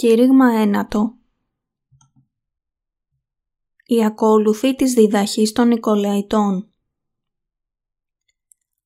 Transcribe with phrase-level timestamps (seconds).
[0.00, 1.18] Κήρυγμα ένατο.
[3.86, 6.72] Η ακόλουθη της διδαχής των Νικολαϊτών.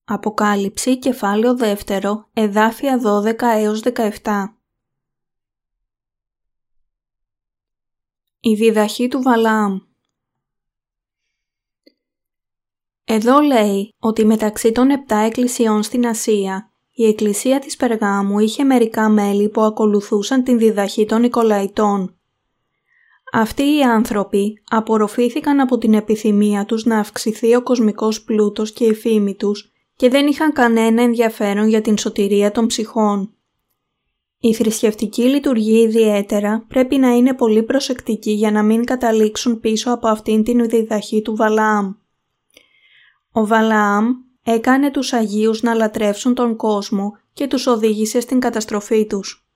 [0.03, 3.81] Αποκάλυψη κεφάλαιο δεύτερο, εδάφια 12 έως
[4.23, 4.55] 17
[8.39, 9.79] Η διδαχή του Βαλάμ.
[13.03, 19.09] Εδώ λέει ότι μεταξύ των επτά εκκλησιών στην Ασία η εκκλησία της Περγάμου είχε μερικά
[19.09, 22.15] μέλη που ακολουθούσαν την διδαχή των Νικολαϊτών.
[23.31, 28.93] Αυτοί οι άνθρωποι απορροφήθηκαν από την επιθυμία τους να αυξηθεί ο κοσμικός πλούτος και η
[28.93, 33.33] φήμη τους και δεν είχαν κανένα ενδιαφέρον για την σωτηρία των ψυχών.
[34.39, 40.07] Η θρησκευτική λειτουργία ιδιαίτερα πρέπει να είναι πολύ προσεκτική για να μην καταλήξουν πίσω από
[40.07, 41.93] αυτήν την διδαχή του Βαλάμ.
[43.31, 49.47] Ο Βαλάμ έκανε τους Αγίους να λατρεύσουν τον κόσμο και τους οδήγησε στην καταστροφή τους.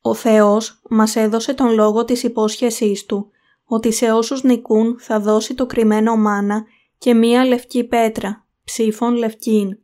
[0.00, 3.30] Ο Θεός μας έδωσε τον λόγο της υπόσχεσής Του
[3.64, 6.64] ότι σε όσους νικούν θα δώσει το κρυμμένο μάνα
[6.98, 9.78] και μία λευκή πέτρα, ψήφων λευκήν.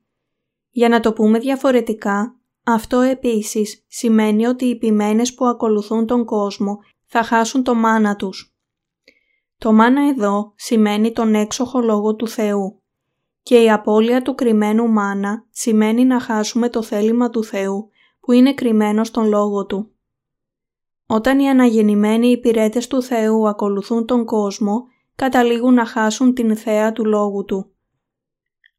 [0.71, 6.79] Για να το πούμε διαφορετικά, αυτό επίσης σημαίνει ότι οι ποιμένες που ακολουθούν τον κόσμο
[7.07, 8.57] θα χάσουν το μάνα τους.
[9.59, 12.82] Το μάνα εδώ σημαίνει τον έξοχο λόγο του Θεού
[13.43, 17.89] και η απώλεια του κρυμμένου μάνα σημαίνει να χάσουμε το θέλημα του Θεού
[18.21, 19.91] που είναι κρυμμένο στον Λόγο Του.
[21.07, 24.85] Όταν οι αναγεννημένοι υπηρέτες του Θεού ακολουθούν τον κόσμο,
[25.17, 27.71] καταλήγουν να χάσουν την θέα του Λόγου Του.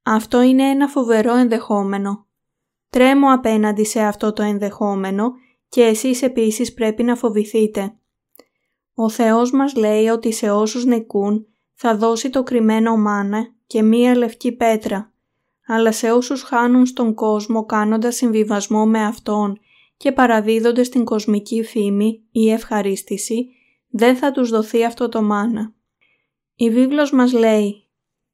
[0.04, 2.26] Αυτό είναι ένα φοβερό ενδεχόμενο.
[2.90, 5.32] Τρέμω απέναντι σε αυτό το ενδεχόμενο
[5.70, 7.98] και εσείς επίσης πρέπει να φοβηθείτε.
[8.94, 14.16] Ο Θεός μας λέει ότι σε όσους νικούν θα δώσει το κρυμμένο μάνα και μία
[14.16, 15.14] λευκή πέτρα,
[15.68, 19.60] αλλά σε όσους χάνουν στον κόσμο κάνοντας συμβιβασμό με Αυτόν
[19.98, 23.50] και παραδίδονται στην κοσμική φήμη ή ευχαρίστηση,
[23.90, 25.74] δεν θα τους δοθεί αυτό το μάνα.
[26.56, 27.88] Η βίβλος μας λέει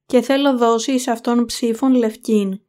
[0.05, 2.59] «Και θέλω δώσει εις αυτόν ψήφων λευκήν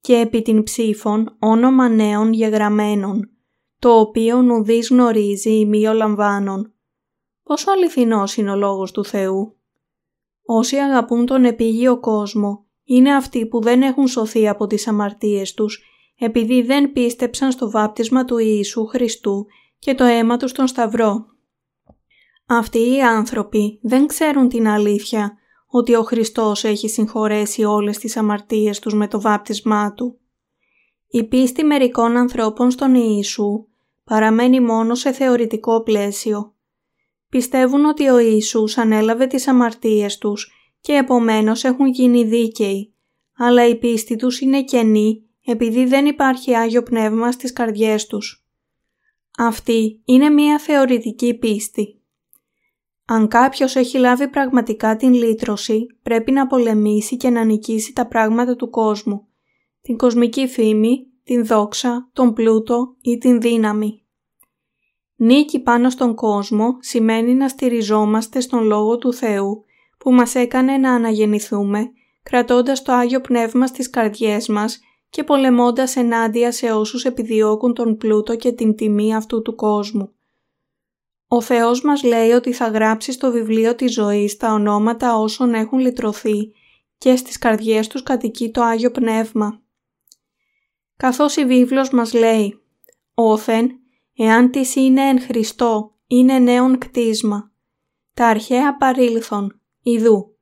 [0.00, 3.30] και επί την ψήφων όνομα νέων γεγραμμένων,
[3.78, 6.72] το οποίο νουδής γνωρίζει η μη λαμβάνων».
[7.42, 9.56] Πόσο αληθινός είναι ο Λόγος του Θεού;
[10.44, 15.82] Όσοι αγαπούν τον επίγειο κόσμο είναι αυτοί που δεν έχουν σωθεί από τις αμαρτίες τους
[16.18, 19.46] επειδή δεν πίστεψαν στο βάπτισμα του Ιησού Χριστού
[19.78, 21.26] και το αίμα τους στον Σταυρό.
[22.46, 25.36] Αυτοί οι άνθρωποι δεν ξέρουν την αλήθεια
[25.66, 30.18] ότι ο Χριστός έχει συγχωρέσει όλες τις αμαρτίες τους με το βάπτισμά Του.
[31.08, 33.66] Η πίστη μερικών ανθρώπων στον Ιησού
[34.04, 36.54] παραμένει μόνο σε θεωρητικό πλαίσιο
[37.32, 42.94] πιστεύουν ότι ο Ιησούς ανέλαβε τις αμαρτίες τους και επομένως έχουν γίνει δίκαιοι,
[43.36, 48.46] αλλά η πίστη τους είναι κενή επειδή δεν υπάρχει Άγιο Πνεύμα στις καρδιές τους.
[49.38, 52.00] Αυτή είναι μία θεωρητική πίστη.
[53.04, 58.56] Αν κάποιος έχει λάβει πραγματικά την λύτρωση, πρέπει να πολεμήσει και να νικήσει τα πράγματα
[58.56, 59.26] του κόσμου,
[59.82, 64.01] την κοσμική φήμη, την δόξα, τον πλούτο ή την δύναμη.
[65.22, 69.64] Νίκη πάνω στον κόσμο σημαίνει να στηριζόμαστε στον Λόγο του Θεού
[69.98, 71.90] που μας έκανε να αναγεννηθούμε,
[72.22, 78.36] κρατώντας το Άγιο Πνεύμα στις καρδιές μας και πολεμώντας ενάντια σε όσους επιδιώκουν τον πλούτο
[78.36, 80.12] και την τιμή αυτού του κόσμου.
[81.28, 85.78] Ο Θεός μας λέει ότι θα γράψει στο βιβλίο της ζωής τα ονόματα όσων έχουν
[85.78, 86.52] λυτρωθεί
[86.98, 89.60] και στις καρδιές τους κατοικεί το Άγιο Πνεύμα.
[90.96, 92.60] Καθώς η βίβλος μας λέει
[93.14, 93.81] «Όθεν
[94.24, 97.52] εάν της είναι εν Χριστώ, είναι νέον κτίσμα.
[98.14, 100.36] Τα αρχαία παρήλθον, ιδού,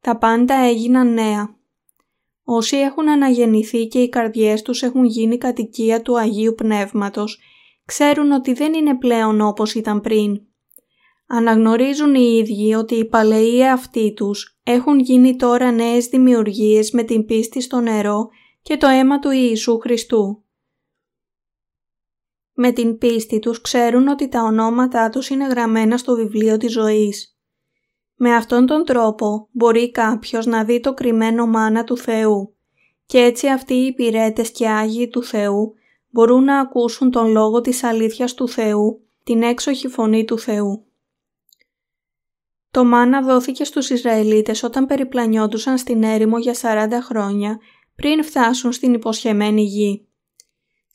[0.00, 1.56] τα πάντα έγιναν νέα.
[2.44, 7.40] Όσοι έχουν αναγεννηθεί και οι καρδιές τους έχουν γίνει κατοικία του Αγίου Πνεύματος,
[7.84, 10.40] ξέρουν ότι δεν είναι πλέον όπως ήταν πριν.
[11.26, 17.24] Αναγνωρίζουν οι ίδιοι ότι οι παλαιοί αυτοί τους έχουν γίνει τώρα νέες δημιουργίες με την
[17.24, 18.28] πίστη στο νερό
[18.62, 20.45] και το αίμα του Ιησού Χριστού.
[22.58, 27.38] Με την πίστη τους ξέρουν ότι τα ονόματά τους είναι γραμμένα στο βιβλίο της ζωής.
[28.14, 32.54] Με αυτόν τον τρόπο μπορεί κάποιος να δει το κρυμμένο μάνα του Θεού
[33.06, 35.74] και έτσι αυτοί οι υπηρέτες και Άγιοι του Θεού
[36.10, 40.84] μπορούν να ακούσουν τον λόγο της αλήθειας του Θεού, την έξοχη φωνή του Θεού.
[42.70, 47.58] Το μάνα δόθηκε στους Ισραηλίτες όταν περιπλανιόντουσαν στην έρημο για 40 χρόνια
[47.94, 50.06] πριν φτάσουν στην υποσχεμένη γη.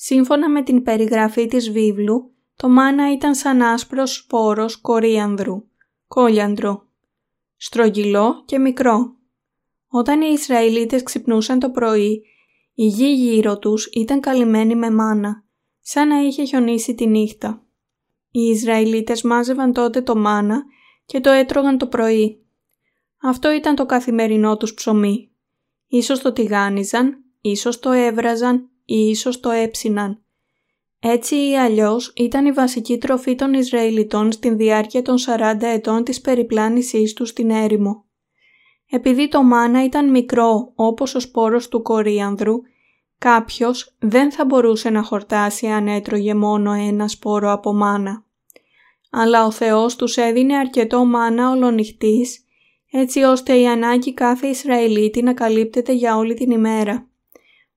[0.03, 5.63] Σύμφωνα με την περιγραφή της βίβλου, το μάνα ήταν σαν άσπρος σπόρος κορίανδρου,
[6.07, 6.87] κόλιανδρο,
[7.57, 9.15] στρογγυλό και μικρό.
[9.87, 12.23] Όταν οι Ισραηλίτες ξυπνούσαν το πρωί,
[12.73, 15.43] η γη γύρω τους ήταν καλυμμένη με μάνα,
[15.81, 17.63] σαν να είχε χιονίσει τη νύχτα.
[18.31, 20.63] Οι Ισραηλίτες μάζευαν τότε το μάνα
[21.05, 22.45] και το έτρωγαν το πρωί.
[23.21, 25.31] Αυτό ήταν το καθημερινό τους ψωμί.
[25.87, 30.23] Ίσως το τηγάνιζαν, ίσως το έβραζαν ή ίσως το έψιναν.
[30.99, 36.21] Έτσι ή αλλιώς ήταν η βασική τροφή των Ισραηλιτών στην διάρκεια των 40 ετών της
[36.21, 38.05] περιπλάνησής τους στην έρημο.
[38.89, 42.55] Επειδή το μάνα ήταν μικρό όπως ο σπόρος του κορίανδρου,
[43.17, 48.25] κάποιος δεν θα μπορούσε να χορτάσει αν έτρωγε μόνο ένα σπόρο από μάνα.
[49.11, 52.45] Αλλά ο Θεός τους έδινε αρκετό μάνα ολονυχτής,
[52.91, 57.10] έτσι ώστε η ανάγκη κάθε Ισραηλίτη να καλύπτεται για όλη την ημέρα.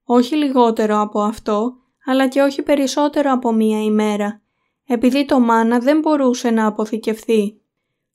[0.04, 4.42] Όχι λιγότερο από αυτό, αλλά και όχι περισσότερο από μία ημέρα,
[4.84, 7.58] επειδή το μάνα δεν μπορούσε να αποθηκευθεί.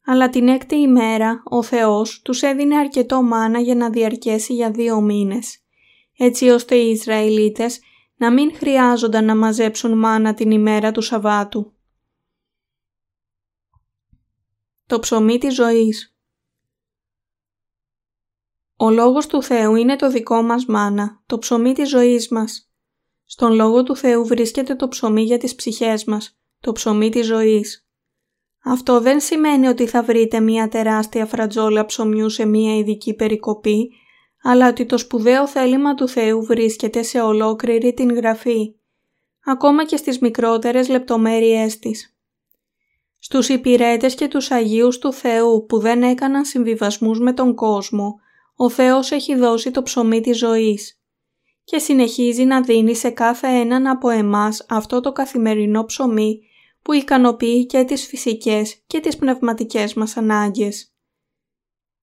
[0.06, 5.01] Αλλά την έκτη ημέρα ο Θεός τους έδινε αρκετό μάνα για να διαρκέσει για δύο
[5.01, 5.59] μήνες,
[6.18, 7.80] έτσι ώστε οι Ισραηλίτες
[8.15, 11.74] να μην χρειάζονταν να μαζέψουν μάνα την ημέρα του Σαββάτου.
[14.85, 16.19] Το ψωμί της ζωής
[18.81, 22.72] Ο Λόγος του Θεού είναι το δικό μας μάνα, το ψωμί της ζωής μας.
[23.26, 27.88] Στον Λόγο του Θεού βρίσκεται το ψωμί για τις ψυχές μας, το ψωμί της ζωής.
[28.64, 33.90] Αυτό δεν σημαίνει ότι θα βρείτε μια τεράστια φρατζόλα ψωμιού σε μια ειδική περικοπή,
[34.44, 38.76] αλλά ότι το σπουδαίο θέλημα του Θεού βρίσκεται σε ολόκληρη την Γραφή,
[39.46, 42.18] ακόμα και στις μικρότερες λεπτομέρειές της.
[43.18, 48.20] Στους υπηρέτες και τους Αγίους του Θεού που δεν έκαναν συμβιβασμούς με τον κόσμο,
[48.61, 51.01] ο Θεός έχει δώσει το ψωμί της ζωής
[51.63, 56.39] και συνεχίζει να δίνει σε κάθε έναν από εμάς αυτό το καθημερινό ψωμί
[56.81, 60.94] που ικανοποιεί και τις φυσικές και τις πνευματικές μας ανάγκες.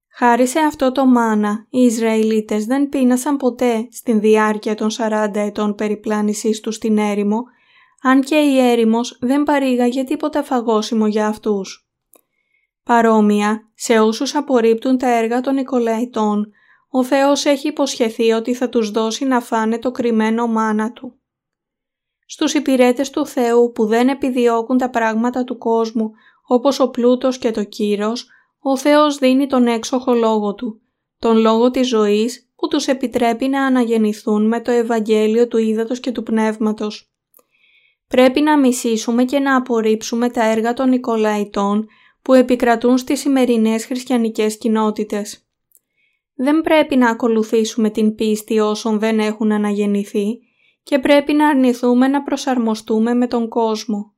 [0.08, 5.74] Χάρη σε αυτό το μάνα, οι Ισραηλίτες δεν πείνασαν ποτέ στην διάρκεια των 40 ετών
[5.74, 7.42] περιπλάνησής τους στην έρημο,
[8.02, 11.85] αν και η έρημος δεν παρήγαγε τίποτα φαγόσιμο για αυτούς.
[12.86, 16.52] Παρόμοια, σε όσους απορρίπτουν τα έργα των Νικολαϊτών,
[16.90, 21.20] ο Θεός έχει υποσχεθεί ότι θα τους δώσει να φάνε το κρυμμένο μάνα Του.
[22.26, 26.10] Στους υπηρέτες του Θεού που δεν επιδιώκουν τα πράγματα του κόσμου
[26.46, 28.28] όπως ο πλούτος και το κύρος,
[28.58, 30.80] ο Θεός δίνει τον έξοχο λόγο Του,
[31.18, 36.12] τον λόγο της ζωής που τους επιτρέπει να αναγεννηθούν με το Ευαγγέλιο του Ήδατος και
[36.12, 37.10] του Πνεύματος.
[38.08, 41.86] Πρέπει να μισήσουμε και να απορρίψουμε τα έργα των Νικολαϊτών
[42.26, 45.46] που επικρατούν στις σημερινές χριστιανικές κοινότητες.
[46.34, 50.38] Δεν πρέπει να ακολουθήσουμε την πίστη όσων δεν έχουν αναγεννηθεί
[50.82, 54.14] και πρέπει να αρνηθούμε να προσαρμοστούμε με τον κόσμο.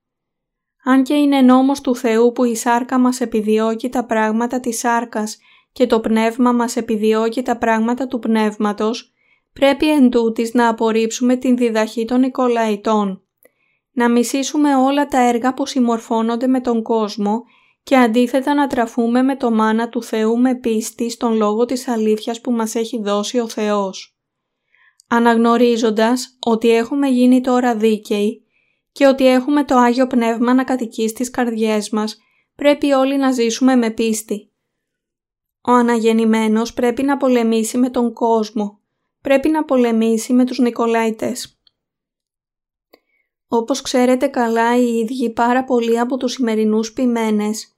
[0.84, 5.38] Αν και είναι νόμος του Θεού που η σάρκα μας επιδιώκει τα πράγματα της σάρκας
[5.72, 9.12] και το πνεύμα μας επιδιώκει τα πράγματα του πνεύματος,
[9.52, 10.10] πρέπει εν
[10.52, 13.22] να απορρίψουμε την διδαχή των Νικολαϊτών.
[13.92, 17.42] Να μισήσουμε όλα τα έργα που συμμορφώνονται με τον κόσμο
[17.88, 22.40] και αντίθετα να τραφούμε με το μάνα του Θεού με πίστη στον λόγο της αλήθειας
[22.40, 24.18] που μας έχει δώσει ο Θεός.
[25.08, 28.44] Αναγνωρίζοντας ότι έχουμε γίνει τώρα δίκαιοι
[28.92, 32.18] και ότι έχουμε το Άγιο Πνεύμα να κατοικεί στις καρδιές μας,
[32.54, 34.52] πρέπει όλοι να ζήσουμε με πίστη.
[35.60, 38.80] Ο αναγεννημένος πρέπει να πολεμήσει με τον κόσμο,
[39.20, 41.60] πρέπει να πολεμήσει με τους Νικολάιτες.
[43.48, 47.72] Όπως ξέρετε καλά οι ίδιοι πάρα πολλοί από τους σημερινούς ποιμένες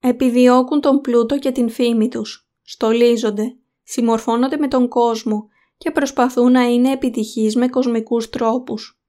[0.00, 5.48] Επιδιώκουν τον πλούτο και την φήμη τους, στολίζονται, συμμορφώνονται με τον κόσμο
[5.78, 9.00] και προσπαθούν να είναι επιτυχείς με κοσμικούς τρόπους.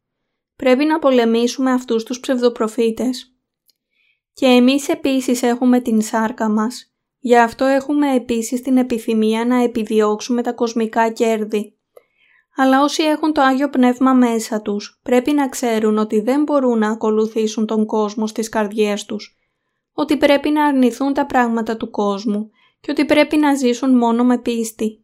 [0.56, 3.36] Πρέπει να πολεμήσουμε αυτούς τους ψευδοπροφήτες.
[4.34, 10.42] Και εμείς επίσης έχουμε την σάρκα μας, γι' αυτό έχουμε επίσης την επιθυμία να επιδιώξουμε
[10.42, 11.78] τα κοσμικά κέρδη.
[12.56, 16.90] Αλλά όσοι έχουν το Άγιο Πνεύμα μέσα τους, πρέπει να ξέρουν ότι δεν μπορούν να
[16.90, 19.37] ακολουθήσουν τον κόσμο στις καρδιές τους
[20.00, 22.50] ότι πρέπει να αρνηθούν τα πράγματα του κόσμου
[22.82, 25.04] και ότι πρέπει να ζήσουν μόνο με πίστη.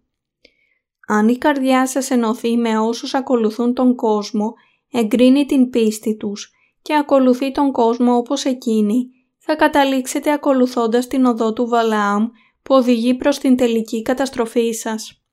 [1.07, 4.53] Αν η καρδιά σας ενωθεί με όσους ακολουθούν τον κόσμο,
[4.91, 11.53] εγκρίνει την πίστη τους και ακολουθεί τον κόσμο όπως εκείνη, θα καταλήξετε ακολουθώντας την οδό
[11.53, 12.27] του Βαλαάμ
[12.63, 15.23] που οδηγεί προς την τελική καταστροφή σας.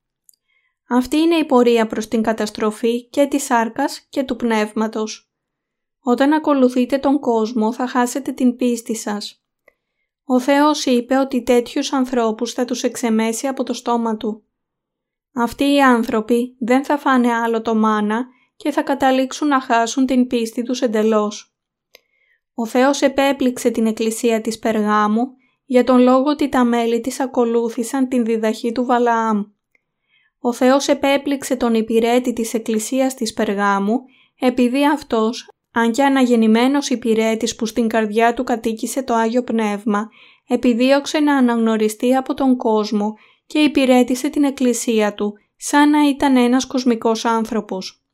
[0.88, 5.33] Αυτή είναι η πορεία προς την καταστροφή και της σάρκας και του πνεύματος.
[6.00, 9.39] Όταν ακολουθείτε τον κόσμο θα χάσετε την πίστη σας.
[10.32, 14.42] Ο Θεός είπε ότι τέτοιους ανθρώπους θα τους εξεμέσει από το στόμα Του.
[15.34, 20.26] Αυτοί οι άνθρωποι δεν θα φάνε άλλο το μάνα και θα καταλήξουν να χάσουν την
[20.26, 21.54] πίστη τους εντελώς.
[22.54, 25.26] Ο Θεός επέπληξε την εκκλησία της Περγάμου
[25.64, 29.42] για τον λόγο ότι τα μέλη της ακολούθησαν την διδαχή του Βαλαάμ.
[30.38, 34.00] Ο Θεός επέπληξε τον υπηρέτη της εκκλησίας της Περγάμου
[34.40, 40.08] επειδή αυτός Αν και αναγεννημένος υπηρέτης που στην καρδιά του κατοίκησε το Άγιο Πνεύμα,
[40.48, 43.14] επιδίωξε να αναγνωριστεί από τον κόσμο
[43.46, 48.04] και υπηρέτησε την Εκκλησία του σαν να ήταν ένας κοσμικός άνθρωπος.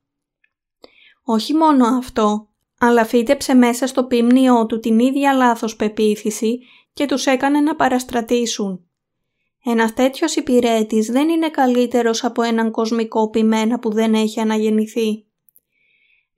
[1.25, 2.49] Όχι μόνο αυτό,
[2.79, 6.59] αλλά φύτεψε μέσα στο πίμνιό του την ίδια λάθος πεποίθηση
[6.93, 8.81] και τους έκανε να παραστρατήσουν.
[9.65, 15.26] Ένας τέτοιος υπηρέτης δεν είναι καλύτερος από έναν κοσμικό ποιμένα που δεν έχει αναγεννηθεί.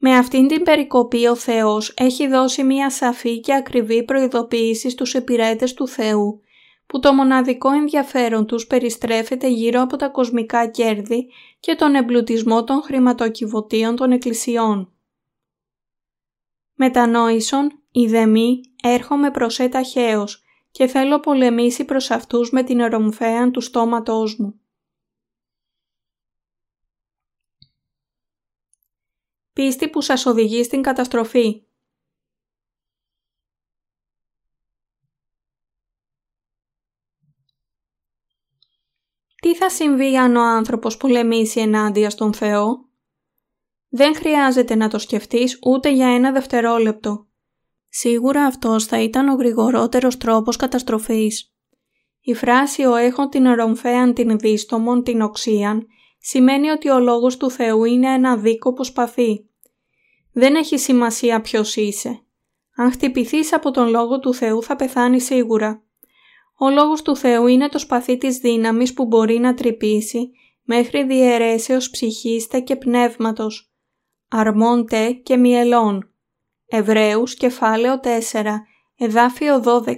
[0.00, 5.74] Με αυτήν την περικοπή ο Θεός έχει δώσει μία σαφή και ακριβή προειδοποίηση στους υπηρέτες
[5.74, 6.42] του Θεού,
[6.86, 12.82] που το μοναδικό ενδιαφέρον τους περιστρέφεται γύρω από τα κοσμικά κέρδη και τον εμπλουτισμό των
[12.82, 14.92] χρηματοκιβωτίων των εκκλησιών.
[16.74, 24.36] Μετανόησον, ιδεμή, έρχομαι προς έταχαίως και θέλω πολεμήσει προς αυτούς με την ερομφέα του στόματός
[24.38, 24.60] μου.
[29.58, 31.62] Πίστη που σας οδηγεί στην καταστροφή.
[39.42, 42.88] Τι θα συμβεί αν ο άνθρωπος πολεμήσει ενάντια στον Θεό;
[43.88, 47.26] Δεν χρειάζεται να το σκεφτείς ούτε για ένα δευτερόλεπτο.
[47.88, 51.54] Σίγουρα αυτός θα ήταν ο γρηγορότερος τρόπος καταστροφής.
[52.20, 55.86] Η φράση «Ο έχων την ρομφέαν την δίστομον την οξίαν»
[56.18, 59.47] σημαίνει ότι ο λόγος του Θεού είναι ένα δίκοπο σπαθί.
[60.32, 62.22] Δεν έχει σημασία ποιος είσαι.
[62.76, 65.82] Αν χτυπηθείς από τον λόγο του Θεού θα πεθάνεις σίγουρα.
[66.58, 70.30] Ο λόγος του Θεού είναι το σπαθί της δύναμης που μπορεί να τρυπήσει
[70.62, 73.72] μέχρι διαιρέσεως ψυχίστε και πνεύματος.
[74.28, 76.12] Αρμόντε και μυελών.
[76.66, 78.08] Εβραίους κεφάλαιο 4,
[78.96, 79.94] εδάφιο 12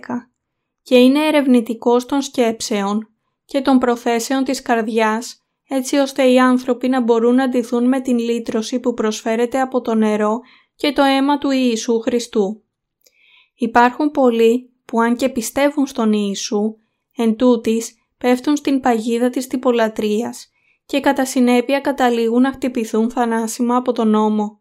[0.82, 3.08] και είναι ερευνητικός των σκέψεων
[3.44, 5.39] και των προθέσεων της καρδιάς
[5.72, 9.94] έτσι ώστε οι άνθρωποι να μπορούν να ντυθούν με την λύτρωση που προσφέρεται από το
[9.94, 10.40] νερό
[10.76, 12.62] και το αίμα του Ιησού Χριστού.
[13.54, 16.76] Υπάρχουν πολλοί που αν και πιστεύουν στον Ιησού,
[17.16, 20.50] εν τούτης πέφτουν στην παγίδα της τυπολατρείας
[20.86, 24.60] και κατά συνέπεια καταλήγουν να χτυπηθούν θανάσιμα από τον νόμο.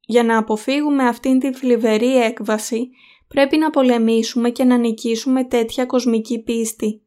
[0.00, 2.90] Για να αποφύγουμε αυτήν την θλιβερή έκβαση,
[3.28, 7.03] πρέπει να πολεμήσουμε και να νικήσουμε τέτοια κοσμική πίστη.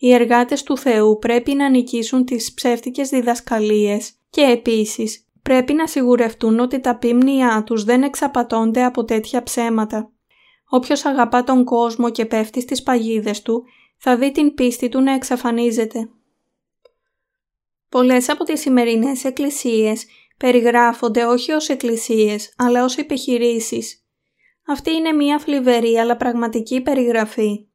[0.00, 6.58] Οι εργάτες του Θεού πρέπει να νικήσουν τις ψεύτικες διδασκαλίες και επίσης πρέπει να σιγουρευτούν
[6.58, 10.12] ότι τα πίμνια τους δεν εξαπατώνται από τέτοια ψέματα.
[10.68, 13.64] Όποιος αγαπά τον κόσμο και πέφτει στις παγίδες του,
[13.96, 16.10] θα δει την πίστη του να εξαφανίζεται.
[17.88, 24.04] Πολλές από τις σημερινές εκκλησίες περιγράφονται όχι ως εκκλησίες, αλλά ως επιχειρήσεις.
[24.66, 27.67] Αυτή είναι μια φλιβερή αλλά πραγματική περιγραφή.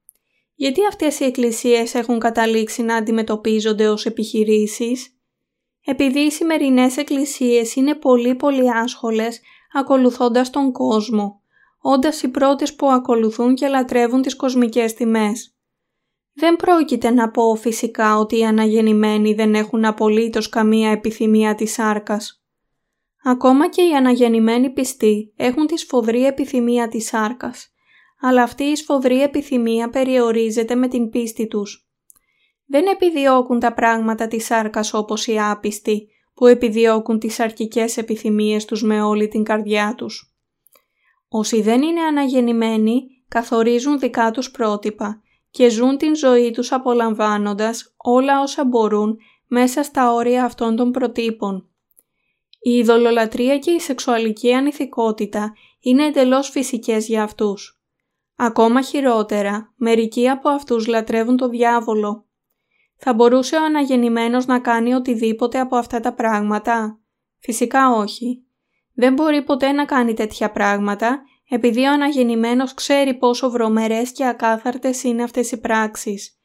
[0.56, 5.18] Γιατί αυτές οι εκκλησίες έχουν καταλήξει να αντιμετωπίζονται ως επιχειρήσεις;
[5.86, 9.42] Επειδή οι σημερινές εκκλησίες είναι πολύ πολύ άσχολες
[9.74, 11.42] ακολουθώντας τον κόσμο,
[11.82, 15.56] όντας οι πρώτες που ακολουθούν και λατρεύουν τις κοσμικές τιμές.
[16.34, 22.44] Δεν πρόκειται να πω φυσικά ότι οι αναγεννημένοι δεν έχουν απολύτως καμία επιθυμία της σάρκας.
[23.24, 27.73] Ακόμα και οι αναγεννημένοι πιστοί έχουν τη σφοδρή επιθυμία της σάρκας,
[28.26, 31.88] αλλά αυτή η σφοδρή επιθυμία περιορίζεται με την πίστη τους.
[32.66, 38.84] Δεν επιδιώκουν τα πράγματα της σάρκας όπως οι άπιστοι, που επιδιώκουν τις αρκικές επιθυμίες τους
[38.84, 40.36] με όλη την καρδιά τους.
[41.28, 48.42] Όσοι δεν είναι αναγεννημένοι καθορίζουν δικά τους πρότυπα και ζουν την ζωή τους απολαμβάνοντας όλα
[48.42, 51.70] όσα μπορούν μέσα στα όρια αυτών των προτύπων.
[52.60, 57.73] Η ειδωλολατρία και η σεξουαλική ανηθικότητα είναι εντελώς φυσικές για αυτούς.
[58.36, 62.26] Ακόμα χειρότερα, μερικοί από αυτούς λατρεύουν το διάβολο.
[62.98, 67.00] Θα μπορούσε ο αναγεννημένος να κάνει οτιδήποτε από αυτά τα πράγματα;
[67.40, 68.46] Φυσικά όχι.
[68.94, 75.04] Δεν μπορεί ποτέ να κάνει τέτοια πράγματα, επειδή ο αναγεννημένος ξέρει πόσο βρωμερές και ακάθαρτες
[75.04, 76.38] είναι αυτές οι πράξεις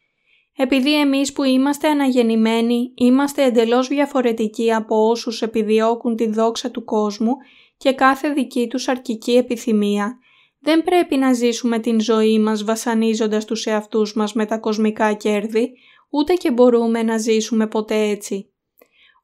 [0.61, 7.33] επειδή εμείς που είμαστε αναγεννημένοι είμαστε εντελώς διαφορετικοί από όσους επιδιώκουν τη δόξα του κόσμου
[7.76, 10.18] και κάθε δική τους αρκική επιθυμία,
[10.60, 15.72] δεν πρέπει να ζήσουμε την ζωή μας βασανίζοντας τους εαυτούς μας με τα κοσμικά κέρδη,
[16.10, 18.52] ούτε και μπορούμε να ζήσουμε ποτέ έτσι.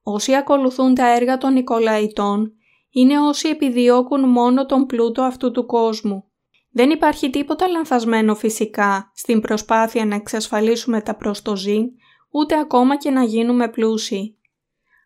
[0.03, 2.53] Όσοι ακολουθούν τα έργα των Νικολαϊτών,
[2.91, 6.25] είναι όσοι επιδιώκουν μόνο τον πλούτο αυτού του κόσμου.
[6.71, 11.91] Δεν υπάρχει τίποτα λανθασμένο φυσικά στην προσπάθεια να εξασφαλίσουμε τα προστοζήν,
[12.31, 14.39] ούτε ακόμα και να γίνουμε πλούσιοι.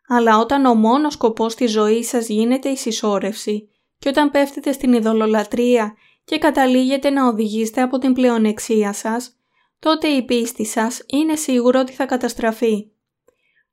[0.08, 3.68] Αλλά όταν ο μόνος σκοπός της ζωής σας γίνεται η συσσόρευση
[3.98, 5.94] και όταν πέφτετε στην ειδωλολατρεία
[6.28, 9.36] και καταλήγετε να οδηγήσετε από την πλεονεξία σας,
[9.78, 12.90] τότε η πίστη σας είναι σίγουρο ότι θα καταστραφεί.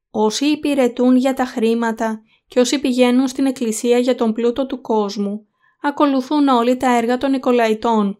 [0.09, 5.47] Όσοι υπηρετούν για τα χρήματα και όσοι πηγαίνουν στην εκκλησία για τον πλούτο του κόσμου,
[5.81, 8.19] ακολουθούν όλοι τα έργα των Νικολαϊτών.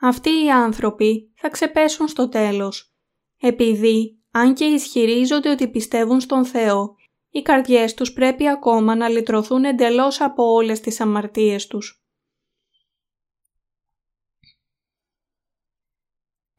[0.00, 2.94] Αυτοί οι άνθρωποι θα ξεπέσουν στο τέλος,
[3.40, 6.96] επειδή, αν και ισχυρίζονται ότι πιστεύουν στον Θεό,
[7.30, 11.99] οι καρδιές τους πρέπει ακόμα να λυτρωθούν εντελώς από όλες τις αμαρτίες τους.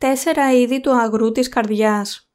[0.02, 2.32] Τέσσερα είδη του αγρού της καρδιάς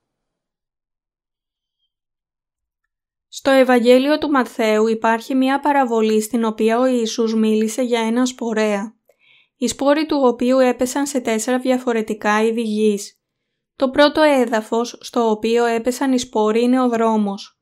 [3.29, 8.97] Στο Ευαγγέλιο του Ματθαίου υπάρχει μια παραβολή στην οποία ο Ιησούς μίλησε για έναν σπορέα,
[9.57, 13.21] οι σπόροι του οποίου έπεσαν σε τέσσερα διαφορετικά είδη γης.
[13.77, 17.61] Το πρώτο έδαφος στο οποίο έπεσαν οι σπόροι είναι ο δρόμος.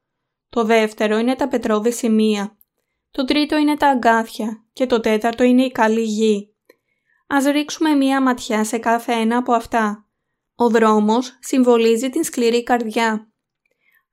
[0.49, 2.59] Το δεύτερο είναι τα πετρώδη σημεία.
[3.11, 6.54] Το τρίτο είναι τα αγκάθια και το τέταρτο είναι η καλή γη.
[7.27, 10.07] Ας ρίξουμε μία ματιά σε κάθε ένα από αυτά.
[10.55, 13.29] Ο δρόμος συμβολίζει την σκληρή καρδιά.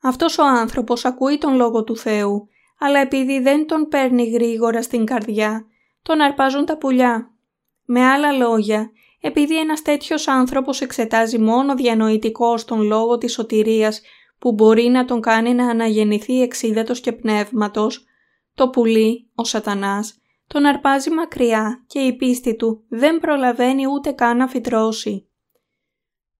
[0.01, 2.47] Αυτός ο άνθρωπος ακούει τον Λόγο του Θεού,
[2.79, 5.65] αλλά επειδή δεν τον παίρνει γρήγορα στην καρδιά,
[6.01, 7.31] τον αρπάζουν τα πουλιά.
[7.85, 8.91] Με άλλα λόγια,
[9.21, 14.01] επειδή ένας τέτοιος άνθρωπος εξετάζει μόνο διανοητικό τον Λόγο της σωτηρίας
[14.39, 18.05] που μπορεί να τον κάνει να αναγεννηθεί εξίδατος και πνεύματος,
[18.53, 20.20] το πουλί, ο σατανάς,
[20.51, 25.29] τον αρπάζει μακριά και η πίστη του δεν προλαβαίνει ούτε καν να φυτρώσει.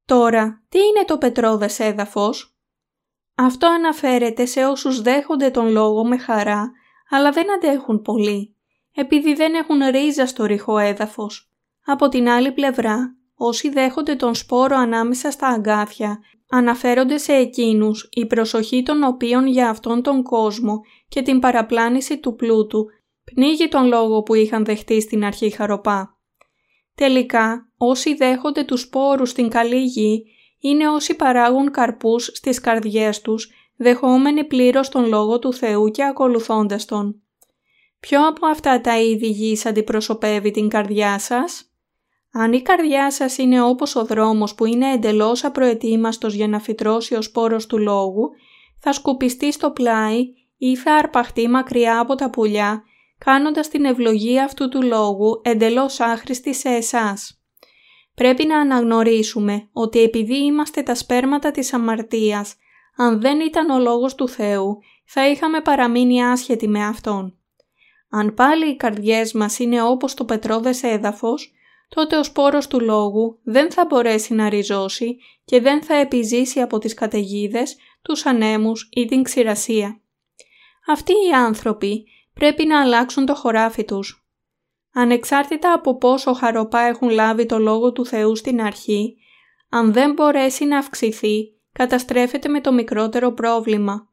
[0.06, 2.56] Τώρα, τι είναι το πετρόδες έδαφος;
[3.36, 6.72] Αυτό αναφέρεται σε όσους δέχονται τον λόγο με χαρά,
[7.10, 8.56] αλλά δεν αντέχουν πολύ,
[8.96, 11.52] επειδή δεν έχουν ρίζα στο ρηχό έδαφος.
[11.86, 18.26] Από την άλλη πλευρά, όσοι δέχονται τον σπόρο ανάμεσα στα αγκάθια, αναφέρονται σε εκείνους η
[18.26, 22.86] προσοχή των οποίων για αυτόν τον κόσμο και την παραπλάνηση του πλούτου
[23.24, 26.20] πνίγει τον λόγο που είχαν δεχτεί στην αρχή χαροπά.
[26.96, 30.26] Τελικά, όσοι δέχονται τους σπόρους στην καλή γη
[30.60, 36.86] είναι όσοι παράγουν καρπούς στις καρδιές τους, δεχόμενοι πλήρως τον Λόγο του Θεού και ακολουθώντας
[36.86, 37.22] Τον.
[38.00, 41.66] Ποιο από αυτά τα είδη γης αντιπροσωπεύει την καρδιά σας;
[42.32, 47.16] Αν η καρδιά σας είναι όπως ο δρόμος που είναι εντελώς απροετοίμαστος για να φυτρώσει
[47.16, 48.30] ο σπόρος του Λόγου,
[48.80, 52.84] θα σκουπιστεί στο πλάι ή θα αρπαχτεί μακριά από τα πουλιά,
[53.26, 57.42] κάνοντας την ευλογία αυτού του Λόγου εντελώς άχρηστη σε εσάς.
[58.16, 62.56] Πρέπει να αναγνωρίσουμε ότι επειδή είμαστε τα σπέρματα της αμαρτίας,
[62.96, 67.38] αν δεν ήταν ο Λόγος του Θεού, θα είχαμε παραμείνει άσχετοι με Αυτόν.
[68.10, 71.52] Αν πάλι οι καρδιές μας είναι όπως το πετρώδες έδαφος,
[71.90, 76.78] τότε ο σπόρος του Λόγου δεν θα μπορέσει να ριζώσει και δεν θα επιζήσει από
[76.78, 80.02] τις καταιγίδες, τους ανέμους ή την ξηρασία.
[80.88, 84.22] Αυτοί οι άνθρωποι πρέπει να αλλάξουν το χωράφι τους
[84.94, 89.18] Ανεξάρτητα από πόσο χαροπά έχουν λάβει το Λόγο του Θεού στην αρχή,
[89.70, 94.10] αν δεν μπορέσει να αυξηθεί, καταστρέφεται με το μικρότερο πρόβλημα.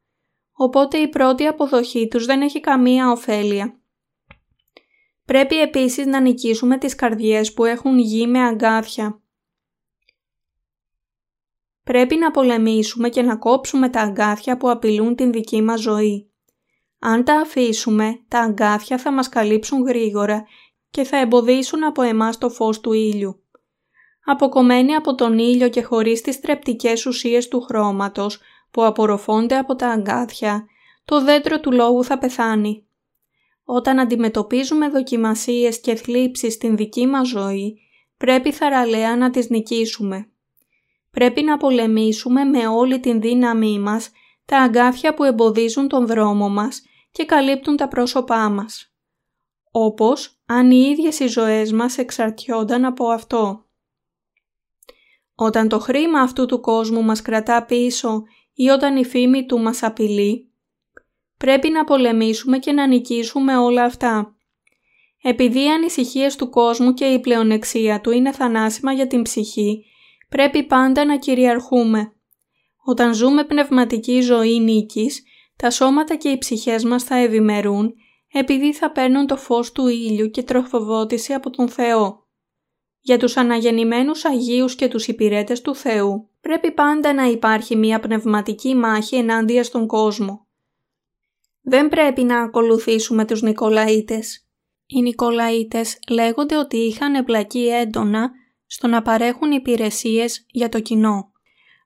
[0.51, 3.79] Οπότε η πρώτη αποδοχή τους δεν έχει καμία ωφέλεια.
[5.25, 9.21] Πρέπει επίσης να νικήσουμε τις καρδιές που έχουν γη με αγκάθια.
[11.83, 16.28] Πρέπει να πολεμήσουμε και να κόψουμε τα αγκάθια που απειλούν την δική μας ζωή.
[16.99, 20.45] Αν τα αφήσουμε, τα αγκάθια θα μας καλύψουν γρήγορα
[20.89, 23.43] και θα εμποδίσουν από εμάς το φως του ήλιου.
[24.25, 28.39] Αποκομμένοι από τον ήλιο και χωρίς τις τρεπτικές ουσίες του χρώματος
[28.71, 30.65] που απορροφώνται από τα αγκάθια,
[31.05, 32.83] το δέντρο του λόγου θα πεθάνει.
[33.63, 37.79] Όταν αντιμετωπίζουμε δοκιμασίες και θλίψεις στην δική μας ζωή,
[38.17, 40.29] πρέπει θαραλέα να τις νικήσουμε.
[41.11, 44.11] Πρέπει να πολεμήσουμε με όλη την δύναμή μας
[44.45, 46.81] τα αγκάθια που εμποδίζουν τον δρόμο μας
[47.11, 48.89] και καλύπτουν τα πρόσωπά μας
[49.71, 53.65] όπως αν οι ίδιες οι ζωές μας εξαρτιόνταν από αυτό.
[55.35, 59.83] Όταν το χρήμα αυτού του κόσμου μας κρατά πίσω ή όταν η φήμη του μας
[59.83, 60.51] απειλεί,
[61.37, 64.33] πρέπει να πολεμήσουμε και να νικήσουμε όλα αυτά.
[65.21, 69.85] Επειδή οι ανησυχίες του κόσμου και η πλεονεξία του είναι θανάσιμα για την ψυχή,
[70.29, 72.13] πρέπει πάντα να κυριαρχούμε.
[72.85, 75.23] Όταν ζούμε πνευματική ζωή νίκης,
[75.61, 77.93] τα σώματα και οι ψυχές μας θα ευημερούν
[78.31, 82.27] επειδή θα παίρνουν το φως του ήλιου και τροφοδότηση από τον Θεό.
[83.01, 88.75] Για τους αναγεννημένους Αγίους και τους υπηρέτες του Θεού πρέπει πάντα να υπάρχει μια πνευματική
[88.75, 90.47] μάχη ενάντια στον κόσμο.
[91.61, 94.47] Δεν πρέπει να ακολουθήσουμε τους Νικολαίτες.
[94.85, 98.31] Οι Νικολαίτες λέγονται ότι είχαν εμπλακεί έντονα
[98.65, 101.31] στο να παρέχουν υπηρεσίες για το κοινό.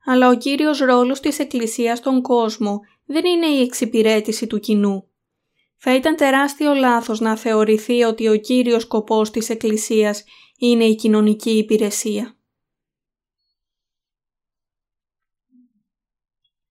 [0.06, 5.08] Αλλά ο κύριος ρόλος της Εκκλησίας στον κόσμο δεν είναι η εξυπηρέτηση του κοινού.
[5.78, 10.24] Θα ήταν τεράστιο λάθος να θεωρηθεί ότι ο κύριος σκοπός της Εκκλησίας
[10.58, 12.38] είναι η κοινωνική υπηρεσία.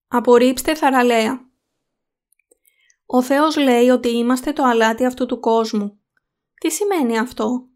[0.08, 1.50] Απορρίψτε θαραλέα.
[3.06, 6.00] Ο Θεός λέει ότι είμαστε το αλάτι αυτού του κόσμου.
[6.60, 7.68] Τι σημαίνει αυτό;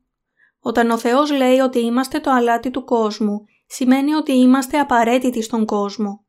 [0.59, 5.65] Όταν ο Θεός λέει ότι είμαστε το αλάτι του κόσμου, σημαίνει ότι είμαστε απαραίτητοι στον
[5.65, 6.26] κόσμο.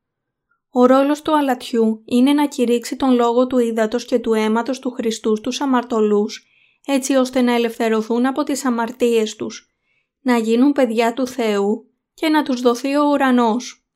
[0.79, 4.91] Ο ρόλος του αλατιού είναι να κηρύξει τον λόγο του ύδατος και του αίματος του
[4.91, 6.45] Χριστού στους αμαρτωλούς,
[6.85, 9.75] έτσι ώστε να ελευθερωθούν από τις αμαρτίες τους,
[10.21, 13.87] να γίνουν παιδιά του Θεού και να τους δοθεί ο ουρανός.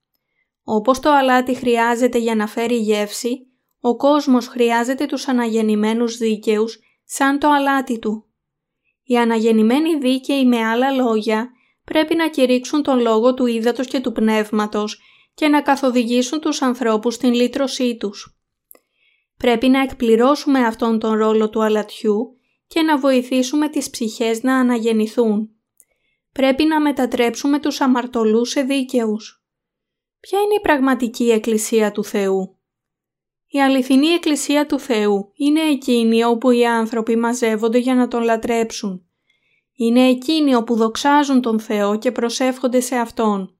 [0.63, 3.47] Όπως το αλάτι χρειάζεται για να φέρει γεύση,
[3.79, 8.25] ο κόσμος χρειάζεται τους αναγεννημένους δίκαιους σαν το αλάτι του.
[9.03, 11.49] Οι αναγεννημένοι δίκαιοι με άλλα λόγια
[11.85, 15.01] πρέπει να κηρύξουν τον λόγο του ύδατος και του πνεύματος
[15.33, 18.35] και να καθοδηγήσουν τους ανθρώπους στην λύτρωσή τους.
[19.37, 25.49] Πρέπει να εκπληρώσουμε αυτόν τον ρόλο του αλατιού και να βοηθήσουμε τις ψυχές να αναγεννηθούν.
[26.31, 29.43] Πρέπει να μετατρέψουμε τους αμαρτωλούς σε δίκαιους.
[30.19, 32.57] Ποια είναι η πραγματική Εκκλησία του Θεού;
[33.47, 39.05] Η αληθινή Εκκλησία του Θεού είναι εκείνη όπου οι άνθρωποι μαζεύονται για να τον λατρέψουν.
[39.75, 43.55] Είναι εκείνη όπου δοξάζουν τον Θεό και προσεύχονται σε Αυτόν.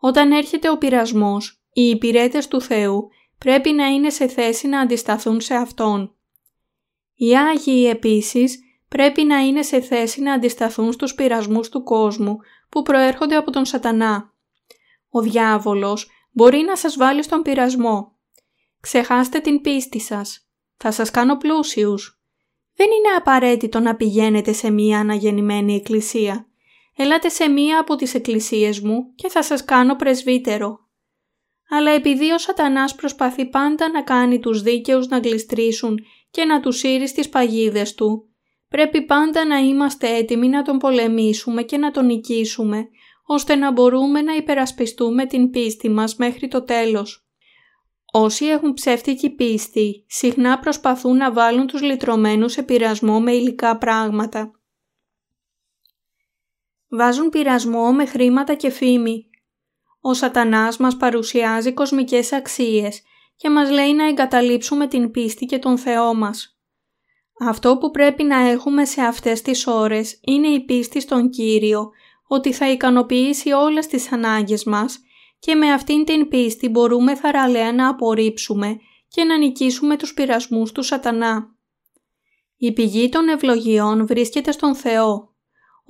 [0.00, 3.08] Όταν έρχεται ο πειρασμός, οι υπηρέτες του Θεού
[3.38, 6.16] πρέπει να είναι σε θέση να αντισταθούν σε Αυτόν.
[7.14, 8.58] Οι Άγιοι επίσης
[8.88, 12.36] πρέπει να είναι σε θέση να αντισταθούν στους πειρασμούς του κόσμου
[12.68, 14.32] που προέρχονται από τον σατανά.
[15.10, 18.16] Ο διάβολος μπορεί να σας βάλει στον πειρασμό.
[18.80, 20.48] Ξεχάστε την πίστη σας.
[20.76, 22.22] Θα σας κάνω πλούσιους.
[22.74, 26.48] Δεν είναι απαραίτητο να πηγαίνετε σε μία αναγεννημένη εκκλησία.
[27.00, 30.78] Ελάτε σε μία από τις εκκλησίες μου και θα σας κάνω πρεσβύτερο.
[31.70, 35.98] Αλλά επειδή ο σατανάς προσπαθεί πάντα να κάνει τους δίκαιους να γλιστρήσουν
[36.30, 38.28] και να τους σύρει στις παγίδες του,
[38.68, 42.88] πρέπει πάντα να είμαστε έτοιμοι να τον πολεμήσουμε και να τον νικήσουμε,
[43.26, 47.28] ώστε να μπορούμε να υπερασπιστούμε την πίστη μας μέχρι το τέλος.
[48.12, 54.57] Όσοι έχουν ψεύτικη πίστη, συχνά προσπαθούν να βάλουν τους λυτρωμένους σε πειρασμό με υλικά πράγματα.
[56.88, 59.30] Βάζουν πειρασμό με χρήματα και φήμη.
[60.00, 63.02] Ο σατανάς μας παρουσιάζει κοσμικές αξίες
[63.36, 66.58] και μας λέει να εγκαταλείψουμε την πίστη και τον Θεό μας.
[67.40, 71.90] Αυτό που πρέπει να έχουμε σε αυτές τις ώρες είναι η πίστη στον Κύριο
[72.26, 74.98] ότι θα ικανοποιήσει όλες τις ανάγκες μας
[75.38, 80.82] και με αυτήν την πίστη μπορούμε θαραλέα να απορρίψουμε και να νικήσουμε τους πειρασμούς του
[80.82, 81.56] σατανά.
[82.56, 85.27] Η πηγή των ευλογιών βρίσκεται στον Θεό.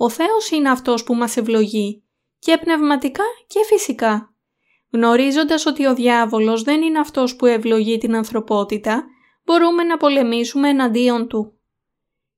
[0.01, 2.03] Ο Θεός είναι αυτός που μας ευλογεί
[2.39, 4.33] και πνευματικά και φυσικά.
[4.91, 9.05] Γνωρίζοντας ότι ο διάβολος δεν είναι αυτός που ευλογεί την ανθρωπότητα,
[9.45, 11.59] μπορούμε να πολεμήσουμε εναντίον του.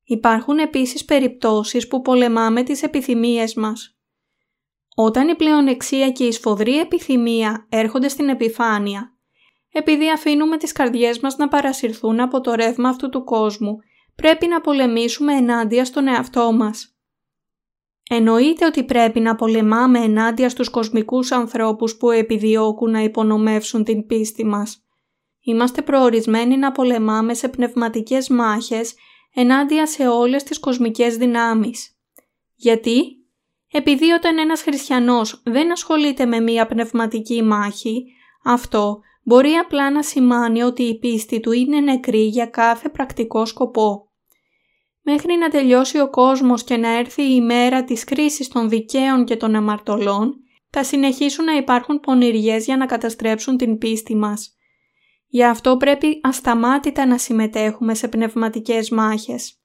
[0.04, 3.96] Υπάρχουν επίσης περιπτώσεις που πολεμάμε τις επιθυμίες μας.
[4.94, 9.16] Όταν η πλεονεξία και η σφοδρή επιθυμία έρχονται στην επιφάνεια,
[9.72, 13.76] επειδή αφήνουμε τις καρδιές μας να παρασυρθούν από το ρεύμα αυτού του κόσμου,
[14.14, 16.91] πρέπει να πολεμήσουμε ενάντια στον εαυτό μας.
[18.14, 24.44] Εννοείται ότι πρέπει να πολεμάμε ενάντια στους κοσμικούς ανθρώπους που επιδιώκουν να υπονομεύσουν την πίστη
[24.44, 24.86] μας.
[25.40, 28.94] Είμαστε προορισμένοι να πολεμάμε σε πνευματικές μάχες
[29.34, 31.96] ενάντια σε όλες τις κοσμικές δυνάμεις.
[32.54, 33.02] Γιατί;
[33.72, 38.04] Επειδή όταν ένας χριστιανός δεν ασχολείται με μία πνευματική μάχη,
[38.44, 44.11] αυτό μπορεί απλά να σημάνει ότι η πίστη του είναι νεκρή για κάθε πρακτικό σκοπό.
[45.02, 49.36] Μέχρι να τελειώσει ο κόσμος και να έρθει η ημέρα της κρίσης των δικαίων και
[49.36, 50.34] των αμαρτωλών,
[50.70, 54.56] θα συνεχίσουν να υπάρχουν πονηριές για να καταστρέψουν την πίστη μας.
[55.26, 59.56] Γι' αυτό πρέπει ασταμάτητα να συμμετέχουμε σε πνευματικές μάχες.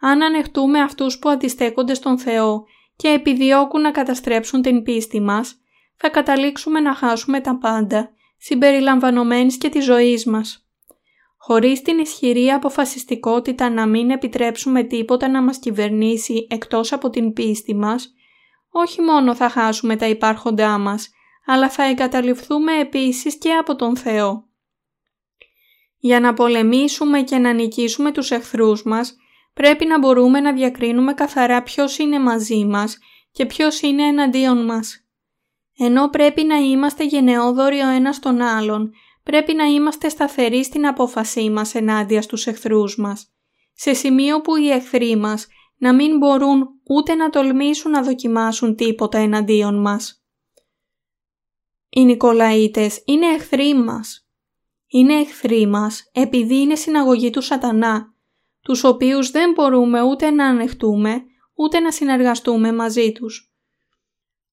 [0.00, 2.64] Αν ανεχτούμε αυτούς που αντιστέκονται στον Θεό
[2.96, 5.60] και επιδιώκουν να καταστρέψουν την πίστη μας,
[5.96, 10.63] θα καταλήξουμε να χάσουμε τα πάντα, συμπεριλαμβανομένης και της ζωής μας.
[11.46, 17.74] Χωρίς την ισχυρή αποφασιστικότητα να μην επιτρέψουμε τίποτα να μας κυβερνήσει εκτός από την πίστη
[17.74, 18.14] μας,
[18.70, 21.10] όχι μόνο θα χάσουμε τα υπάρχοντά μας,
[21.46, 24.48] αλλά θα εγκαταλειφθούμε επίσης και από τον Θεό.
[25.98, 29.16] Για να πολεμήσουμε και να νικήσουμε τους εχθρούς μας,
[29.54, 32.98] πρέπει να μπορούμε να διακρίνουμε καθαρά ποιος είναι μαζί μας
[33.32, 35.06] και ποιος είναι εναντίον μας.
[35.78, 38.92] Ενώ πρέπει να είμαστε γενναιόδοροι ο ένας τον άλλον,
[39.24, 43.32] πρέπει να είμαστε σταθεροί στην απόφασή μας ενάντια στους εχθρούς μας,
[43.72, 49.18] σε σημείο που οι εχθροί μας να μην μπορούν ούτε να τολμήσουν να δοκιμάσουν τίποτα
[49.18, 50.24] εναντίον μας.
[51.88, 54.28] Οι Νικολαίτες είναι εχθροί μας.
[54.86, 58.14] Είναι εχθροί μας επειδή είναι συναγωγή του σατανά
[58.64, 63.52] τους οποίους δεν μπορούμε ούτε να ανεχτούμε, ούτε να συνεργαστούμε μαζί τους.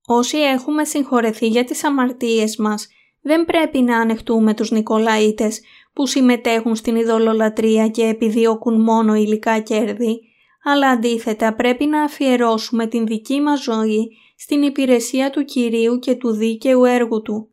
[0.05, 2.87] Όσοι έχουμε συγχωρεθεί για τις αμαρτίες μας,
[3.21, 5.61] δεν πρέπει να ανεχτούμε τους Νικολαίτες
[5.93, 10.21] που συμμετέχουν στην ειδωλολατρία και επιδιώκουν μόνο υλικά κέρδη,
[10.63, 16.31] αλλά αντίθετα πρέπει να αφιερώσουμε την δική μας ζωή στην υπηρεσία του Κυρίου και του
[16.31, 17.49] δίκαιου έργου Του,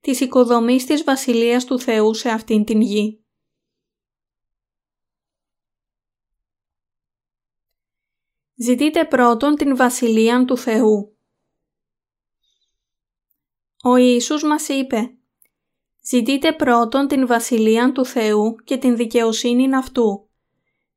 [0.00, 3.24] της οικοδομής της Βασιλείας του Θεού σε αυτήν την γη.
[8.54, 11.19] Ζητείτε πρώτον την Βασιλεία του Θεού.
[13.82, 15.10] Ο Ιησούς μας είπε
[16.02, 20.30] «Ζητείτε πρώτον την Βασιλεία του Θεού και την δικαιοσύνη αυτού»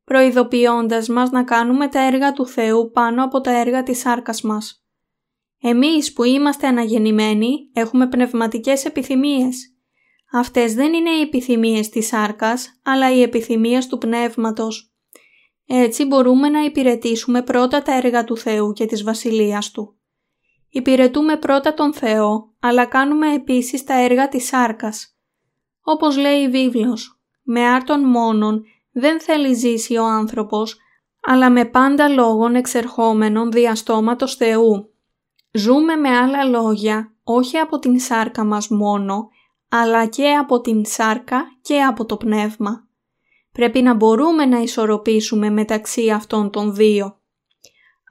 [0.04, 4.86] προειδοποιώντας μας να κάνουμε τα έργα του Θεού πάνω από τα έργα της σάρκας μας.
[5.62, 9.76] Εμείς που είμαστε αναγεννημένοι έχουμε πνευματικές επιθυμίες.
[10.32, 14.94] Αυτές δεν είναι οι επιθυμίες της σάρκας, αλλά οι επιθυμίες του πνεύματος.
[15.68, 19.98] Έτσι μπορούμε να υπηρετήσουμε πρώτα τα έργα του Θεού και της Βασιλείας Του.
[20.76, 25.18] Υπηρετούμε πρώτα τον Θεό, αλλά κάνουμε επίσης τα έργα της σάρκας.
[25.84, 30.78] Όπως λέει η βίβλος, με άρτον μόνον δεν θέλει ζήσει ο άνθρωπος,
[31.22, 34.94] αλλά με πάντα λόγων εξερχόμενων διαστόματος Θεού.
[35.52, 39.30] Ζούμε με άλλα λόγια, όχι από την σάρκα μας μόνο,
[39.70, 42.88] αλλά και από την σάρκα και από το πνεύμα.
[43.52, 47.18] Πρέπει να μπορούμε να ισορροπήσουμε μεταξύ αυτών των δύο.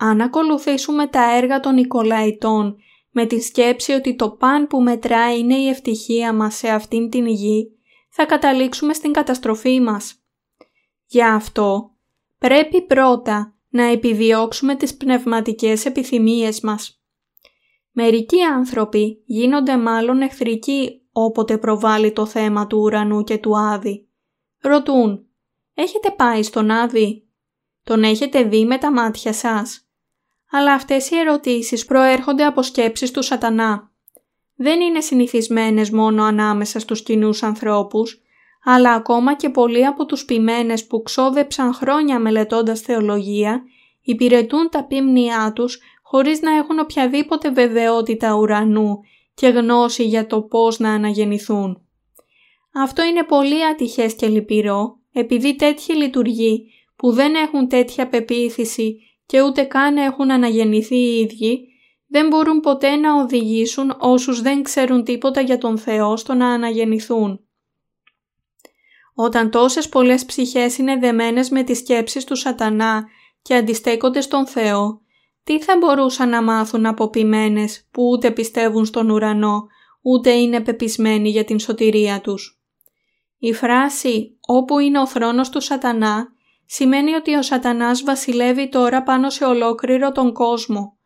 [0.05, 2.77] Αν ακολουθήσουμε τα έργα των Νικολαϊτών
[3.11, 7.27] με τη σκέψη ότι το παν που μετράει είναι η ευτυχία μας σε αυτήν την
[7.27, 7.77] γη,
[8.11, 10.23] θα καταλήξουμε στην καταστροφή μας.
[11.07, 11.91] Γι' αυτό
[12.39, 17.03] πρέπει πρώτα να επιδιώξουμε τις πνευματικές επιθυμίες μας.
[17.91, 24.09] Μερικοί άνθρωποι γίνονται μάλλον εχθρικοί όποτε προβάλλει το θέμα του ουρανού και του Άδη.
[24.61, 25.27] Ρωτούν
[25.75, 27.27] «Έχετε πάει στον Άδη»
[27.85, 29.87] «Τον έχετε δει με τα μάτια σας»
[30.53, 33.91] Αλλά αυτές οι ερωτήσεις προέρχονται από σκέψεις του σατανά.
[34.57, 38.23] Δεν είναι συνηθισμένες μόνο ανάμεσα στους κοινούς ανθρώπους,
[38.65, 43.63] αλλά ακόμα και πολλοί από τους ποιμένες που ξόδεψαν χρόνια μελετώντας θεολογία,
[44.03, 49.01] υπηρετούν τα πίμνιά τους χωρίς να έχουν οποιαδήποτε βεβαιότητα ουρανού
[49.35, 51.87] και γνώση για το πώς να αναγεννηθούν.
[52.75, 58.97] Αυτό είναι πολύ ατυχές και λυπηρό, επειδή τέτοιοι λειτουργοί που δεν έχουν τέτοια πεποίθηση
[59.33, 61.69] και ούτε καν έχουν αναγεννηθεί οι ίδιοι,
[62.09, 67.41] δεν μπορούν ποτέ να οδηγήσουν όσους δεν ξέρουν τίποτα για τον Θεό στο να αναγεννηθούν.
[69.15, 73.05] Όταν τόσες πολλές ψυχές είναι δεμένες με τις σκέψεις του σατανά
[73.43, 75.01] και αντιστέκονται στον Θεό,
[75.45, 79.67] τι θα μπορούσαν να μάθουν από ποιμένες που ούτε πιστεύουν στον ουρανό,
[80.03, 82.61] ούτε είναι πεπισμένοι για την σωτηρία τους;
[83.39, 86.33] Η φράση «όπου είναι ο θρόνος του σατανά»
[86.75, 90.99] σημαίνει ότι ο σατανάς βασιλεύει τώρα πάνω σε ολόκληρο τον κόσμο.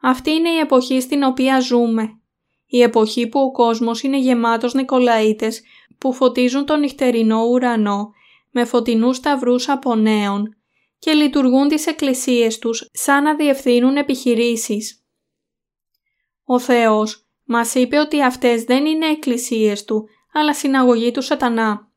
[0.00, 2.20] Αυτή είναι η εποχή στην οποία ζούμε.
[2.66, 5.62] Η εποχή που ο κόσμος είναι γεμάτος Νικολαίτες
[5.98, 8.10] που φωτίζουν τον νυχτερινό ουρανό
[8.50, 10.56] με φωτεινούς σταυρούς από νέων
[10.98, 15.04] και λειτουργούν τις εκκλησίες τους σαν να διευθύνουν επιχειρήσεις.
[16.44, 21.87] Ο Θεός μας είπε ότι αυτές δεν είναι εκκλησίες Του, αλλά συναγωγή του σατανά.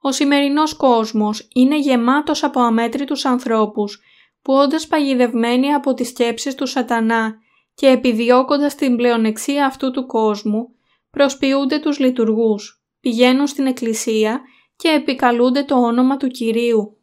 [0.00, 4.00] Ο σημερινός κόσμος είναι γεμάτος από αμέτρητους ανθρώπους
[4.42, 7.34] που όντας παγιδευμένοι από τις σκέψεις του σατανά
[7.74, 10.74] και επιδιώκοντας την πλεονεξία αυτού του κόσμου,
[11.10, 14.40] προσποιούνται τους λειτουργούς πηγαίνουν στην εκκλησία
[14.76, 16.96] και επικαλούνται το όνομα του Κυρίου.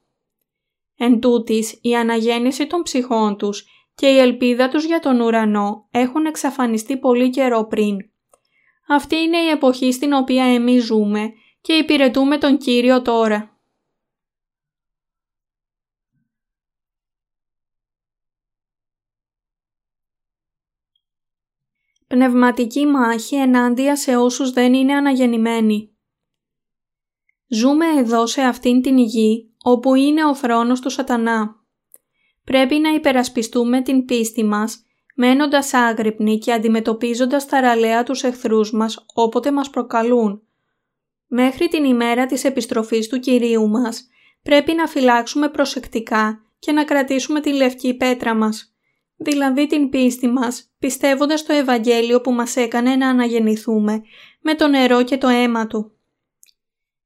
[0.97, 6.25] Εν τούτης, η αναγέννηση των ψυχών τους και η ελπίδα τους για τον ουρανό έχουν
[6.25, 7.97] εξαφανιστεί πολύ καιρό πριν.
[8.88, 11.34] Αυτή είναι η εποχή στην οποία εμείς ζούμε
[11.65, 13.60] και υπηρετούμε τον Κύριο τώρα.
[22.08, 25.95] Πνευματική μάχη ενάντια σε όσους δεν είναι αναγεννημένοι.
[27.47, 31.65] Ζούμε εδώ σε αυτήν την γη όπου είναι ο θρόνος του σατανά.
[32.43, 34.84] Πρέπει να υπερασπιστούμε την πίστη μας
[35.15, 40.44] μένοντας άγρυπνοι και αντιμετωπίζοντας τα ραλέα τους εχθρούς μας όποτε μας προκαλούν.
[41.27, 44.07] Μέχρι την ημέρα της επιστροφής του Κυρίου μας
[44.43, 48.75] πρέπει να φυλάξουμε προσεκτικά και να κρατήσουμε τη λευκή πέτρα μας
[49.17, 54.01] δηλαδή την πίστη μας, πιστεύοντας το Ευαγγέλιο που μας έκανε να αναγεννηθούμε
[54.41, 55.91] με το νερό και το αίμα Του.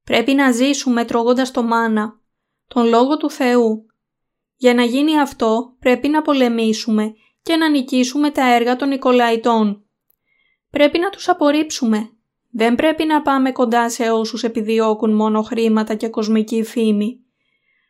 [0.03, 2.19] Πρέπει να ζήσουμε τρώγοντας το μάνα,
[2.67, 3.86] τον Λόγο του Θεού.
[4.55, 9.86] Για να γίνει αυτό πρέπει να πολεμήσουμε και να νικήσουμε τα έργα των Νικολαϊτών.
[10.69, 12.10] Πρέπει να τους απορρίψουμε.
[12.51, 17.19] Δεν πρέπει να πάμε κοντά σε όσους επιδιώκουν μόνο χρήματα και κοσμική φήμη.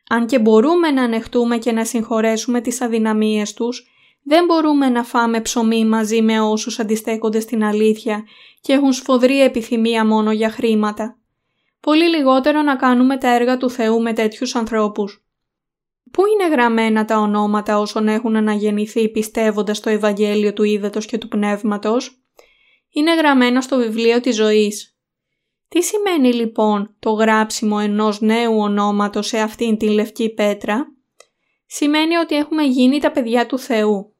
[0.09, 3.87] Αν και μπορούμε να ανεχτούμε και να συγχωρέσουμε τις αδυναμίες τους,
[4.23, 8.23] δεν μπορούμε να φάμε ψωμί μαζί με όσους αντιστέκονται στην αλήθεια
[8.61, 11.17] και έχουν σφοδρή επιθυμία μόνο για χρήματα.
[11.79, 15.23] Πολύ λιγότερο να κάνουμε τα έργα του Θεού με τέτοιους ανθρώπους.
[16.11, 21.27] Πού είναι γραμμένα τα ονόματα όσων έχουν αναγεννηθεί πιστεύοντας στο Ευαγγέλιο του Ήδατος και του
[21.27, 22.21] Πνεύματος;
[22.91, 24.97] Είναι γραμμένα στο βιβλίο της ζωής.
[25.67, 30.93] Τι σημαίνει λοιπόν το γράψιμο ενός νέου ονόματος σε αυτήν την λευκή πέτρα;
[31.65, 34.13] Σημαίνει ότι έχουμε γίνει τα παιδιά του Θεού.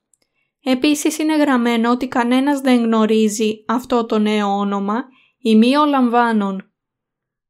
[0.63, 5.05] Επίσης είναι γραμμένο ότι κανένας δεν γνωρίζει αυτό το νέο όνομα
[5.37, 6.71] ή μη ο λαμβάνων.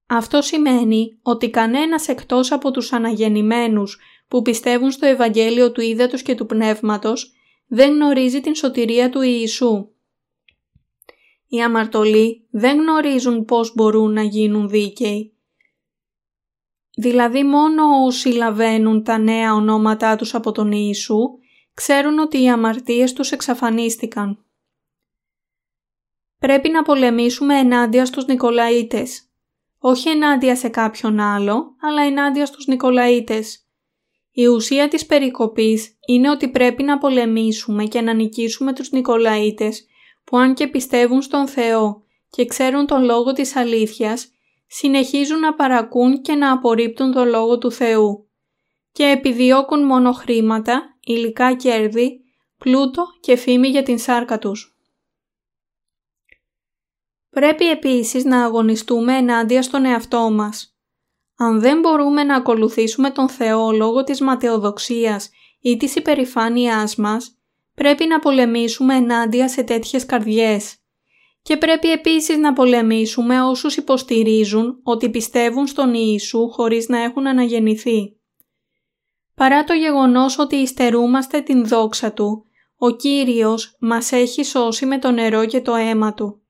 [0.08, 6.36] Αυτό σημαίνει ότι κανένας εκτός από τους αναγεννημένους που πιστεύουν στο Ευαγγέλιο του Ήδατος και
[6.36, 7.34] του Πνεύματος
[7.68, 9.90] δεν γνωρίζει την σωτηρία του Ιησού.
[11.52, 15.34] Οι αμαρτωλοί δεν γνωρίζουν πώς μπορούν να γίνουν δίκαιοι.
[16.98, 21.20] Δηλαδή μόνο όσοι λαβαίνουν τα νέα ονόματά τους από τον Ιησού
[21.74, 24.46] ξέρουν ότι οι αμαρτίες τους εξαφανίστηκαν.
[26.40, 29.30] Πρέπει να πολεμήσουμε ενάντια στους Νικολαίτες.
[29.80, 33.68] Όχι ενάντια σε κάποιον άλλο, αλλά ενάντια στους Νικολαίτες.
[34.32, 39.88] Η ουσία της περικοπής είναι ότι πρέπει να πολεμήσουμε και να νικήσουμε τους Νικολαίτες
[40.30, 44.32] που αν και πιστεύουν στον Θεό και ξέρουν τον λόγο της αλήθειας,
[44.68, 48.30] συνεχίζουν να παρακούν και να απορρίπτουν τον λόγο του Θεού
[48.92, 52.20] και επιδιώκουν μόνο χρήματα, υλικά κέρδη,
[52.58, 54.78] πλούτο και φήμη για την σάρκα τους.
[57.30, 60.78] Πρέπει επίσης να αγωνιστούμε ενάντια στον εαυτό μας.
[61.38, 67.38] Αν δεν μπορούμε να ακολουθήσουμε τον Θεό λόγω της ματαιοδοξίας ή της υπερηφάνειάς μας,
[67.80, 70.76] πρέπει να πολεμήσουμε ενάντια σε τέτοιες καρδιές.
[71.42, 78.15] Και πρέπει επίσης να πολεμήσουμε όσους υποστηρίζουν ότι πιστεύουν στον Ιησού χωρίς να έχουν αναγεννηθεί.
[79.36, 82.46] Παρά το γεγονός ότι υστερούμαστε την δόξα Του,
[82.78, 86.42] ο Κύριος μας έχει σώσει με το νερό και το αίμα Του.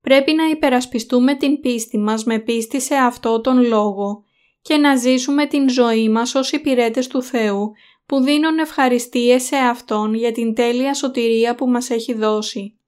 [0.00, 4.24] Πρέπει να υπερασπιστούμε την πίστη μας με πίστη σε αυτό τον λόγο
[4.62, 7.72] και να ζήσουμε την ζωή μας ως υπηρέτες του Θεού
[8.08, 12.78] που δίνουν ευχαριστίες σε Αυτόν για την τέλεια σωτηρία που μας έχει δώσει.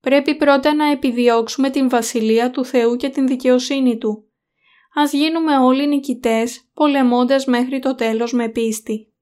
[0.00, 4.30] Πρέπει πρώτα να επιδιώξουμε την Βασιλεία του Θεού και την δικαιοσύνη Του.
[4.94, 9.12] Ας γίνουμε όλοι νικητές, πολεμώντας μέχρι το τέλος με πίστη.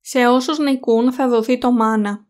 [0.00, 2.26] Σε όσους νικούν θα δοθεί το μάνα.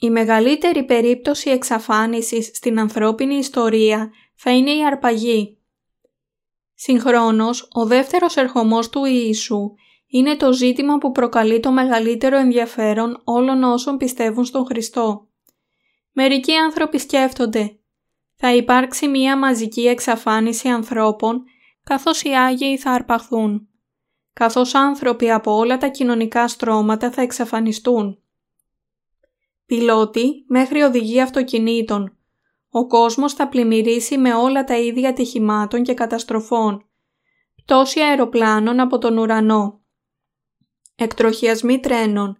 [0.00, 5.53] Η μεγαλύτερη περίπτωση εξαφάνισης στην ανθρώπινη ιστορία θα είναι η αρπαγή.
[6.74, 9.74] Συγχρόνως, ο δεύτερος ερχομός του Ιησού
[10.06, 15.28] είναι το ζήτημα που προκαλεί το μεγαλύτερο ενδιαφέρον όλων όσων πιστεύουν στον Χριστό.
[16.12, 17.78] Μερικοί άνθρωποι σκέφτονται
[18.34, 21.44] θα υπάρξει μία μαζική εξαφάνιση ανθρώπων
[21.84, 23.68] καθώς οι Άγιοι θα αρπαχθούν,
[24.32, 28.18] καθώς άνθρωποι από όλα τα κοινωνικά στρώματα θα εξαφανιστούν.
[29.66, 32.13] Πιλότοι μέχρι οδηγοί αυτοκινήτων,
[32.76, 36.88] ο κόσμος θα πλημμυρίσει με όλα τα ίδια ατυχημάτων και καταστροφών.
[37.54, 39.80] Πτώση αεροπλάνων από τον ουρανό.
[40.94, 42.38] Εκτροχιασμοί τρένων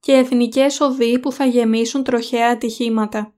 [0.00, 3.34] και εθνικές οδοί που θα γεμίσουν τροχαία ατυχήματα.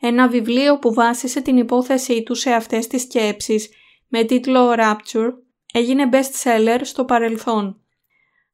[0.00, 3.70] Ένα βιβλίο που βάσισε την υπόθεσή του σε αυτές τις σκέψεις
[4.08, 5.32] με τίτλο Rapture
[5.72, 7.80] έγινε best seller στο παρελθόν.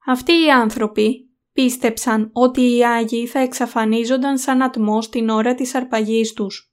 [0.06, 6.32] Αυτοί οι άνθρωποι πίστεψαν ότι οι Άγιοι θα εξαφανίζονταν σαν ατμός την ώρα της αρπαγής
[6.32, 6.72] τους.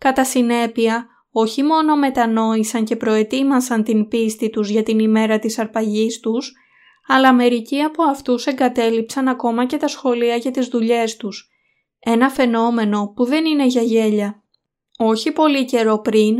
[0.00, 6.20] Κατά συνέπεια, όχι μόνο μετανόησαν και προετοίμασαν την πίστη τους για την ημέρα της αρπαγής
[6.20, 6.52] τους,
[7.06, 11.50] αλλά μερικοί από αυτούς εγκατέλειψαν ακόμα και τα σχολεία για τις δουλειές τους.
[11.98, 14.42] Ένα φαινόμενο που δεν είναι για γέλια.
[14.98, 16.36] Όχι πολύ καιρό πριν,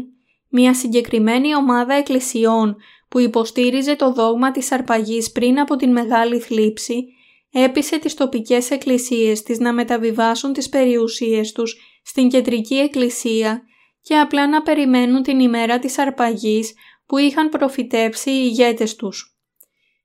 [0.48, 2.76] μια συγκεκριμένη ομάδα εκκλησιών
[3.08, 7.04] που υποστήριζε το δόγμα της αρπαγής πριν από την μεγάλη θλίψη,
[7.52, 13.62] έπεισε τις τοπικές εκκλησίες της να μεταβιβάσουν τις περιουσίες τους στην κεντρική εκκλησία
[14.02, 16.74] και απλά να περιμένουν την ημέρα της αρπαγής
[17.06, 19.38] που είχαν προφητέψει οι ηγέτες τους.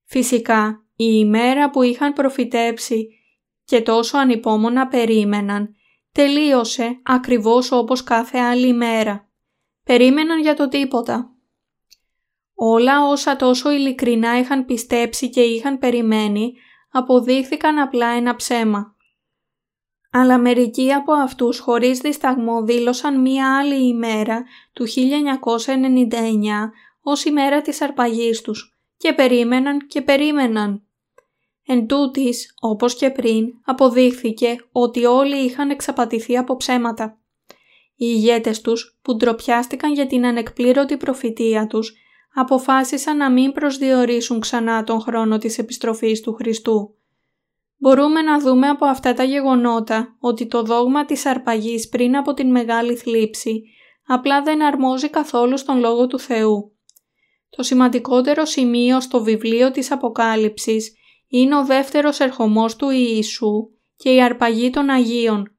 [0.05, 3.07] Φυσικά, η ημέρα που είχαν προφητέψει
[3.63, 5.75] και τόσο ανυπόμονα περίμεναν,
[6.11, 9.29] τελείωσε ακριβώς όπως κάθε άλλη ημέρα.
[9.83, 11.29] Περίμεναν για το τίποτα.
[12.53, 16.53] Όλα όσα τόσο ειλικρινά είχαν πιστέψει και είχαν περιμένει,
[16.91, 18.94] αποδείχθηκαν απλά ένα ψέμα
[20.17, 24.43] αλλά μερικοί από αυτούς χωρίς δισταγμό δήλωσαν μία άλλη ημέρα
[24.73, 24.91] του 1999
[27.01, 30.83] ως ημέρα της αρπαγής τους και περίμεναν και περίμεναν.
[31.65, 37.17] Εν τούτης, όπως και πριν, αποδείχθηκε ότι όλοι είχαν εξαπατηθεί από ψέματα.
[37.95, 41.93] Οι ηγέτες τους, που ντροπιάστηκαν για την ανεκπλήρωτη προφητεία τους,
[42.33, 46.95] αποφάσισαν να μην προσδιορίσουν ξανά τον χρόνο της επιστροφής του Χριστού
[47.85, 52.51] μπορούμε να δούμε από αυτά τα γεγονότα ότι το δόγμα της αρπαγής πριν από την
[52.51, 53.63] μεγάλη θλίψη
[54.07, 56.77] απλά δεν αρμόζει καθόλου στον Λόγο του Θεού.
[57.49, 60.93] Το σημαντικότερο σημείο στο βιβλίο της Αποκάλυψης
[61.27, 65.57] είναι ο δεύτερος ερχομός του Ιησού και η αρπαγή των Αγίων.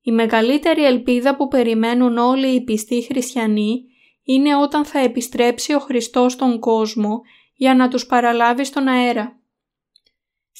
[0.00, 3.84] Η μεγαλύτερη ελπίδα που περιμένουν όλοι οι πιστοί χριστιανοί
[4.22, 7.20] είναι όταν θα επιστρέψει ο Χριστός στον κόσμο
[7.54, 9.38] για να τους παραλάβει στον αέρα.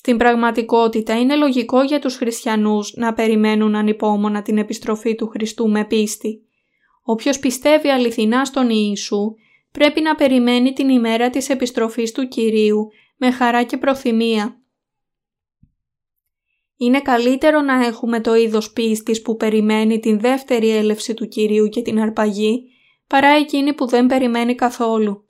[0.06, 5.84] Στην πραγματικότητα είναι λογικό για τους χριστιανούς να περιμένουν ανυπόμονα την επιστροφή του Χριστού με
[5.84, 6.42] πίστη.
[7.02, 9.34] Όποιος πιστεύει αληθινά στον Ιησού
[9.72, 14.60] πρέπει να περιμένει την ημέρα της επιστροφής του Κυρίου με χαρά και προθυμία.
[16.76, 21.82] Είναι καλύτερο να έχουμε το είδος πίστης που περιμένει την δεύτερη έλευση του Κυρίου και
[21.82, 22.62] την αρπαγή,
[23.06, 25.28] παρά εκείνη που δεν περιμένει καθόλου.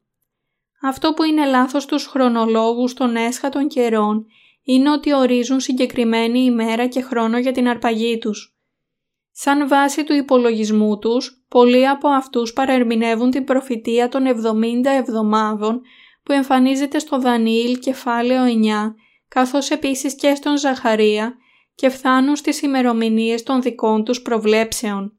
[0.82, 4.26] Αυτό που είναι λάθος τους χρονολόγους των έσχατων καιρών
[4.64, 8.56] είναι ότι ορίζουν συγκεκριμένη ημέρα και χρόνο για την αρπαγή τους.
[9.32, 15.80] Σαν βάση του υπολογισμού τους, πολλοί από αυτούς παρερμηνεύουν την προφητεία των 70 εβδομάδων
[16.22, 18.94] που εμφανίζεται στο Δανιήλ κεφάλαιο 9,
[19.28, 21.34] καθώς επίσης και στον Ζαχαρία
[21.74, 25.18] και φτάνουν στις ημερομηνίες των δικών τους προβλέψεων.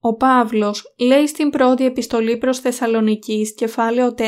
[0.00, 4.24] Ο Παύλος λέει στην πρώτη επιστολή προς Θεσσαλονικής κεφάλαιο 4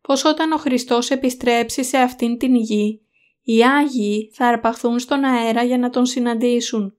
[0.00, 3.00] πως όταν ο Χριστός επιστρέψει σε αυτήν την γη,
[3.50, 6.96] οι Άγιοι θα αρπαχθούν στον αέρα για να τον συναντήσουν.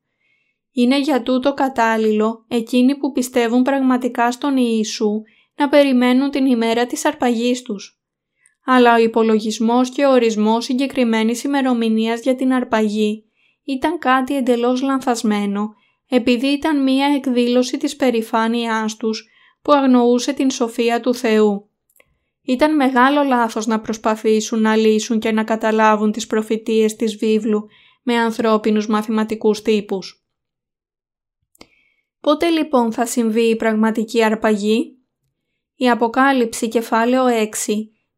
[0.71, 5.21] Είναι για τούτο κατάλληλο εκείνοι που πιστεύουν πραγματικά στον Ιησού
[5.55, 8.01] να περιμένουν την ημέρα της αρπαγής τους.
[8.65, 13.25] Αλλά ο υπολογισμός και ο ορισμός συγκεκριμένης ημερομηνίας για την αρπαγή
[13.63, 15.73] ήταν κάτι εντελώς λανθασμένο
[16.09, 19.27] επειδή ήταν μία εκδήλωση της περηφάνειάς τους
[19.61, 21.68] που αγνοούσε την σοφία του Θεού.
[22.49, 27.67] Ήταν μεγάλο λάθος να προσπαθήσουν να λύσουν και να καταλάβουν τις προφητείες της βίβλου
[28.03, 30.23] με ανθρώπινους μαθηματικούς τύπους.
[32.19, 34.97] Πότε λοιπόν θα συμβεί η πραγματική αρπαγή;
[35.75, 37.49] Η Αποκάλυψη κεφάλαιο 6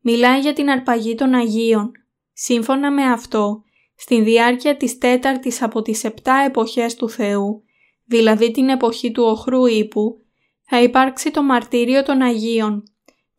[0.02, 1.92] μιλάει για την αρπαγή των Αγίων.
[2.34, 3.64] Σύμφωνα με αυτό,
[3.96, 7.64] στην διάρκεια της τέταρτης από τις επτά εποχές του Θεού,
[8.06, 10.26] δηλαδή την εποχή του οχρού ύπου,
[10.62, 12.84] θα υπάρξει το μαρτύριο των Αγίων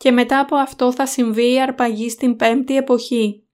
[0.02, 3.46] και μετά από αυτό θα συμβεί η αρπαγή στην πέμπτη εποχή.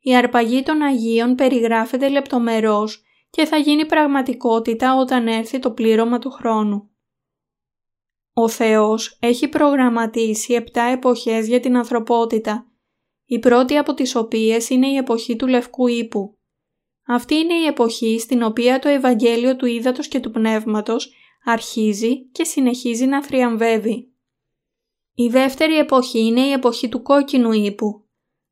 [0.00, 6.30] Η αρπαγή των Αγίων περιγράφεται λεπτομερώς και θα γίνει πραγματικότητα όταν έρθει το πλήρωμα του
[6.30, 6.90] χρόνου.
[8.32, 12.66] Ο Θεός έχει προγραμματίσει επτά εποχές για την ανθρωπότητα,
[13.24, 16.38] η πρώτη από τις οποίες είναι η εποχή του Λευκού Ήπου.
[17.06, 21.12] Αυτή είναι η εποχή στην οποία το Ευαγγέλιο του Ήδατος και του Πνεύματος
[21.44, 24.11] αρχίζει και συνεχίζει να θριαμβεύει.
[25.22, 28.04] Η δεύτερη εποχή είναι η εποχή του κόκκινου ύπου.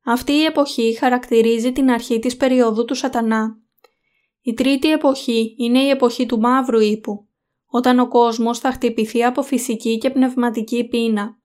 [0.04, 3.58] Αυτή η εποχή χαρακτηρίζει την αρχή της περίοδου του σατανά.
[4.42, 7.28] Η τρίτη εποχή είναι η εποχή του μαύρου ύπου,
[7.66, 11.38] όταν ο κόσμος θα χτυπηθεί από φυσική και πνευματική πείνα.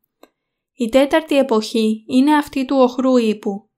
[0.73, 3.69] Η τέταρτη εποχή είναι αυτή του οχρού ύπου.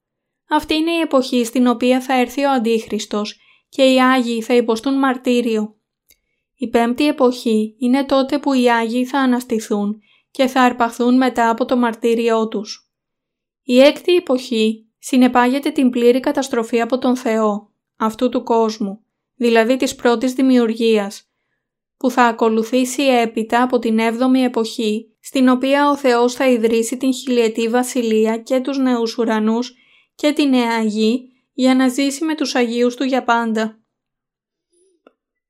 [0.50, 3.40] Αυτή είναι η εποχή στην οποία θα έρθει ο Αντίχριστος
[3.70, 5.76] και οι Άγιοι θα υποστούν μαρτύριο.
[6.56, 10.02] Η πέμπτη εποχή είναι τότε που οι Άγιοι θα αναστηθούν
[10.32, 12.92] και θα αρπαχθούν μετά από το μαρτύριό τους.
[13.64, 19.00] Η έκτη εποχή συνεπάγεται την πλήρη καταστροφή από τον Θεό, αυτού του κόσμου,
[19.36, 21.32] δηλαδή της πρώτης δημιουργίας,
[21.98, 27.14] που θα ακολουθήσει έπειτα από την 7η εποχή, στην οποία ο Θεός θα ιδρύσει την
[27.14, 29.74] χιλιετή βασιλεία και τους νέους ουρανούς
[30.16, 33.80] και τη νέα γη για να ζήσει με τους Αγίους Του για πάντα.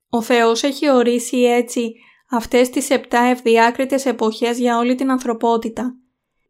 [0.10, 1.96] Ο Θεός έχει ορίσει έτσι
[2.30, 5.96] αυτές τις επτά ευδιάκριτες εποχές για όλη την ανθρωπότητα.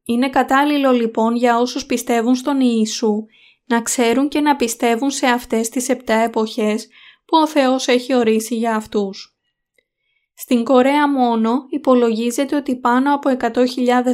[0.04, 3.26] Είναι κατάλληλο λοιπόν για όσους πιστεύουν στον Ιησού
[3.66, 6.88] να ξέρουν και να πιστεύουν σε αυτές τις επτά εποχές
[7.26, 9.38] που ο Θεός έχει ορίσει για αυτούς.
[10.34, 13.64] Στην Κορέα μόνο υπολογίζεται ότι πάνω από 100.000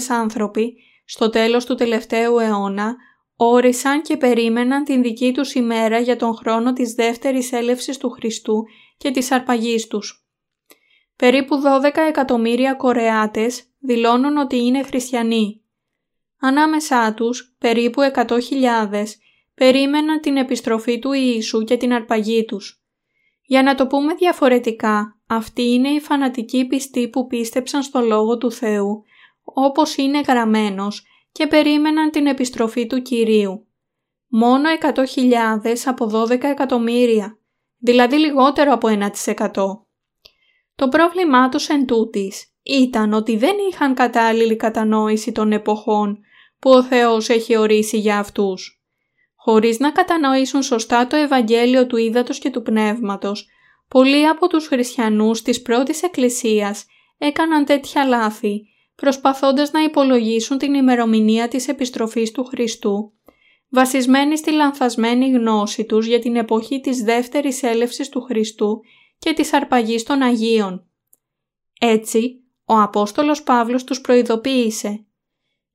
[0.09, 0.73] άνθρωποι
[1.05, 2.95] στο τέλος του τελευταίου αιώνα
[3.35, 8.63] όρισαν και περίμεναν την δική τους ημέρα για τον χρόνο της δεύτερης έλευσης του Χριστού
[8.97, 10.22] και της αρπαγής τους.
[11.15, 15.61] Περίπου 12 εκατομμύρια Κορεάτες δηλώνουν ότι είναι χριστιανοί.
[16.39, 18.39] Ανάμεσά τους, περίπου 100.000
[19.53, 22.83] περίμεναν την επιστροφή του Ιησού και την αρπαγή τους.
[23.45, 28.51] Για να το πούμε διαφορετικά, αυτοί είναι οι φανατικοί πιστοί που πίστεψαν στο Λόγο του
[28.51, 29.03] Θεού,
[29.43, 33.67] όπως είναι γραμμένος και περίμεναν την επιστροφή του Κυρίου.
[34.27, 37.37] Μόνο 100.000 από 12 εκατομμύρια,
[37.77, 38.87] δηλαδή λιγότερο από
[39.25, 39.82] 1%.
[40.75, 46.19] Το πρόβλημά τους εν τούτης ήταν ότι δεν είχαν κατάλληλη κατανόηση των εποχών
[46.59, 48.83] που ο Θεός έχει ορίσει για αυτούς.
[49.35, 53.47] Χωρίς να κατανοήσουν σωστά το Ευαγγέλιο του Ήδατος και του Πνεύματος,
[53.87, 56.85] πολλοί από τους χριστιανούς της πρώτης εκκλησίας
[57.17, 58.61] έκαναν τέτοια λάθη,
[58.95, 63.13] προσπαθώντας να υπολογίσουν την ημερομηνία της επιστροφής του Χριστού,
[63.69, 68.81] βασισμένοι στη λανθασμένη γνώση τους για την εποχή της δεύτερης έλευσης του Χριστού
[69.23, 70.87] και της αρπαγής των Αγίων.
[71.79, 75.05] Έτσι, ο Απόστολος Παύλος τους προειδοποίησε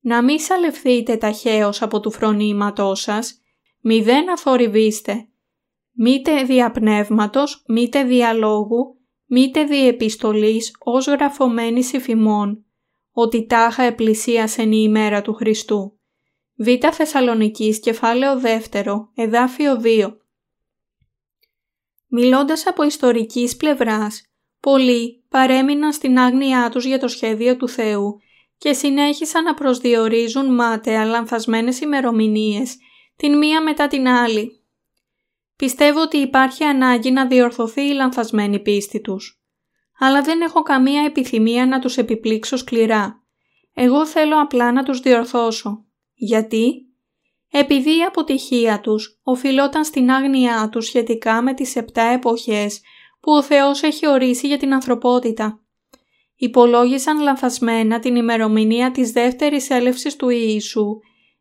[0.00, 3.40] «Να μη σαλευθείτε ταχαίως από του φρονήματός σας,
[3.80, 5.28] μη δεν αθορυβήστε,
[5.92, 8.96] μήτε διαπνεύματος, μήτε διαλόγου,
[9.26, 12.64] μήτε διεπιστολής ως γραφωμένης υφημών,
[13.12, 15.98] ότι τάχα επλησίασεν η ημέρα του Χριστού.
[16.56, 16.66] Β.
[16.92, 18.40] Θεσσαλονικής, κεφάλαιο
[18.72, 20.16] 2, εδάφιο 2.
[22.08, 24.22] Μιλώντας από ιστορικής πλευράς,
[24.60, 28.20] πολλοί παρέμειναν στην άγνοιά τους για το σχέδιο του Θεού
[28.58, 32.76] και συνέχισαν να προσδιορίζουν μάταια λανθασμένες ημερομηνίες,
[33.16, 34.52] την μία μετά την άλλη.
[35.56, 39.42] Πιστεύω ότι υπάρχει ανάγκη να διορθωθεί η λανθασμένη πίστη τους.
[39.98, 43.22] Αλλά δεν έχω καμία επιθυμία να τους επιπλήξω σκληρά.
[43.74, 45.86] Εγώ θέλω απλά να τους διορθώσω.
[46.14, 46.87] Γιατί;
[47.50, 52.80] Επειδή η αποτυχία τους οφειλόταν στην άγνοιά τους σχετικά με τις επτά εποχές
[53.20, 55.60] που ο Θεός έχει ορίσει για την ανθρωπότητα.
[56.36, 61.00] Υπολόγισαν λανθασμένα την ημερομηνία της δεύτερης έλευσης του Ιησού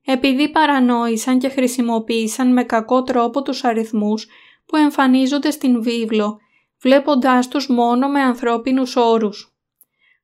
[0.10, 4.28] επειδή παρανόησαν και χρησιμοποίησαν με κακό τρόπο τους αριθμούς
[4.66, 6.40] που εμφανίζονται στην βίβλο,
[6.82, 9.56] βλέποντάς τους μόνο με ανθρώπινους όρους.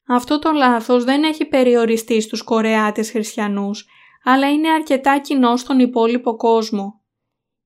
[0.08, 3.86] Αυτό το λάθος δεν έχει περιοριστεί στους Κορεάτες χριστιανούς,
[4.24, 7.02] αλλά είναι αρκετά κοινό στον υπόλοιπο κόσμο.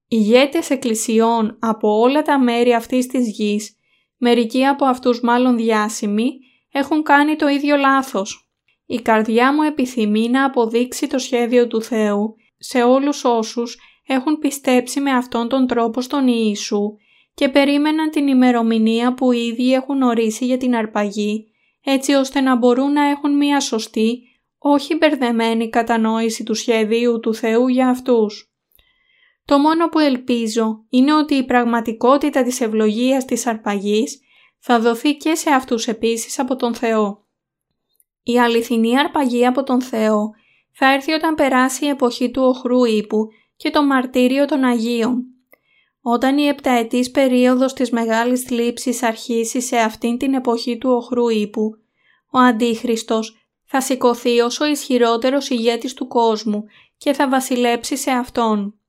[0.07, 3.75] Ηγέτες εκκλησιών από όλα τα μέρη αυτής της γης,
[4.17, 6.39] μερικοί από αυτούς μάλλον διάσημοι,
[6.71, 8.51] έχουν κάνει το ίδιο λάθος.
[8.85, 13.77] Η καρδιά μου επιθυμεί να αποδείξει το σχέδιο του Θεού σε όλους όσους
[14.07, 16.97] έχουν πιστέψει με αυτόν τον τρόπο στον Ιησού
[17.33, 21.51] και περίμεναν την ημερομηνία που ήδη έχουν ορίσει για την αρπαγή,
[21.83, 24.21] έτσι ώστε να μπορούν να έχουν μία σωστή,
[24.57, 28.51] όχι μπερδεμένη κατανόηση του σχεδίου του Θεού για αυτούς.
[29.45, 34.19] Το μόνο που ελπίζω είναι ότι η πραγματικότητα της ευλογίας της αρπαγής
[34.59, 37.25] θα δοθεί και σε αυτούς επίσης από τον Θεό.
[38.23, 40.29] Η αληθινή αρπαγή από τον Θεό
[40.71, 45.23] θα έρθει όταν περάσει η εποχή του οχρού ύπου και το μαρτύριο των Αγίων.
[46.01, 51.77] Όταν η επταετής περίοδος της Μεγάλης Θλίψης αρχίσει σε αυτήν την εποχή του οχρού ύπου,
[52.31, 53.36] ο Αντίχριστος
[53.67, 56.63] θα σηκωθεί ως ο ισχυρότερος ηγέτης του κόσμου
[56.97, 58.79] και θα βασιλέψει σε Αυτόν.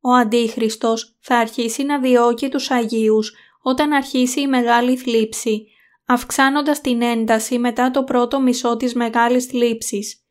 [0.00, 3.32] Ο Αντίχριστος θα αρχίσει να διώκει τους Αγίους
[3.62, 5.66] όταν αρχίσει η Μεγάλη Θλίψη
[6.06, 10.22] αυξάνοντας την ένταση μετά το πρώτο μισό της μεγάλης θλίψης,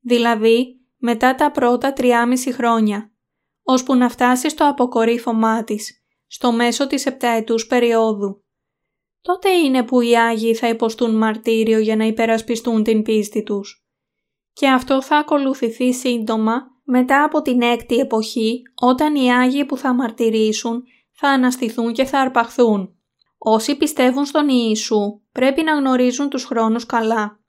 [0.00, 3.12] δηλαδή μετά τα πρώτα τριάμιση χρόνια,
[3.62, 8.43] ώσπου να φτάσει στο αποκορύφωμά της, στο μέσο της επταετούς περίοδου.
[9.26, 13.84] Τότε είναι που οι Άγιοι θα υποστούν μαρτύριο για να υπερασπιστούν την πίστη τους.
[14.52, 19.94] Και αυτό θα ακολουθηθεί σύντομα μετά από την έκτη εποχή, όταν οι Άγιοι που θα
[19.94, 22.96] μαρτυρήσουν θα αναστηθούν και θα αρπαχθούν.
[23.38, 27.40] Όσοι πιστεύουν στον Ιησού πρέπει να γνωρίζουν τους χρόνους καλά.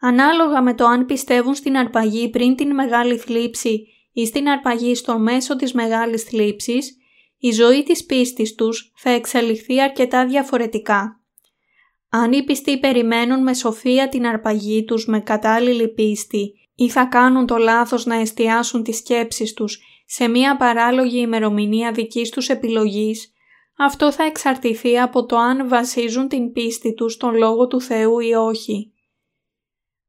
[0.00, 5.18] Ανάλογα με το αν πιστεύουν στην αρπαγή πριν την μεγάλη θλίψη ή στην αρπαγή στο
[5.18, 6.96] μέσο της μεγάλης θλίψης,
[7.38, 11.20] η ζωή της πίστης τους θα εξελιχθεί αρκετά διαφορετικά.
[12.08, 17.46] Αν οι πιστοί περιμένουν με σοφία την αρπαγή τους με κατάλληλη πίστη ή θα κάνουν
[17.46, 23.32] το λάθος να εστιάσουν τις σκέψεις τους σε μία παράλογη ημερομηνία δικής τους επιλογής,
[23.78, 28.34] αυτό θα εξαρτηθεί από το αν βασίζουν την πίστη τους στον Λόγο του Θεού ή
[28.34, 28.92] όχι.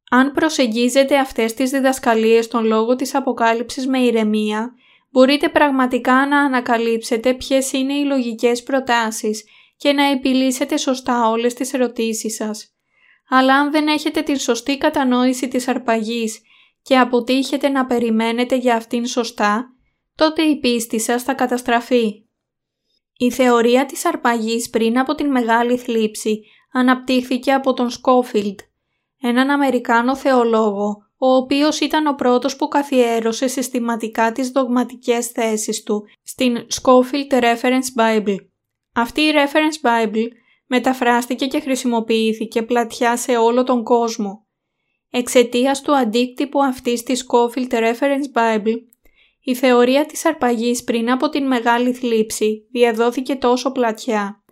[0.09, 4.73] Αν προσεγγίζετε αυτές τις διδασκαλίες στον Λόγο της Αποκάλυψης με ηρεμία,
[5.09, 9.43] μπορείτε πραγματικά να ανακαλύψετε ποιες είναι οι λογικές προτάσεις
[9.77, 12.73] και να επιλύσετε σωστά όλες τις ερωτήσεις σας.
[13.29, 16.41] Αλλά αν δεν έχετε την σωστή κατανόηση της αρπαγής
[16.81, 19.73] και αποτύχετε να περιμένετε για αυτήν σωστά,
[20.15, 22.23] τότε η πίστη σας θα καταστραφεί.
[23.17, 26.41] Η θεωρία της αρπαγής πριν από την Μεγάλη Θλίψη
[26.71, 28.59] αναπτύχθηκε από τον Σκόφιλντ,
[29.21, 36.07] έναν Αμερικάνο θεολόγο, ο οποίος ήταν ο πρώτος που καθιέρωσε συστηματικά τις δογματικές θέσεις του
[36.23, 38.37] στην Schofield Reference Bible.
[38.93, 40.27] Αυτή η Reference Bible
[40.67, 44.47] μεταφράστηκε και χρησιμοποιήθηκε πλατιά σε όλο τον κόσμο.
[45.09, 48.77] Εξαιτίας του αντίκτυπου αυτής της Schofield Reference Bible,
[49.43, 54.43] η θεωρία της αρπαγής πριν από την μεγάλη θλίψη διαδόθηκε τόσο πλατιά.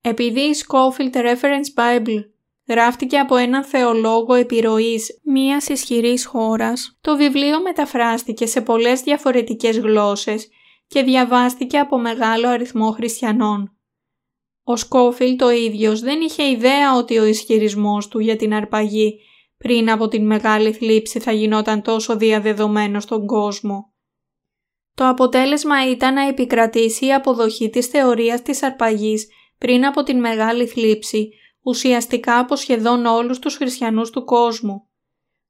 [0.00, 2.24] Επειδή η Schofield Reference Bible
[2.68, 10.48] γράφτηκε από έναν θεολόγο επιρροής μίας ισχυρής χώρας, το βιβλίο μεταφράστηκε σε πολλές διαφορετικές γλώσσες
[10.86, 13.76] και διαβάστηκε από μεγάλο αριθμό χριστιανών.
[14.64, 19.18] Ο Σκόφιλ το ίδιος δεν είχε ιδέα ότι ο ισχυρισμός του για την αρπαγή
[19.58, 23.92] πριν από την μεγάλη θλίψη θα γινόταν τόσο διαδεδομένο στον κόσμο.
[24.94, 30.66] Το αποτέλεσμα ήταν να επικρατήσει η αποδοχή της θεωρίας της αρπαγής πριν από την μεγάλη
[30.66, 31.28] θλίψη,
[31.66, 34.88] ουσιαστικά από σχεδόν όλους τους χριστιανούς του κόσμου.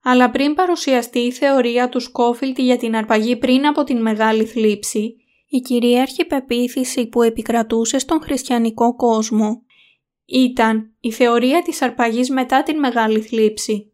[0.02, 5.16] Αλλά πριν παρουσιαστεί η θεωρία του Σκόφιλτ για την αρπαγή πριν από την μεγάλη θλίψη,
[5.48, 9.62] η κυρίαρχη πεποίθηση που επικρατούσε στον χριστιανικό κόσμο
[10.24, 13.92] ήταν η θεωρία της αρπαγής μετά την μεγάλη θλίψη.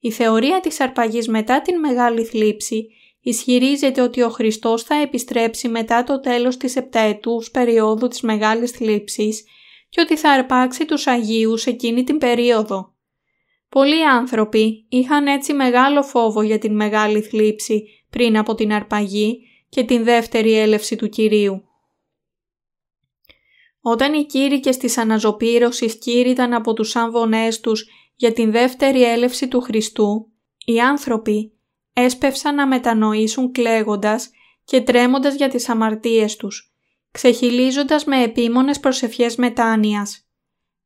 [0.00, 2.88] Η θεωρία της αρπαγής μετά την μεγάλη θλίψη
[3.20, 9.44] ισχυρίζεται ότι ο Χριστός θα επιστρέψει μετά το τέλος της επταετούς περίοδου της μεγάλης θλίψης
[9.88, 12.94] και ότι θα αρπάξει τους Αγίους εκείνη την περίοδο.
[13.68, 19.84] Πολλοί άνθρωποι είχαν έτσι μεγάλο φόβο για την μεγάλη θλίψη πριν από την αρπαγή και
[19.84, 21.64] την δεύτερη έλευση του Κυρίου.
[23.80, 29.60] Όταν οι κήρυκες της αναζωπήρωσης κήρυταν από τους αμβονές τους για την δεύτερη έλευση του
[29.60, 30.32] Χριστού,
[30.64, 31.52] οι άνθρωποι
[31.92, 34.30] έσπευσαν να μετανοήσουν κλαίγοντας
[34.64, 36.75] και τρέμοντας για τις αμαρτίες τους,
[37.16, 40.28] ξεχυλίζοντας με επίμονες προσευχές μετάνοιας.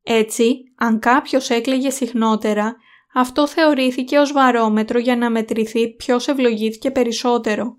[0.03, 2.75] Έτσι, αν κάποιος έκλαιγε συχνότερα,
[3.13, 7.77] αυτό θεωρήθηκε ως βαρόμετρο για να μετρηθεί ποιος ευλογήθηκε περισσότερο.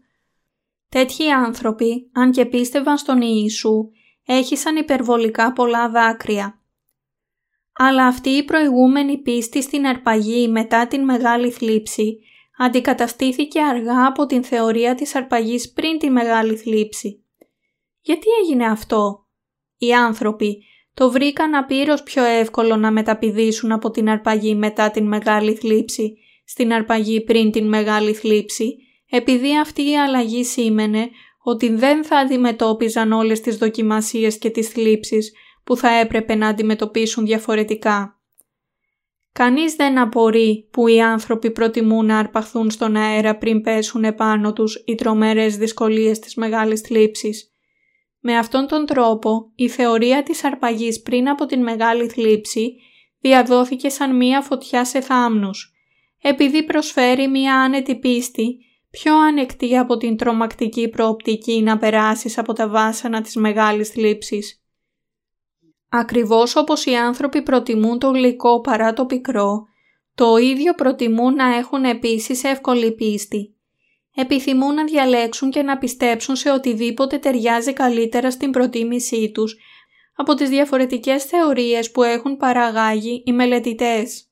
[0.88, 3.88] Τέτοιοι άνθρωποι, αν και πίστευαν στον Ιησού,
[4.26, 6.60] έχησαν υπερβολικά πολλά δάκρυα.
[7.72, 12.18] Αλλά αυτή η προηγούμενη πίστη στην αρπαγή μετά την μεγάλη θλίψη
[12.58, 17.21] αντικαταστήθηκε αργά από την θεωρία της αρπαγής πριν τη μεγάλη θλίψη.
[18.02, 19.26] Γιατί έγινε αυτό;
[19.76, 25.54] Οι άνθρωποι το βρήκαν απείρως πιο εύκολο να μεταπηδήσουν από την αρπαγή μετά την μεγάλη
[25.54, 28.76] θλίψη στην αρπαγή πριν την μεγάλη θλίψη,
[29.10, 31.10] επειδή αυτή η αλλαγή σήμαινε
[31.42, 35.32] ότι δεν θα αντιμετώπιζαν όλες τις δοκιμασίες και τις θλίψεις
[35.64, 38.20] που θα έπρεπε να αντιμετωπίσουν διαφορετικά.
[39.32, 44.82] Κανείς δεν απορεί που οι άνθρωποι προτιμούν να αρπαχθούν στον αέρα πριν πέσουν επάνω τους
[44.86, 47.51] οι τρομερές δυσκολίες της μεγάλης θλίψης.
[48.24, 52.76] Με αυτόν τον τρόπο, η θεωρία της αρπαγής πριν από την μεγάλη θλίψη
[53.20, 55.72] διαδόθηκε σαν μία φωτιά σε θάμνους,
[56.22, 58.58] επειδή προσφέρει μία άνετη πίστη,
[58.90, 64.62] πιο ανεκτή από την τρομακτική προοπτική να περάσεις από τα βάσανα της μεγάλης θλίψης.
[65.88, 69.66] Ακριβώς όπως οι άνθρωποι προτιμούν το γλυκό παρά το πικρό,
[70.14, 73.56] το ίδιο προτιμούν να έχουν επίσης εύκολη πίστη.
[74.14, 79.56] Επιθυμούν να διαλέξουν και να πιστέψουν σε οτιδήποτε ταιριάζει καλύτερα στην προτίμησή τους
[80.16, 84.26] από τις διαφορετικές θεωρίες που έχουν παραγάγει οι μελετητές.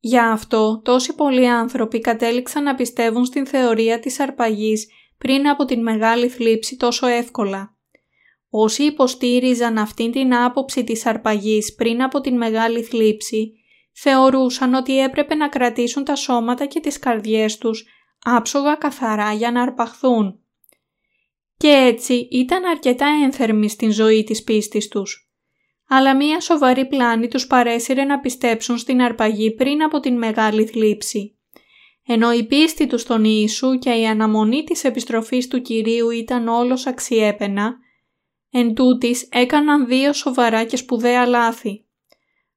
[0.00, 4.86] Γι' αυτό τόσοι πολλοί άνθρωποι κατέληξαν να πιστεύουν στην θεωρία της αρπαγής
[5.18, 7.76] πριν από την μεγάλη θλίψη τόσο εύκολα.
[8.50, 13.52] Όσοι υποστήριζαν αυτήν την άποψη της αρπαγής πριν από την μεγάλη θλίψη,
[13.92, 17.86] θεωρούσαν ότι έπρεπε να κρατήσουν τα σώματα και τις καρδιές τους
[18.22, 20.40] άψογα καθαρά για να αρπαχθούν.
[21.56, 25.30] Και έτσι ήταν αρκετά ένθερμοι στην ζωή της πίστης τους.
[25.88, 31.38] Αλλά μία σοβαρή πλάνη τους παρέσυρε να πιστέψουν στην αρπαγή πριν από την μεγάλη θλίψη.
[32.06, 36.86] Ενώ η πίστη τους στον Ιησού και η αναμονή της επιστροφής του Κυρίου ήταν όλος
[36.86, 37.78] αξιέπαινα,
[38.50, 41.84] Εν τούτης έκαναν δύο σοβαρά και σπουδαία λάθη.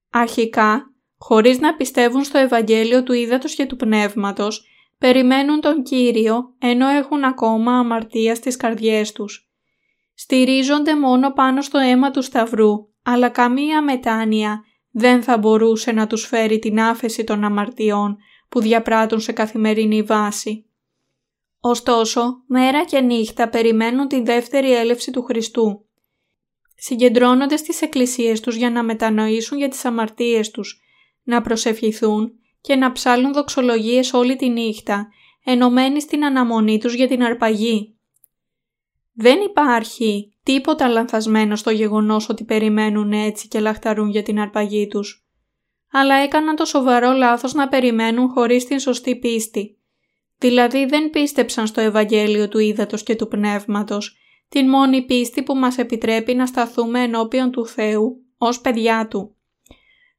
[0.10, 4.66] Αρχικά, χωρίς να πιστεύουν στο Ευαγγέλιο του Ήδατος και του Πνεύματος,
[5.02, 9.50] περιμένουν τον Κύριο ενώ έχουν ακόμα αμαρτία στις καρδιές τους.
[10.14, 16.26] Στηρίζονται μόνο πάνω στο αίμα του Σταυρού, αλλά καμία μετάνοια δεν θα μπορούσε να τους
[16.26, 18.18] φέρει την άφεση των αμαρτιών
[18.50, 20.66] που διαπράττουν σε καθημερινή βάση.
[21.60, 25.86] Ωστόσο, μέρα και νύχτα περιμένουν τη δεύτερη έλευση του Χριστού.
[26.76, 30.82] Συγκεντρώνονται στις εκκλησίες τους για να μετανοήσουν για τις αμαρτίες τους,
[31.24, 35.08] να προσευχηθούν και να ψάλουν δοξολογίες όλη τη νύχτα,
[35.44, 37.96] ενωμένοι στην αναμονή τους για την αρπαγή.
[39.14, 45.26] Δεν υπάρχει τίποτα λανθασμένο στο γεγονός ότι περιμένουν έτσι και λαχταρούν για την αρπαγή τους.
[45.92, 49.78] Αλλά έκαναν το σοβαρό λάθος να περιμένουν χωρίς την σωστή πίστη.
[50.38, 54.18] Δηλαδή δεν πίστεψαν στο Ευαγγέλιο του Ήδατος και του Πνεύματος,
[54.50, 59.36] την μόνη πίστη που μας επιτρέπει να σταθούμε ενώπιον του Θεού ως παιδιά Του.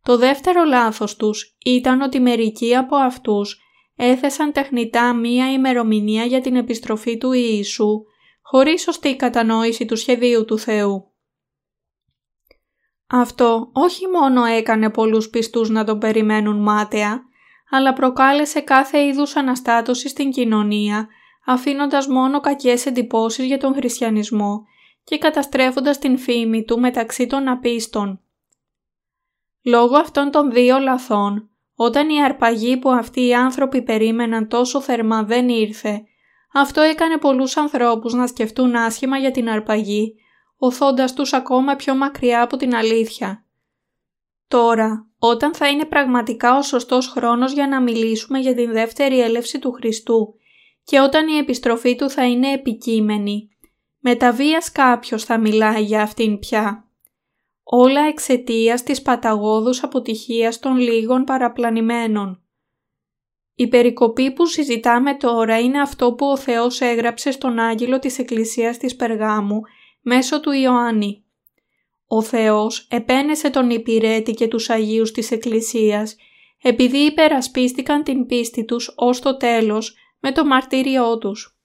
[0.02, 3.60] Το δεύτερο λάθος τους ήταν ότι μερικοί από αυτούς
[3.96, 8.04] έθεσαν τεχνητά μία ημερομηνία για την επιστροφή του Ιησού,
[8.42, 11.06] χωρίς σωστή κατανόηση του σχεδίου του Θεού.
[13.06, 17.22] Αυτό όχι μόνο έκανε πολλούς πιστούς να τον περιμένουν μάταια,
[17.70, 21.08] αλλά προκάλεσε κάθε είδους αναστάτωση στην κοινωνία,
[21.46, 24.64] αφήνοντας μόνο κακές εντυπώσεις για τον χριστιανισμό
[25.04, 28.20] και καταστρέφοντας την φήμη του μεταξύ των απίστων.
[29.64, 35.22] Λόγω αυτών των δύο λαθών, όταν η αρπαγή που αυτοί οι άνθρωποι περίμεναν τόσο θερμά
[35.22, 36.02] δεν ήρθε,
[36.52, 40.14] αυτό έκανε πολλούς ανθρώπους να σκεφτούν άσχημα για την αρπαγή,
[40.56, 43.46] οθώντας τους ακόμα πιο μακριά από την αλήθεια.
[44.48, 49.58] Τώρα, όταν θα είναι πραγματικά ο σωστός χρόνος για να μιλήσουμε για την δεύτερη έλευση
[49.58, 50.34] του Χριστού
[50.84, 53.48] και όταν η επιστροφή του θα είναι επικείμενη,
[53.98, 56.91] με τα βίας κάποιος θα μιλάει για αυτήν πια.
[57.62, 62.42] Όλα εξαιτίας της παταγώδους αποτυχίας των λίγων παραπλανημένων.
[63.54, 68.76] Η περικοπή που συζητάμε τώρα είναι αυτό που ο Θεός έγραψε στον Άγγελο της Εκκλησίας
[68.76, 69.60] της Περγάμου
[70.00, 71.24] μέσω του Ιωάννη.
[72.06, 76.16] Ο Θεός επένεσε τον υπηρέτη και τους Αγίους της Εκκλησίας
[76.62, 81.56] επειδή υπερασπίστηκαν την πίστη τους ως το τέλος με το μαρτύριό τους.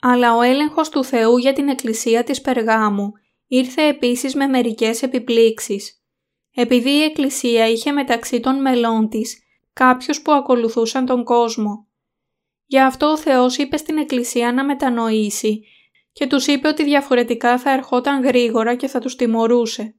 [0.00, 3.12] Αλλά ο έλεγχος του Θεού για την Εκκλησία της Περγάμου
[3.52, 6.02] ήρθε επίσης με μερικές επιπλήξεις.
[6.54, 9.42] Επειδή η Εκκλησία είχε μεταξύ των μελών της
[9.72, 11.86] κάποιους που ακολουθούσαν τον κόσμο.
[12.66, 15.64] Γι' αυτό ο Θεός είπε στην Εκκλησία να μετανοήσει
[16.12, 19.94] και τους είπε ότι διαφορετικά θα ερχόταν γρήγορα και θα τους τιμωρούσε.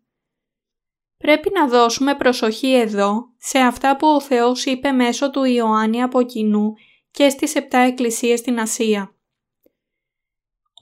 [1.18, 6.24] Πρέπει να δώσουμε προσοχή εδώ σε αυτά που ο Θεός είπε μέσω του Ιωάννη από
[6.24, 6.74] κοινού
[7.12, 9.16] και στις επτά εκκλησίες στην Ασία.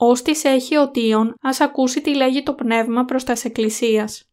[0.02, 4.30] Όστις έχει οτίον, ας ακούσει τι λέγει το πνεύμα προς τας εκκλησίας.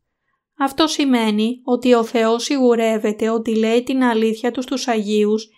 [0.58, 5.50] Αυτό σημαίνει ότι ο Θεός σιγουρεύεται ότι λέει την αλήθεια του στους Αγίους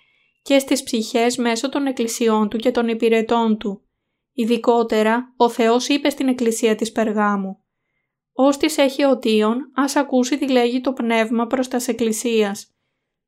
[0.41, 3.81] και στις ψυχές μέσω των εκκλησιών του και των υπηρετών του.
[4.33, 7.57] Ειδικότερα, ο Θεός είπε στην εκκλησία της Περγάμου
[8.33, 12.73] «Όστις έχει οτίον, ας ακούσει τι λέγει το πνεύμα προς τας εκκλησίας.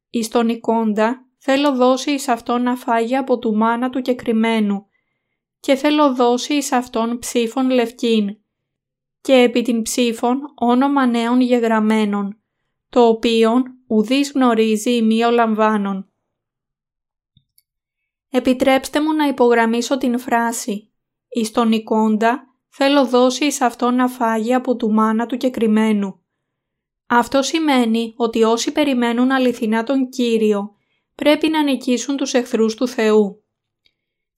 [0.10, 4.86] Εις τον εικόντα, θέλω δώσει εις αυτόν να φάγει από του μάνα του και κρυμμένου
[5.62, 8.38] και θέλω δώσει εις αυτόν ψήφων λευκήν
[9.22, 12.42] και επί την ψήφων όνομα νέων γεγραμμένων,
[12.90, 16.12] το οποίον ουδής γνωρίζει ημίο λαμβάνων.
[18.30, 20.92] Επιτρέψτε μου να υπογραμμίσω την φράση
[21.30, 26.20] «Εις τον εικόντα θέλω δώσει εις αυτό να φάγει από του μάνα του και κρυμμένου».
[27.08, 30.76] Αυτό σημαίνει ότι όσοι περιμένουν αληθινά τον Κύριο
[31.16, 33.41] πρέπει να νικήσουν τους εχθρούς του Θεού.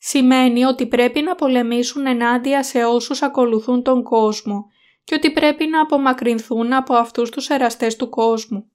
[0.05, 4.65] Σημαίνει ότι πρέπει να πολεμήσουν ενάντια σε όσους ακολουθούν τον κόσμο
[5.03, 8.71] και ότι πρέπει να απομακρυνθούν από αυτούς τους εραστές του κόσμου.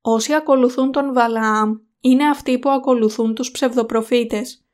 [0.00, 4.64] Όσοι ακολουθούν τον Βαλαάμ είναι αυτοί που ακολουθούν τους ψευδοπροφήτες.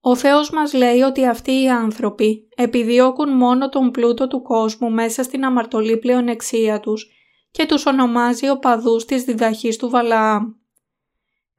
[0.00, 5.22] Ο Θεός μας λέει ότι αυτοί οι άνθρωποι επιδιώκουν μόνο τον πλούτο του κόσμου μέσα
[5.22, 7.10] στην αμαρτωλή πλεονεξία τους
[7.50, 10.59] και τους ονομάζει οπαδούς της διδαχής του Βαλαάμ.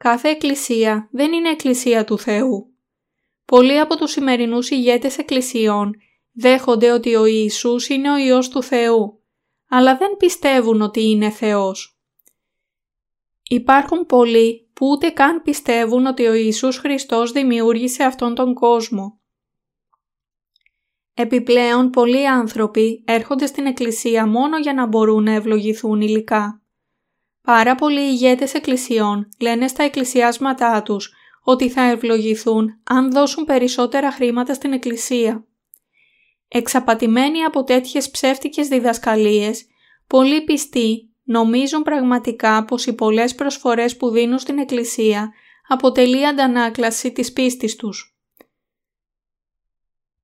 [0.02, 2.74] Κάθε εκκλησία δεν είναι εκκλησία του Θεού.
[3.46, 5.96] Πολλοί από τους σημερινούς ηγέτες εκκλησιών
[6.32, 9.24] δέχονται ότι ο Ιησούς είναι ο Υιός του Θεού,
[9.70, 12.00] αλλά δεν πιστεύουν ότι είναι Θεός.
[13.50, 19.20] Υπάρχουν πολλοί που ούτε καν πιστεύουν ότι ο Ιησούς Χριστός δημιούργησε αυτόν τον κόσμο.
[21.14, 26.61] Επιπλέον, πολλοί άνθρωποι έρχονται στην Εκκλησία μόνο για να μπορούν να ευλογηθούν υλικά.
[27.42, 31.14] Πάρα πολλοί ηγέτες εκκλησιών λένε στα εκκλησιάσματά τους
[31.44, 35.46] ότι θα ευλογηθούν αν δώσουν περισσότερα χρήματα στην Εκκλησία.
[36.48, 39.66] Εξαπατημένοι από τέτοιες ψεύτικες διδασκαλίες,
[40.08, 45.32] πολλοί πιστοί νομίζουν πραγματικά πως οι πολλές προσφορές που δίνουν στην Εκκλησία
[45.68, 48.16] αποτελεί αντανάκλαση της πίστης τους.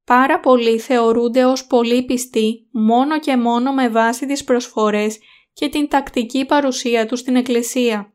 [0.03, 5.19] Πάρα πολλοί θεωρούνται ως πολύ πιστοί μόνο και μόνο με βάση τις προσφορές
[5.57, 8.13] και την τακτική παρουσία τους στην Εκκλησία.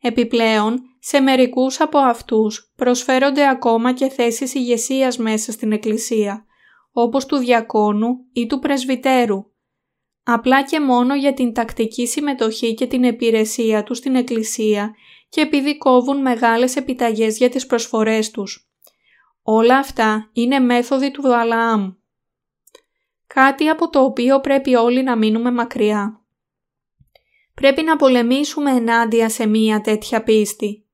[0.00, 6.46] Επιπλέον, σε μερικούς από αυτούς προσφέρονται ακόμα και θέσεις ηγεσίας μέσα στην Εκκλησία,
[6.92, 9.44] όπως του διακόνου ή του πρεσβυτέρου,
[10.22, 14.94] απλά και μόνο για την τακτική συμμετοχή και την επιρρεσία τους στην Εκκλησία
[15.28, 18.70] και επειδή κόβουν μεγάλες επιταγές για τις προσφορές τους.
[19.42, 21.92] Όλα αυτά είναι μέθοδοι του Βαλαάμ.
[23.26, 26.23] Κάτι από το οποίο πρέπει όλοι να μείνουμε μακριά.
[27.54, 30.86] Πρέπει να πολεμήσουμε ενάντια σε μία τέτοια πίστη.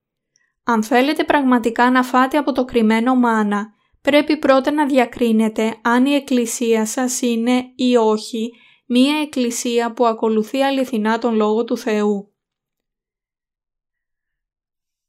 [0.63, 6.13] Αν θέλετε πραγματικά να φάτε από το κρυμμένο μάνα πρέπει πρώτα να διακρίνετε αν η
[6.13, 8.51] εκκλησία σας είναι ή όχι
[8.85, 12.33] μία εκκλησία που ακολουθεί αληθινά τον Λόγο του Θεού.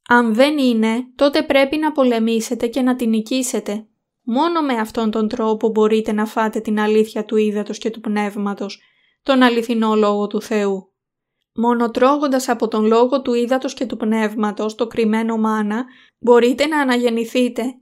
[0.08, 3.86] Αν δεν είναι, τότε πρέπει να πολεμήσετε και να την νικήσετε.
[4.22, 8.80] Μόνο με αυτόν τον τρόπο μπορείτε να φάτε την αλήθεια του ύδατος και του πνεύματος,
[9.22, 10.91] τον αληθινό Λόγο του Θεού.
[11.54, 15.84] Μόνο τρώγοντας από τον Λόγο του ύδατος και του πνεύματος, το κρυμμένο μάνα,
[16.18, 17.76] μπορείτε να αναγεννηθείτε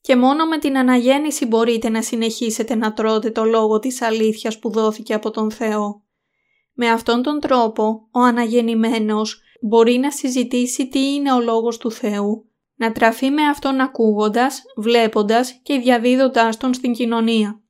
[0.00, 4.70] και μόνο με την αναγέννηση μπορείτε να συνεχίσετε να τρώτε το λόγο της αλήθειας που
[4.70, 6.02] δόθηκε από τον Θεό.
[6.72, 12.50] Με αυτόν τον τρόπο, ο αναγεννημένος μπορεί να συζητήσει τι είναι ο λόγος του Θεού,
[12.74, 17.60] να τραφεί με αυτόν ακούγοντας, βλέποντας και διαδίδοντάς τον στην κοινωνία.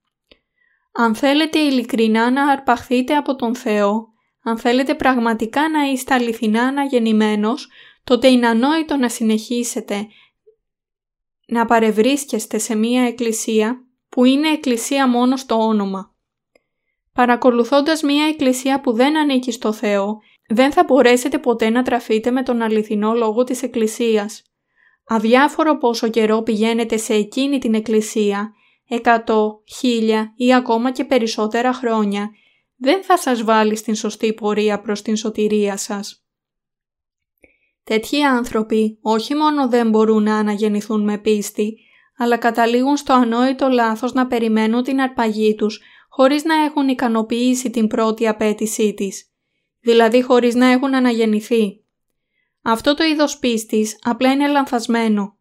[0.92, 4.09] Αν θέλετε ειλικρινά να αρπαχθείτε από τον Θεό,
[4.42, 7.68] αν θέλετε πραγματικά να είστε αληθινά αναγεννημένος,
[8.04, 10.06] τότε είναι ανόητο να συνεχίσετε
[11.46, 16.14] να παρευρίσκεστε σε μία εκκλησία που είναι εκκλησία μόνο στο όνομα.
[17.12, 20.18] Παρακολουθώντας μία εκκλησία που δεν ανήκει στο Θεό,
[20.48, 24.42] δεν θα μπορέσετε ποτέ να τραφείτε με τον αληθινό λόγο της εκκλησίας.
[25.06, 28.52] Αδιάφορο πόσο καιρό πηγαίνετε σε εκείνη την εκκλησία,
[28.88, 32.30] εκατό, χίλια ή ακόμα και περισσότερα χρόνια,
[32.82, 36.24] δεν θα σας βάλει στην σωστή πορεία προς την σωτηρία σας.
[37.84, 41.76] Τέτοιοι άνθρωποι όχι μόνο δεν μπορούν να αναγεννηθούν με πίστη,
[42.16, 47.86] αλλά καταλήγουν στο ανόητο λάθος να περιμένουν την αρπαγή τους χωρίς να έχουν ικανοποιήσει την
[47.86, 49.30] πρώτη απέτησή της,
[49.80, 51.84] δηλαδή χωρίς να έχουν αναγεννηθεί.
[52.62, 55.38] Αυτό το είδος πίστης απλά είναι λανθασμένο.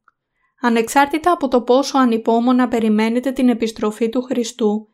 [0.62, 4.89] Ανεξάρτητα από το πόσο ανυπόμονα περιμένετε την επιστροφή του Χριστού,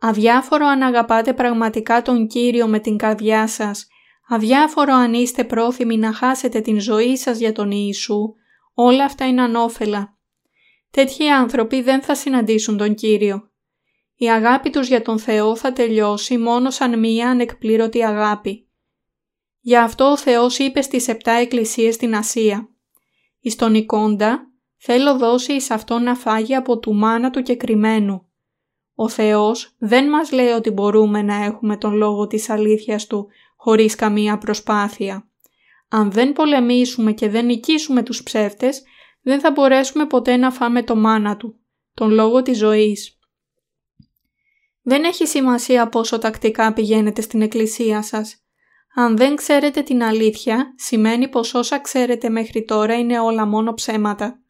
[0.00, 3.86] αδιάφορο αν αγαπάτε πραγματικά τον Κύριο με την καρδιά σας
[4.28, 8.34] αδιάφορο αν είστε πρόθυμοι να χάσετε την ζωή σας για τον Ιησού,
[8.74, 10.18] όλα αυτά είναι ανώφελα.
[10.90, 13.50] Τέτοιοι άνθρωποι δεν θα συναντήσουν τον Κύριο.
[14.14, 18.68] Η αγάπη τους για τον Θεό θα τελειώσει μόνο σαν μία ανεκπλήρωτη αγάπη.
[19.60, 22.68] Γι' αυτό ο Θεός είπε στις επτά εκκλησίες στην Ασία
[23.40, 28.29] «Εις τον εικόντα θέλω δώσει εις αυτόν να φάγει από του μάνα του κεκριμένου».
[29.02, 33.94] Ο Θεός δεν μας λέει ότι μπορούμε να έχουμε τον λόγο της αλήθειας Του χωρίς
[33.94, 35.28] καμία προσπάθεια.
[35.88, 38.82] Αν δεν πολεμήσουμε και δεν νικήσουμε τους ψεύτες,
[39.22, 41.60] δεν θα μπορέσουμε ποτέ να φάμε το μάνα του,
[41.94, 43.18] τον λόγο της ζωής.
[44.82, 48.44] Δεν έχει σημασία πόσο τακτικά πηγαίνετε στην εκκλησία σας.
[48.94, 54.40] Αν δεν ξέρετε την αλήθεια, σημαίνει πως όσα ξέρετε μέχρι τώρα είναι όλα μόνο ψέματα.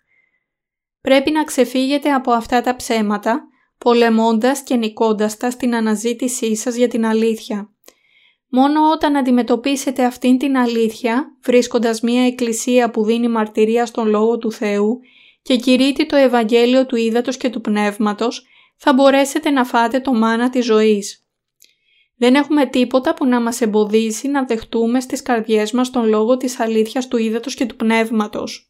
[1.01, 3.50] Πρέπει να ξεφύγετε από αυτά τα ψέματα,
[3.85, 7.71] πολεμώντας και νικώντας τα στην αναζήτησή σας για την αλήθεια.
[8.49, 14.53] Μόνο όταν αντιμετωπίσετε αυτήν την αλήθεια, βρίσκοντας μία εκκλησία που δίνει μαρτυρία στον Λόγο του
[14.53, 15.01] Θεού
[15.43, 20.51] και κηρύττει το Ευαγγέλιο του Ήδατος και του Πνεύματος, θα μπορέσετε να φάτε το μάνα
[20.51, 21.25] της ζωής.
[22.17, 26.61] Δεν έχουμε τίποτα που να μας εμποδίσει να δεχτούμε στις καρδιές μας τον Λόγο της
[26.61, 28.70] αλήθειας του Ήδατος και του Πνεύματος.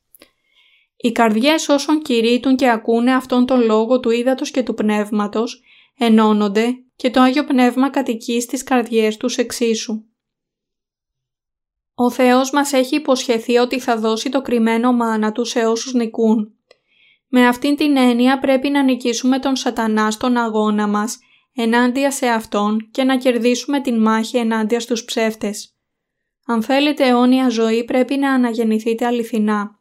[1.02, 5.62] Οι καρδιές όσων κηρύττουν και ακούνε αυτόν τον Λόγο του Ήδατος και του Πνεύματος
[5.98, 10.04] ενώνονται και το Άγιο Πνεύμα κατοικεί στις καρδιές τους εξίσου.
[11.94, 16.54] Ο Θεός μας έχει υποσχεθεί ότι θα δώσει το κρυμμένο μάνα του σε όσους νικούν.
[17.28, 21.18] Με αυτήν την έννοια πρέπει να νικήσουμε τον σατανά στον αγώνα μας
[21.54, 25.74] ενάντια σε αυτόν και να κερδίσουμε την μάχη ενάντια στους ψεύτες.
[26.46, 29.79] Αν θέλετε αιώνια ζωή πρέπει να αναγεννηθείτε αληθινά.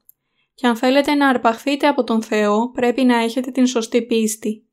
[0.59, 4.67] Και αν θέλετε να αρπαχθείτε από τον Θεό πρέπει να έχετε την σωστή πίστη.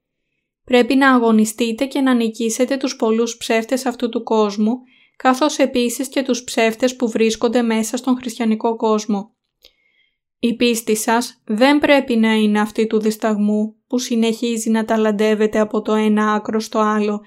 [0.64, 4.78] Πρέπει να αγωνιστείτε και να νικήσετε τους πολλούς ψεύτες αυτού του κόσμου,
[5.16, 9.34] καθώς επίσης και τους ψεύτες που βρίσκονται μέσα στον χριστιανικό κόσμο.
[10.38, 15.82] Η πίστη σας δεν πρέπει να είναι αυτή του δισταγμού που συνεχίζει να ταλαντεύεται από
[15.82, 17.20] το ένα άκρο στο άλλο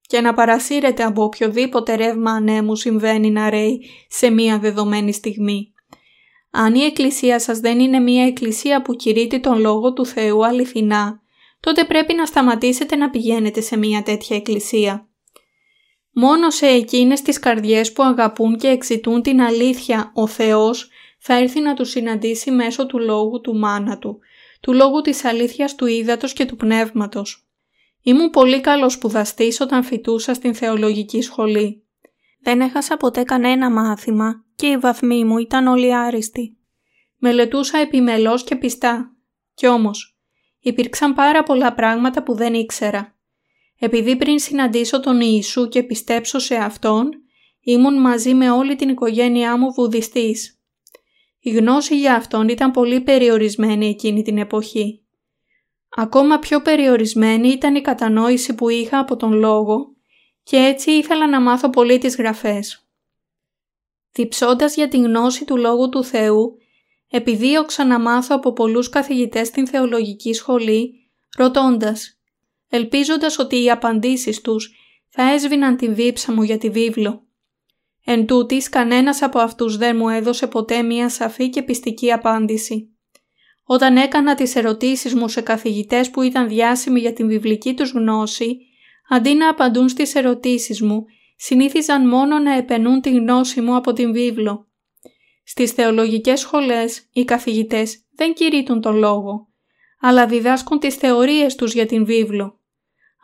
[0.00, 5.73] και να παρασύρεται από οποιοδήποτε ρεύμα ανέμου συμβαίνει να ρέει σε μία δεδομένη στιγμή.
[6.56, 11.20] Αν η εκκλησία σας δεν είναι μία εκκλησία που κηρύττει τον Λόγο του Θεού αληθινά,
[11.60, 15.08] τότε πρέπει να σταματήσετε να πηγαίνετε σε μια τέτοια εκκλησία.
[16.12, 20.88] Μόνο σε εκείνες τις καρδιές που αγαπούν και εξητούν την αλήθεια ο Θεός
[21.18, 24.18] θα έρθει να τους συναντήσει μέσω του λόγου του μάνα του,
[24.60, 27.48] του λόγου της αλήθειας του ύδατος και του πνεύματος.
[28.02, 31.84] Ήμουν πολύ καλός σπουδαστή όταν φοιτούσα στην θεολογική σχολή.
[32.42, 36.56] Δεν έχασα ποτέ κανένα μάθημα και οι βαθμοί μου ήταν όλοι άριστοι.
[37.18, 39.16] Μελετούσα επιμελώς και πιστά.
[39.54, 40.16] Κι όμως,
[40.60, 43.16] υπήρξαν πάρα πολλά πράγματα που δεν ήξερα.
[43.78, 47.08] Επειδή πριν συναντήσω τον Ιησού και πιστέψω σε Αυτόν,
[47.60, 50.58] ήμουν μαζί με όλη την οικογένειά μου βουδιστής.
[51.40, 55.02] Η γνώση για Αυτόν ήταν πολύ περιορισμένη εκείνη την εποχή.
[55.96, 59.94] Ακόμα πιο περιορισμένη ήταν η κατανόηση που είχα από τον Λόγο
[60.42, 62.83] και έτσι ήθελα να μάθω πολύ τις γραφές.
[64.14, 66.58] Διψώντας για την γνώση του Λόγου του Θεού,
[67.10, 72.18] επιδίωξα να μάθω από πολλούς καθηγητές στην θεολογική σχολή, ρωτώντας,
[72.68, 74.74] ελπίζοντας ότι οι απαντήσεις τους
[75.08, 77.26] θα έσβηναν την δίψα μου για τη βίβλο.
[78.04, 82.88] Εν τούτης, κανένας από αυτούς δεν μου έδωσε ποτέ μία σαφή και πιστική απάντηση.
[83.64, 88.58] Όταν έκανα τις ερωτήσεις μου σε καθηγητές που ήταν διάσημοι για την βιβλική τους γνώση,
[89.08, 91.04] αντί να απαντούν στις ερωτήσεις μου,
[91.36, 94.68] συνήθιζαν μόνο να επενούν τη γνώση μου από την βίβλο.
[95.44, 99.48] Στις θεολογικές σχολές, οι καθηγητές δεν κηρύττουν τον λόγο,
[100.00, 102.60] αλλά διδάσκουν τις θεωρίες τους για την βίβλο.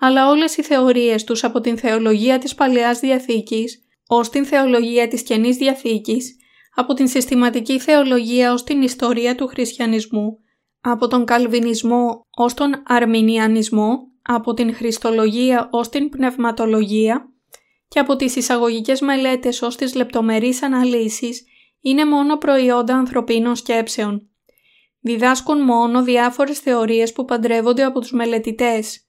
[0.01, 5.23] Αλλά όλες οι θεωρίες τους από την θεολογία της Παλαιάς Διαθήκης ως την θεολογία της
[5.23, 6.37] Καινής Διαθήκης,
[6.75, 10.39] από την συστηματική θεολογία ως την ιστορία του χριστιανισμού,
[10.81, 17.30] από τον καλβινισμό ως τον αρμινιανισμό, από την χριστολογία ως την πνευματολογία
[17.91, 21.45] και από τις εισαγωγικές μελέτες ως τις λεπτομερείς αναλύσεις
[21.81, 24.29] είναι μόνο προϊόντα ανθρωπίνων σκέψεων.
[25.01, 29.09] Διδάσκουν μόνο διάφορες θεωρίες που παντρεύονται από τους μελετητές,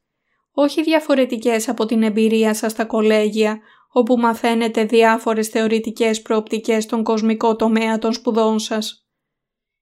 [0.52, 3.60] όχι διαφορετικές από την εμπειρία σας στα κολέγια,
[3.92, 9.08] όπου μαθαίνετε διάφορες θεωρητικές προοπτικές στον κοσμικό τομέα των σπουδών σας.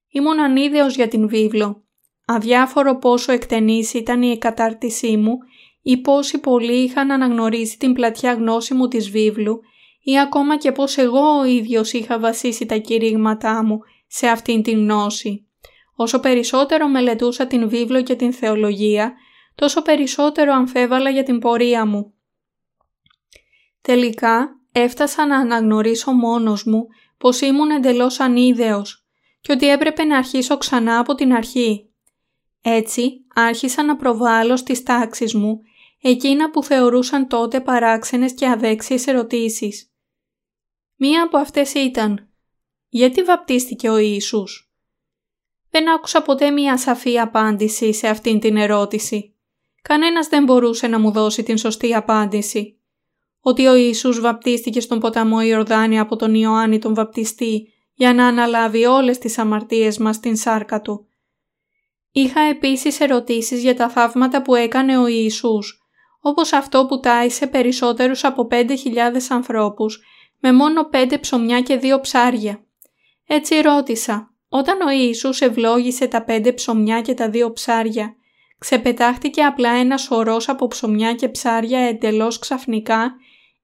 [0.10, 1.84] Ήμουν ανίδεος για την βίβλο.
[2.26, 5.38] Αδιάφορο πόσο εκτενής ήταν η κατάρτισή μου
[5.82, 9.61] ή πόσοι πολλοί είχαν αναγνωρίσει την πλατιά γνώση μου της βίβλου
[10.03, 14.80] ή ακόμα και πώς εγώ ο ίδιος είχα βασίσει τα κηρύγματά μου σε αυτήν την
[14.80, 15.47] γνώση.
[15.95, 19.13] Όσο περισσότερο μελετούσα την βίβλο και την θεολογία,
[19.55, 22.13] τόσο περισσότερο αμφέβαλα για την πορεία μου.
[23.82, 29.05] Τελικά έφτασα να αναγνωρίσω μόνος μου πως ήμουν εντελώς ανίδεος
[29.41, 31.89] και ότι έπρεπε να αρχίσω ξανά από την αρχή.
[32.61, 35.61] Έτσι άρχισα να προβάλλω στις τάξεις μου
[36.02, 39.91] εκείνα που θεωρούσαν τότε παράξενες και αδέξιες ερωτήσεις.
[40.95, 42.30] Μία από αυτές ήταν
[42.88, 44.70] «Γιατί βαπτίστηκε ο Ιησούς»
[45.70, 49.36] Δεν άκουσα ποτέ μία σαφή απάντηση σε αυτήν την ερώτηση.
[49.82, 52.80] Κανένας δεν μπορούσε να μου δώσει την σωστή απάντηση.
[53.39, 58.86] Ότι ο Ιησούς βαπτίστηκε στον ποταμό Ιορδάνη από τον Ιωάννη τον βαπτιστή για να αναλάβει
[58.86, 61.08] όλες τις αμαρτίες μας στην σάρκα του.
[62.12, 65.78] Είχα επίσης ερωτήσεις για τα θαύματα που έκανε ο Ιησούς,
[66.22, 68.65] όπως αυτό που τάισε περισσότερους από 5.000
[69.30, 70.03] ανθρώπους
[70.39, 72.63] με μόνο πέντε ψωμιά και δύο ψάρια.
[73.28, 78.15] Έτσι ρώτησα, όταν ο Ιησούς ευλόγησε τα πέντε ψωμιά και τα δύο ψάρια,
[78.59, 83.15] ξεπετάχτηκε απλά ένα σωρός από ψωμιά και ψάρια εντελώς ξαφνικά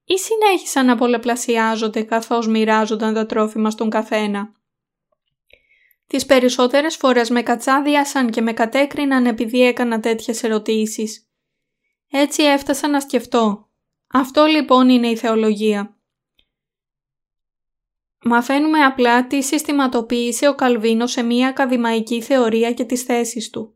[0.04, 4.54] ή συνέχισαν να πολλαπλασιάζονται καθώς μοιράζονταν τα τρόφιμα στον καθένα;
[6.06, 11.25] Τις περισσότερες φορές με κατσάδιασαν και με κατέκριναν επειδή έκανα τέτοιες ερωτήσεις.
[12.18, 13.68] Έτσι έφτασα να σκεφτώ.
[14.06, 15.96] Αυτό λοιπόν είναι η θεολογία.
[18.22, 23.74] Μαθαίνουμε απλά τι συστηματοποίησε ο Καλβίνος σε μία ακαδημαϊκή θεωρία και τις θέσεις του.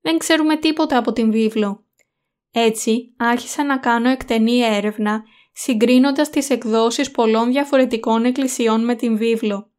[0.00, 1.84] Δεν ξέρουμε τίποτα από την βίβλο.
[2.50, 9.70] Έτσι, άρχισα να κάνω εκτενή έρευνα, συγκρίνοντας τις εκδόσεις πολλών διαφορετικών εκκλησιών με την βίβλο.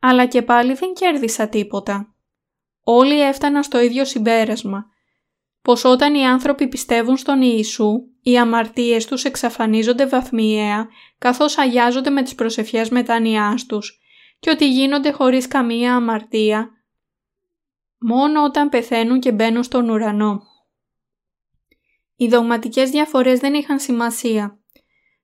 [0.00, 2.14] Αλλά και πάλι δεν κέρδισα τίποτα.
[2.82, 4.86] Όλοι έφταναν στο ίδιο συμπέρασμα,
[5.68, 10.88] πως όταν οι άνθρωποι πιστεύουν στον Ιησού, οι αμαρτίες τους εξαφανίζονται βαθμιαία
[11.18, 14.00] καθώς αγιάζονται με τις προσευχές μετανοιάς τους
[14.40, 16.70] και ότι γίνονται χωρίς καμία αμαρτία
[17.98, 20.42] μόνο όταν πεθαίνουν και μπαίνουν στον ουρανό.
[22.16, 24.58] Οι δογματικές διαφορές δεν είχαν σημασία.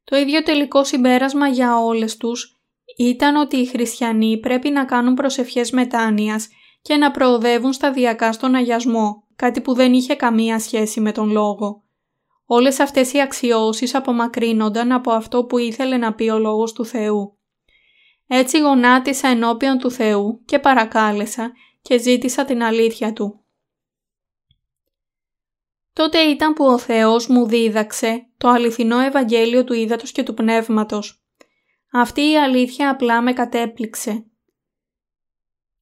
[0.04, 2.60] Το ίδιο τελικό συμπέρασμα για όλες τους
[2.96, 6.48] ήταν ότι οι χριστιανοί πρέπει να κάνουν προσευχές μετάνοιας
[6.82, 11.82] και να προοδεύουν σταδιακά στον αγιασμό, κάτι που δεν είχε καμία σχέση με τον λόγο.
[12.46, 17.38] Όλες αυτές οι αξιώσεις απομακρύνονταν από αυτό που ήθελε να πει ο Λόγος του Θεού.
[18.26, 23.44] Έτσι γονάτισα ενώπιον του Θεού και παρακάλεσα και ζήτησα την αλήθεια Του.
[25.92, 31.24] Τότε ήταν που ο Θεός μου δίδαξε το αληθινό Ευαγγέλιο του Ήδατος και του Πνεύματος.
[31.92, 34.26] Αυτή η αλήθεια απλά με κατέπληξε.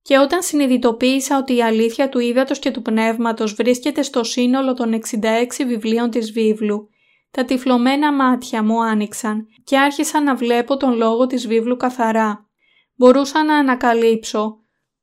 [0.03, 5.00] Και όταν συνειδητοποίησα ότι η αλήθεια του Ήδατος και του Πνεύματος βρίσκεται στο σύνολο των
[5.20, 6.88] 66 βιβλίων της βίβλου,
[7.30, 12.46] τα τυφλωμένα μάτια μου άνοιξαν και άρχισα να βλέπω τον λόγο της βίβλου καθαρά.
[12.94, 14.57] Μπορούσα να ανακαλύψω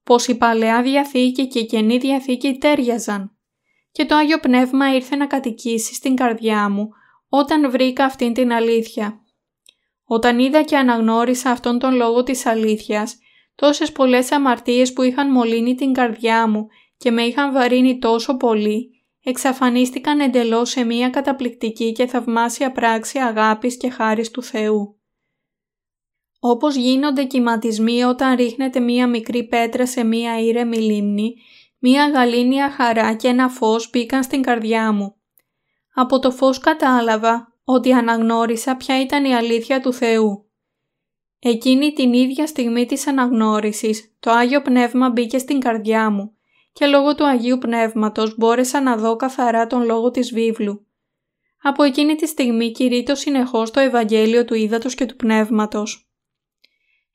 [0.03, 3.33] πως η Παλαιά Διαθήκη και η Καινή Διαθήκη τέριαζαν
[3.91, 6.89] και το Άγιο Πνεύμα ήρθε να κατοικήσει στην καρδιά μου
[7.29, 9.21] όταν βρήκα αυτήν την αλήθεια.
[10.03, 13.17] Όταν είδα και αναγνώρισα αυτόν τον λόγο της αλήθειας,
[13.59, 18.89] τόσες πολλές αμαρτίες που είχαν μολύνει την καρδιά μου και με είχαν βαρύνει τόσο πολύ,
[19.23, 24.99] εξαφανίστηκαν εντελώς σε μία καταπληκτική και θαυμάσια πράξη αγάπης και χάρης του Θεού.
[26.39, 31.33] Όπως γίνονται κυματισμοί όταν ρίχνεται μία μικρή πέτρα σε μία ήρεμη λίμνη,
[31.79, 35.15] μία γαλήνια χαρά και ένα φως μπήκαν στην καρδιά μου.
[35.93, 40.48] Από το φως κατάλαβα ότι αναγνώρισα ποια ήταν η αλήθεια του Θεού.
[41.39, 46.33] Εκείνη την ίδια στιγμή της αναγνώρισης, το Άγιο Πνεύμα μπήκε στην καρδιά μου
[46.73, 50.87] και λόγω του Αγίου Πνεύματος μπόρεσα να δω καθαρά τον λόγο της βίβλου.
[51.61, 56.09] Από εκείνη τη στιγμή κηρύττω συνεχώς το Ευαγγέλιο του Ήδατος και του Πνεύματος.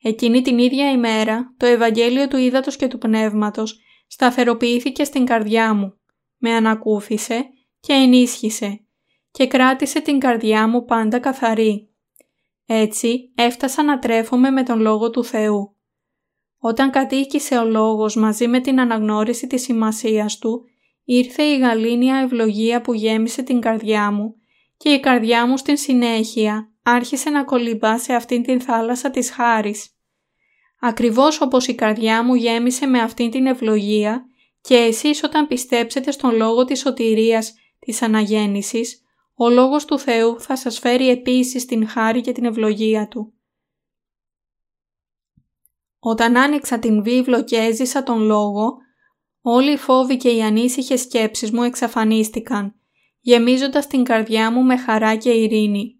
[0.02, 5.98] Εκείνη την ίδια ημέρα, το Ευαγγέλιο του Ήδατος και του Πνεύματος σταθεροποιήθηκε στην καρδιά μου,
[6.36, 7.48] με ανακούφισε
[7.80, 8.84] και ενίσχυσε
[9.30, 11.93] και κράτησε την καρδιά μου πάντα καθαρή.
[12.66, 15.76] Έτσι έφτασα να τρέφομαι με τον Λόγο του Θεού.
[16.58, 20.64] Όταν κατοίκησε ο Λόγος μαζί με την αναγνώριση της σημασίας Του,
[21.04, 24.34] ήρθε η γαλήνια ευλογία που γέμισε την καρδιά μου
[24.76, 29.88] και η καρδιά μου στην συνέχεια άρχισε να κολυμπά σε αυτήν την θάλασσα της χάρης.
[30.80, 34.24] Ακριβώς όπως η καρδιά μου γέμισε με αυτήν την ευλογία
[34.60, 39.03] και εσείς όταν πιστέψετε στον λόγο της σωτηρίας της αναγέννησης,
[39.34, 43.32] ο Λόγος του Θεού θα σας φέρει επίσης την χάρη και την ευλογία Του.
[45.98, 48.76] Όταν άνοιξα την βίβλο και έζησα τον Λόγο,
[49.40, 52.74] όλοι οι φόβοι και οι ανήσυχες σκέψεις μου εξαφανίστηκαν,
[53.20, 55.98] γεμίζοντας την καρδιά μου με χαρά και ειρήνη.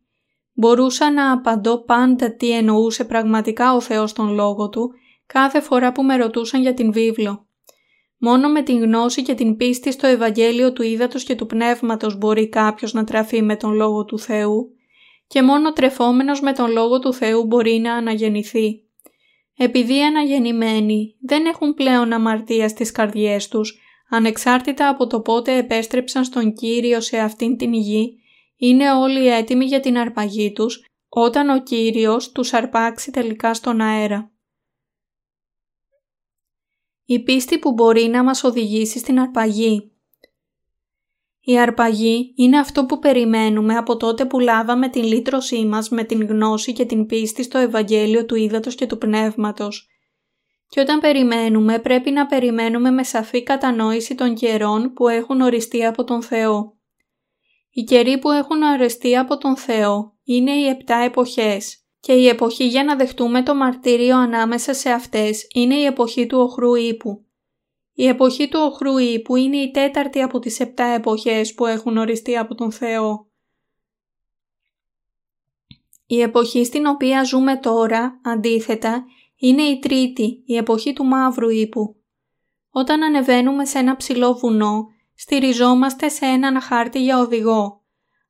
[0.53, 4.91] Μπορούσα να απαντώ πάντα τι εννοούσε πραγματικά ο Θεός τον Λόγο Του
[5.27, 7.49] κάθε φορά που με ρωτούσαν για την βίβλο.
[8.25, 12.49] Μόνο με την γνώση και την πίστη στο Ευαγγέλιο του Ήδατος και του Πνεύματος μπορεί
[12.49, 14.69] κάποιος να τραφεί με τον Λόγο του Θεού
[15.27, 18.83] και μόνο τρεφόμενος με τον Λόγο του Θεού μπορεί να αναγεννηθεί.
[19.57, 26.25] Επειδή οι αναγεννημένοι δεν έχουν πλέον αμαρτία στις καρδιές τους, ανεξάρτητα από το πότε επέστρεψαν
[26.25, 28.19] στον Κύριο σε αυτήν την γη,
[28.57, 34.34] είναι όλοι έτοιμοι για την αρπαγή τους όταν ο Κύριος τους αρπάξει τελικά στον αέρα
[37.05, 39.89] η πίστη που μπορεί να μας οδηγήσει στην αρπαγή.
[41.41, 46.27] Η αρπαγή είναι αυτό που περιμένουμε από τότε που λάβαμε την λύτρωσή μας με την
[46.27, 49.89] γνώση και την πίστη στο Ευαγγέλιο του Ήδατος και του Πνεύματος.
[50.69, 56.05] Και όταν περιμένουμε πρέπει να περιμένουμε με σαφή κατανόηση των καιρών που έχουν οριστεί από
[56.05, 56.79] τον Θεό.
[57.71, 62.67] Οι καιροί που έχουν οριστεί από τον Θεό είναι οι επτά εποχές και η εποχή
[62.67, 67.25] για να δεχτούμε το μαρτύριο ανάμεσα σε αυτές είναι η εποχή του οχρού ύπου.
[67.95, 72.37] Η εποχή του οχρού ύπου είναι η τέταρτη από τις επτά εποχές που έχουν οριστεί
[72.37, 73.27] από τον Θεό.
[76.07, 79.05] Η εποχή στην οποία ζούμε τώρα, αντίθετα,
[79.37, 81.97] είναι η τρίτη, η εποχή του μαύρου ύπου.
[82.71, 87.84] Όταν ανεβαίνουμε σε ένα ψηλό βουνό, στηριζόμαστε σε έναν χάρτη για οδηγό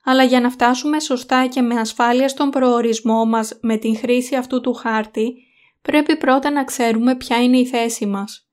[0.04, 4.60] αλλά για να φτάσουμε σωστά και με ασφάλεια στον προορισμό μας με την χρήση αυτού
[4.60, 5.34] του χάρτη,
[5.82, 8.48] πρέπει πρώτα να ξέρουμε ποια είναι η θέση μας.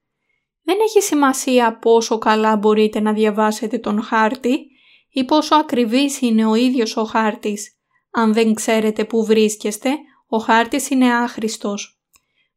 [0.64, 4.68] Δεν έχει σημασία πόσο καλά μπορείτε να διαβάσετε τον χάρτη
[5.10, 7.76] ή πόσο ακριβής είναι ο ίδιος ο χάρτης.
[8.12, 9.90] Αν δεν ξέρετε που βρίσκεστε,
[10.28, 12.02] ο χάρτης είναι άχρηστος.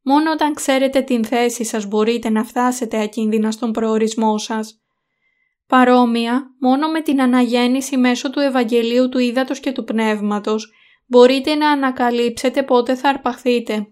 [0.02, 4.83] Μόνο όταν ξέρετε την θέση σας μπορείτε να φτάσετε ακίνδυνα στον προορισμό σας.
[5.66, 10.72] Παρόμοια, μόνο με την αναγέννηση μέσω του Ευαγγελίου του Ήδατος και του Πνεύματος
[11.06, 13.86] μπορείτε να ανακαλύψετε πότε θα αρπαχθείτε.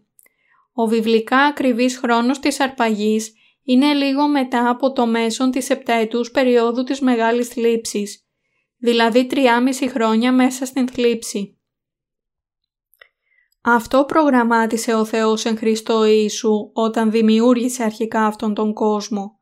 [0.72, 6.82] Ο βιβλικά ακριβής χρόνος της αρπαγής είναι λίγο μετά από το μέσον της επταετούς περίοδου
[6.82, 8.26] της Μεγάλης Θλίψης,
[8.78, 11.56] δηλαδή 3,5 χρόνια μέσα στην θλίψη.
[13.64, 19.40] Αυτό προγραμμάτισε ο Θεός εν Χριστώ Ιησού όταν δημιούργησε αρχικά αυτόν τον κόσμο.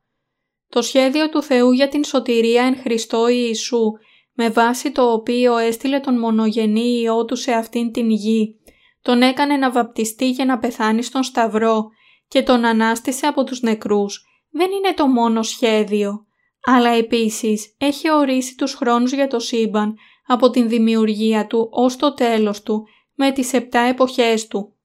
[0.71, 3.91] Το σχέδιο του Θεού για την σωτηρία εν Χριστώ Ιησού,
[4.33, 8.59] με βάση το οποίο έστειλε τον μονογενή Υιό Του σε αυτήν την γη,
[9.01, 11.89] τον έκανε να βαπτιστεί για να πεθάνει στον Σταυρό
[12.27, 16.25] και τον ανάστησε από τους νεκρούς, δεν είναι το μόνο σχέδιο,
[16.63, 19.95] αλλά επίσης έχει ορίσει τους χρόνους για το σύμπαν
[20.27, 24.75] από την δημιουργία του ως το τέλος του με τις επτά εποχές του.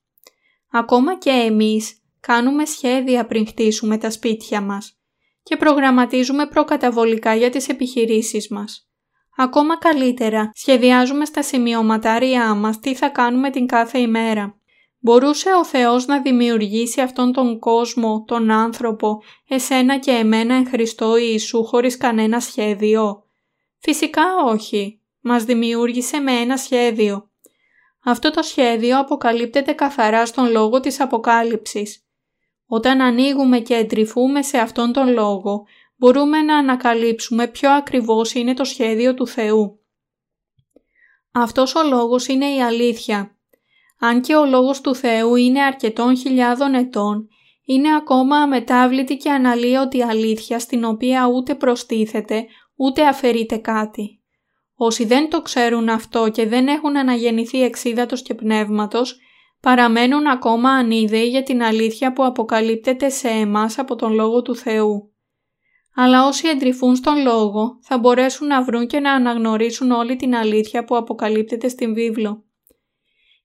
[0.71, 4.96] Ακόμα και εμείς κάνουμε σχέδια πριν χτίσουμε τα σπίτια μας
[5.47, 8.89] και προγραμματίζουμε προκαταβολικά για τις επιχειρήσεις μας.
[9.37, 14.61] Ακόμα καλύτερα, σχεδιάζουμε στα σημειωματάρια μας τι θα κάνουμε την κάθε ημέρα.
[14.99, 21.17] Μπορούσε ο Θεός να δημιουργήσει αυτόν τον κόσμο, τον άνθρωπο, εσένα και εμένα εν Χριστώ
[21.17, 23.23] Ιησού χωρίς κανένα σχέδιο;
[23.79, 25.01] Φυσικά όχι.
[25.21, 27.31] Μας δημιούργησε με ένα σχέδιο.
[28.05, 32.06] Αυτό το σχέδιο αποκαλύπτεται καθαρά στον λόγο της Αποκάλυψης.
[32.67, 35.67] Όταν ανοίγουμε και εντρυφούμε σε αυτόν τον λόγο,
[35.97, 39.81] μπορούμε να ανακαλύψουμε ποιο ακριβώς είναι το σχέδιο του Θεού.
[41.33, 43.37] Αυτός ο λόγος είναι η αλήθεια.
[43.99, 47.29] Αν και ο λόγος του Θεού είναι αρκετών χιλιάδων ετών,
[47.65, 54.21] είναι ακόμα αμετάβλητη και αναλύωτη αλήθεια στην οποία ούτε προστίθεται ούτε αφαιρείται κάτι.
[54.75, 59.19] Όσοι δεν το ξέρουν αυτό και δεν έχουν αναγεννηθεί εξίδατος και πνεύματος,
[59.67, 65.15] παραμένουν ακόμα ανίδεοι για την αλήθεια που αποκαλύπτεται σε εμάς από τον Λόγο του Θεού.
[65.95, 70.85] Αλλά όσοι εντρυφούν στον Λόγο θα μπορέσουν να βρουν και να αναγνωρίσουν όλη την αλήθεια
[70.85, 72.45] που αποκαλύπτεται στην βίβλο.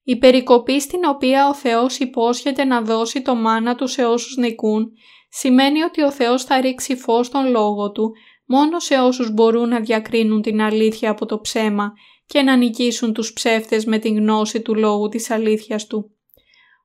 [0.04, 4.92] Η περικοπή στην οποία ο Θεός υπόσχεται να δώσει το μάνα του σε όσους νικούν
[5.30, 8.12] σημαίνει ότι ο Θεός θα ρίξει φως στον Λόγο Του
[8.46, 11.94] μόνο σε όσους μπορούν να διακρίνουν την αλήθεια από το ψέμα
[12.26, 16.16] και να νικήσουν τους ψεύτες με την γνώση του λόγου της αλήθειας του.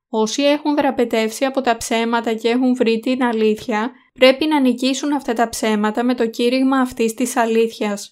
[0.08, 5.32] Όσοι έχουν δραπετεύσει από τα ψέματα και έχουν βρει την αλήθεια, πρέπει να νικήσουν αυτά
[5.32, 8.10] τα ψέματα με το κήρυγμα αυτής της αλήθειας.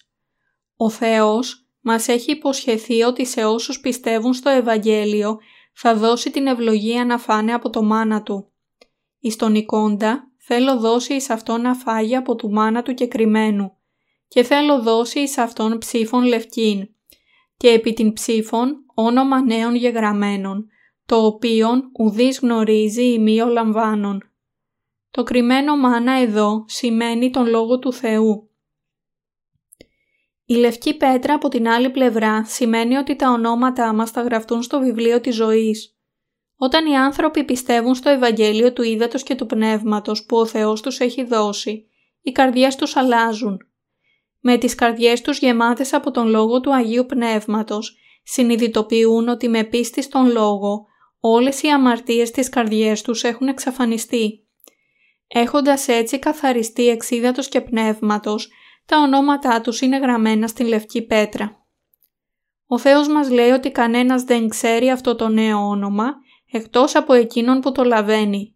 [0.77, 5.37] Ο Θεός μας έχει υποσχεθεί ότι σε όσους πιστεύουν στο Ευαγγέλιο
[5.73, 8.51] θα δώσει την ευλογία να φάνε από το μάνα Του.
[9.19, 13.77] Εις τον εικόντα θέλω δώσει εις αυτόν να φάγει από του μάνα Του και κρυμμένου
[14.27, 16.89] και θέλω δώσει εις αυτόν ψήφων λευκήν
[17.65, 20.69] και επί την ψήφων όνομα νέων γεγραμμένων,
[21.05, 24.31] το οποίον ουδής γνωρίζει ημίω λαμβάνων.
[25.11, 28.49] Το κρυμμένο μάνα εδώ σημαίνει τον Λόγο του Θεού.
[30.45, 34.79] Η λευκή πέτρα από την άλλη πλευρά σημαίνει ότι τα ονόματά μας θα γραφτούν στο
[34.79, 35.97] βιβλίο της ζωής.
[36.55, 40.99] Όταν οι άνθρωποι πιστεύουν στο Ευαγγέλιο του Ήδατος και του Πνεύματος που ο Θεός τους
[40.99, 41.87] έχει δώσει,
[42.21, 43.57] οι καρδιές τους αλλάζουν
[44.47, 50.01] με τις καρδιές τους γεμάτες από τον Λόγο του Αγίου Πνεύματος, συνειδητοποιούν ότι με πίστη
[50.01, 50.85] στον Λόγο
[51.19, 54.45] όλες οι αμαρτίες της καρδιές τους έχουν εξαφανιστεί.
[55.27, 58.49] Έχοντας έτσι καθαριστεί εξίδατος και πνεύματος,
[58.85, 61.65] τα ονόματά τους είναι γραμμένα στην Λευκή Πέτρα.
[62.67, 66.13] Ο Θεός μας λέει ότι κανένας δεν ξέρει αυτό το νέο όνομα,
[66.51, 68.55] εκτός από εκείνον που το λαβαίνει.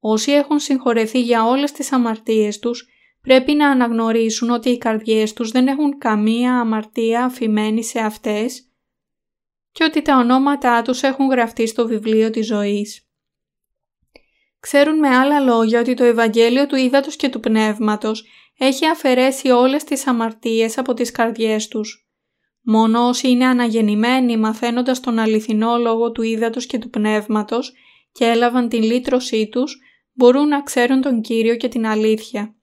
[0.00, 2.86] Όσοι έχουν συγχωρεθεί για όλες τις αμαρτίες τους,
[3.22, 8.66] πρέπει να αναγνωρίσουν ότι οι καρδιές τους δεν έχουν καμία αμαρτία αφημένη σε αυτές
[9.72, 13.06] και ότι τα ονόματά τους έχουν γραφτεί στο βιβλίο της ζωής.
[14.60, 18.24] Ξέρουν με άλλα λόγια ότι το Ευαγγέλιο του Ήδατος και του Πνεύματος
[18.58, 22.06] έχει αφαιρέσει όλες τις αμαρτίες από τις καρδιές τους.
[22.60, 27.72] Μόνο όσοι είναι αναγεννημένοι μαθαίνοντας τον αληθινό λόγο του Ήδατος και του Πνεύματος
[28.12, 29.80] και έλαβαν την λύτρωσή τους,
[30.12, 32.56] μπορούν να ξέρουν τον Κύριο και την αλήθεια.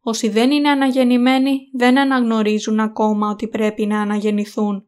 [0.00, 4.84] Όσοι δεν είναι αναγεννημένοι δεν αναγνωρίζουν ακόμα ότι πρέπει να αναγεννηθούν.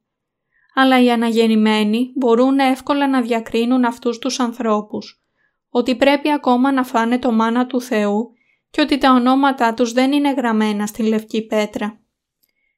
[0.75, 5.23] Αλλά οι αναγεννημένοι μπορούν εύκολα να διακρίνουν αυτούς τους ανθρώπους,
[5.69, 8.33] ότι πρέπει ακόμα να φάνε το μάνα του Θεού
[8.71, 12.01] και ότι τα ονόματά τους δεν είναι γραμμένα στην λευκή πέτρα.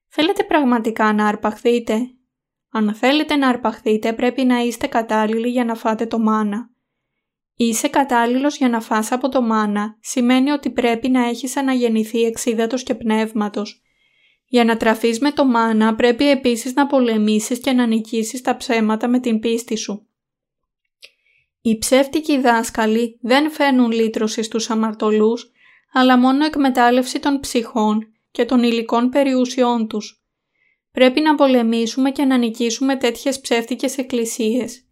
[0.08, 1.98] Θέλετε πραγματικά να αρπαχθείτε;
[2.70, 6.73] Αν θέλετε να αρπαχθείτε πρέπει να είστε κατάλληλοι για να φάτε το μάνα.
[7.56, 12.82] Είσαι κατάλληλος για να φας από το μάνα σημαίνει ότι πρέπει να έχεις αναγεννηθεί εξίδατος
[12.82, 13.82] και πνεύματος.
[14.46, 19.08] Για να τραφείς με το μάνα πρέπει επίσης να πολεμήσεις και να νικήσεις τα ψέματα
[19.08, 20.06] με την πίστη σου.
[21.60, 25.50] Οι ψεύτικοι δάσκαλοι δεν φέρνουν λύτρωση στους αμαρτωλούς,
[25.92, 30.24] αλλά μόνο εκμετάλλευση των ψυχών και των υλικών περιουσιών τους.
[30.92, 34.83] Πρέπει να πολεμήσουμε και να νικήσουμε τέτοιες ψεύτικες εκκλησίες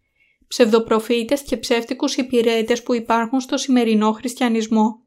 [0.53, 5.01] ψευδοπροφήτες και ψεύτικους υπηρέτες που υπάρχουν στο σημερινό χριστιανισμό.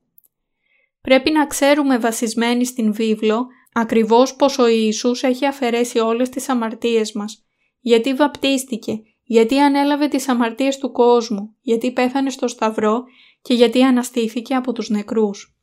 [1.00, 7.12] Πρέπει να ξέρουμε βασισμένοι στην βίβλο ακριβώς πως ο Ιησούς έχει αφαιρέσει όλες τις αμαρτίες
[7.12, 7.44] μας,
[7.80, 13.04] γιατί βαπτίστηκε, γιατί ανέλαβε τις αμαρτίες του κόσμου, γιατί πέθανε στο σταυρό
[13.42, 15.56] και γιατί αναστήθηκε από τους νεκρούς.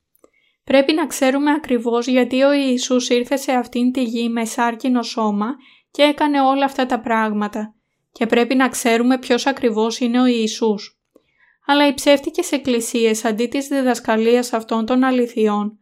[0.64, 5.56] Πρέπει να ξέρουμε ακριβώς γιατί ο Ιησούς ήρθε σε αυτήν τη γη με σάρκινο σώμα
[5.92, 7.76] και έκανε όλα αυτά τα πράγματα
[8.14, 11.02] και πρέπει να ξέρουμε ποιος ακριβώς είναι ο Ιησούς.
[11.66, 15.78] Αλλά οι ψεύτικες εκκλησίες αντί της διδασκαλίας αυτών των αληθιών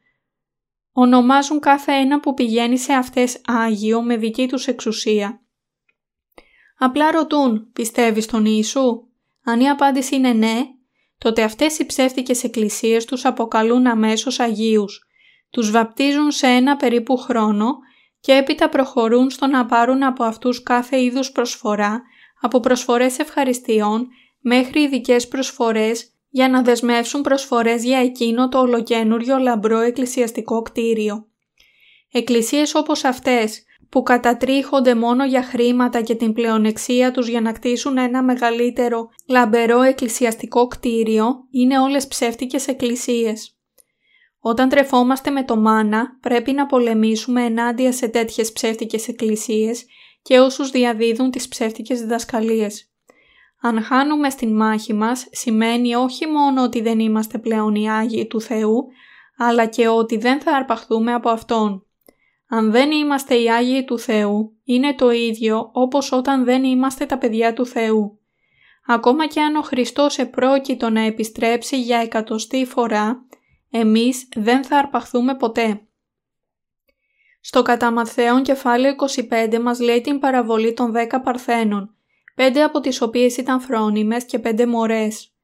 [0.91, 5.41] ονομάζουν κάθε ένα που πηγαίνει σε αυτές Άγιο με δική τους εξουσία.
[6.78, 9.10] Απλά ρωτούν «Πιστεύεις τον Ιησού»
[9.44, 10.62] Αν η απάντηση είναι ναι,
[11.18, 15.08] τότε αυτές οι ψεύτικες εκκλησίες τους αποκαλούν αμέσως Αγίους,
[15.49, 17.78] τους βαπτίζουν σε ένα περίπου χρόνο
[18.20, 22.02] και έπειτα προχωρούν στο να πάρουν από αυτούς κάθε είδους προσφορά
[22.42, 24.08] από προσφορές ευχαριστειών
[24.40, 31.26] μέχρι ειδικές προσφορές για να δεσμεύσουν προσφορές για εκείνο το ολοκένουριο λαμπρό εκκλησιαστικό κτίριο.
[32.12, 37.98] Εκκλησίες όπως αυτές που κατατρίχονται μόνο για χρήματα και την πλεονεξία τους για να κτίσουν
[37.98, 43.56] ένα μεγαλύτερο λαμπερό εκκλησιαστικό κτίριο είναι όλες ψεύτικες εκκλησίες.
[44.40, 49.86] Όταν τρεφόμαστε με το μάνα πρέπει να πολεμήσουμε ενάντια σε τέτοιες ψεύτικες εκκλησίες
[50.22, 52.91] και όσους διαδίδουν τις ψεύτικες διδασκαλίες.
[53.61, 58.41] Αν χάνουμε στην μάχη μας σημαίνει όχι μόνο ότι δεν είμαστε πλέον οι Άγιοι του
[58.41, 58.88] Θεού,
[59.38, 61.85] αλλά και ότι δεν θα αρπαχθούμε από Αυτόν.
[62.49, 67.18] Αν δεν είμαστε οι Άγιοι του Θεού, είναι το ίδιο όπως όταν δεν είμαστε τα
[67.18, 68.19] παιδιά του Θεού.
[68.85, 73.26] ακόμα και αν ο Χριστός επρόκειτο να επιστρέψει για εκατοστή φορά,
[73.72, 75.81] εμείς δεν θα αρπαχθούμε ποτέ.
[77.42, 78.96] Στο κατά Μαθαίον κεφάλαιο
[79.30, 81.96] 25 μας λέει την παραβολή των 10 παρθένων,
[82.36, 85.36] πέντε από τις οποίες ήταν φρόνιμες και πέντε μωρές.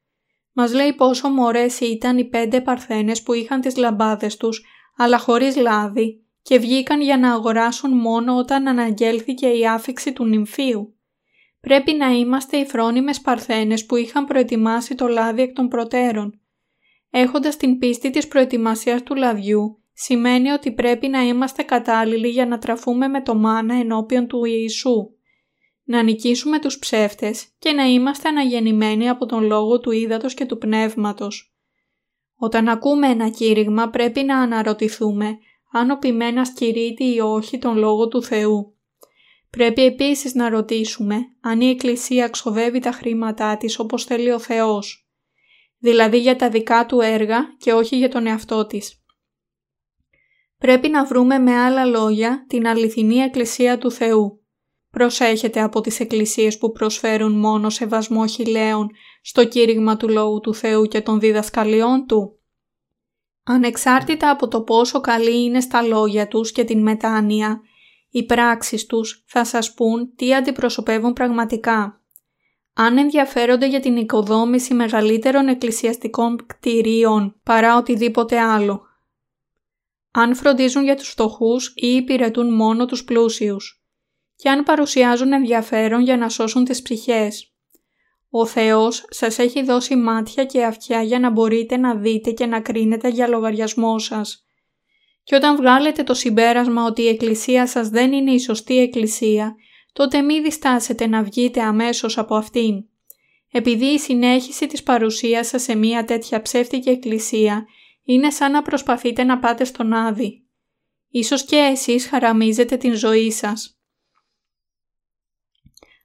[0.53, 4.65] Μας λέει πόσο μωρές ήταν οι πέντε παρθένες που είχαν τις λαμπάδες τους,
[4.98, 10.95] αλλά χωρίς λάδι και βγήκαν για να αγοράσουν μόνο όταν αναγγέλθηκε η άφηξη του νυμφίου.
[11.61, 16.40] Πρέπει να είμαστε οι φρόνιμες παρθένες που είχαν προετοιμάσει το λάδι εκ των προτέρων.
[17.10, 22.57] Έχοντας την πίστη της προετοιμασίας του λαδιού, σημαίνει ότι πρέπει να είμαστε κατάλληλοι για να
[22.57, 25.10] τραφούμε με το μάνα ενώπιον του Ιησού.
[25.84, 30.57] Να νικήσουμε τους ψεύτες και να είμαστε αναγεννημένοι από τον λόγο του ύδατος και του
[30.57, 31.56] πνεύματος.
[32.36, 35.38] Όταν ακούμε ένα κήρυγμα πρέπει να αναρωτηθούμε
[35.72, 38.76] αν ο ποιμένας κηρύττει ή όχι τον λόγο του Θεού.
[39.49, 45.10] Πρέπει επίσης να ρωτήσουμε αν η Εκκλησία ξοδεύει τα χρήματά της όπως θέλει ο Θεός,
[45.78, 49.02] δηλαδή για τα δικά του έργα και όχι για τον εαυτό της.
[50.57, 54.41] Πρέπει να βρούμε με άλλα λόγια την αληθινή Εκκλησία του Θεού.
[54.89, 58.89] Προσέχετε από τις εκκλησίες που προσφέρουν μόνο σεβασμό χιλέων
[59.21, 62.39] στο κήρυγμα του Λόγου του Θεού και των διδασκαλιών Του.
[63.43, 67.61] Ανεξάρτητα από το πόσο καλή είναι στα λόγια τους και την μετάνοια,
[68.09, 72.01] οι πράξεις τους θα σας πούν τι αντιπροσωπεύουν πραγματικά.
[72.73, 78.86] Αν ενδιαφέρονται για την οικοδόμηση μεγαλύτερων εκκλησιαστικών κτηρίων παρά οτιδήποτε άλλο.
[80.19, 83.84] Αν φροντίζουν για τους φτωχούς ή υπηρετούν μόνο τους πλούσιους.
[84.35, 87.53] Και αν παρουσιάζουν ενδιαφέρον για να σώσουν τις ψυχές.
[88.30, 92.61] Ο Θεός σας έχει δώσει μάτια και αυτιά για να μπορείτε να δείτε και να
[92.61, 94.45] κρίνετε για λογαριασμό σας.
[95.23, 99.56] Και όταν βγάλετε το συμπέρασμα ότι η εκκλησία σας δεν είναι η σωστή εκκλησία,
[99.94, 102.85] τότε μη διστάσετε να βγείτε αμέσως από αυτήν.
[103.52, 107.65] Επειδή η συνέχιση της παρουσίας σας σε μια τέτοια ψεύτικη εκκλησία
[108.09, 110.47] είναι σαν να προσπαθείτε να πάτε στον Άδη.
[111.09, 113.79] Ίσως και εσείς χαραμίζετε την ζωή σας.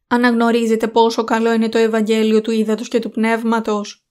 [0.06, 4.06] Αναγνωρίζετε πόσο καλό είναι το Ευαγγέλιο του Ήδατος και του Πνεύματος.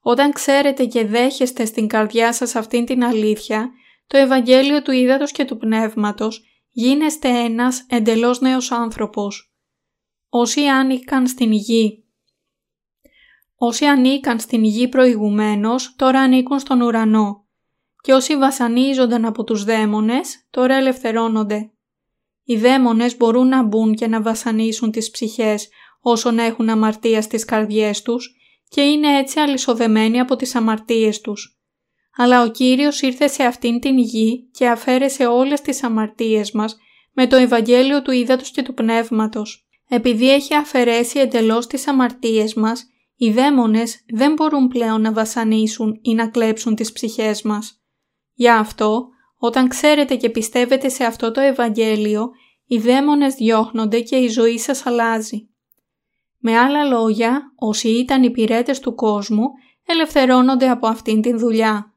[0.00, 3.70] Όταν ξέρετε και δέχεστε στην καρδιά σας αυτήν την αλήθεια,
[4.06, 9.54] το Ευαγγέλιο του Ήδατος και του Πνεύματος, γίνεστε ένας εντελώς νέος άνθρωπος.
[10.28, 12.07] Όσοι άνοικαν στην γη.
[13.60, 17.46] Όσοι ανήκαν στην γη προηγουμένως, τώρα ανήκουν στον ουρανό.
[18.02, 21.70] Και όσοι βασανίζονταν από τους δαίμονες, τώρα ελευθερώνονται.
[22.44, 25.68] Οι δαίμονες μπορούν να μπουν και να βασανίσουν τις ψυχές
[26.00, 28.36] όσων έχουν αμαρτία στις καρδιές τους
[28.68, 31.58] και είναι έτσι αλυσοδεμένοι από τις αμαρτίες τους.
[32.16, 36.76] Αλλά ο Κύριος ήρθε σε αυτήν την γη και αφαίρεσε όλες τις αμαρτίες μας
[37.12, 39.68] με το Ευαγγέλιο του Ήδατος και του Πνεύματος.
[39.88, 42.86] Επειδή έχει αφαιρέσει εντελώς τις αμαρτίες μας,
[43.20, 47.82] οι δαίμονες δεν μπορούν πλέον να βασανίσουν ή να κλέψουν τις ψυχές μας.
[48.34, 49.08] Γι' αυτό,
[49.38, 52.30] όταν ξέρετε και πιστεύετε σε αυτό το Ευαγγέλιο,
[52.66, 55.48] οι δαίμονες διώχνονται και η ζωή σας αλλάζει.
[56.38, 59.44] Με άλλα λόγια, όσοι ήταν υπηρέτε του κόσμου,
[59.86, 61.94] ελευθερώνονται από αυτήν την δουλειά.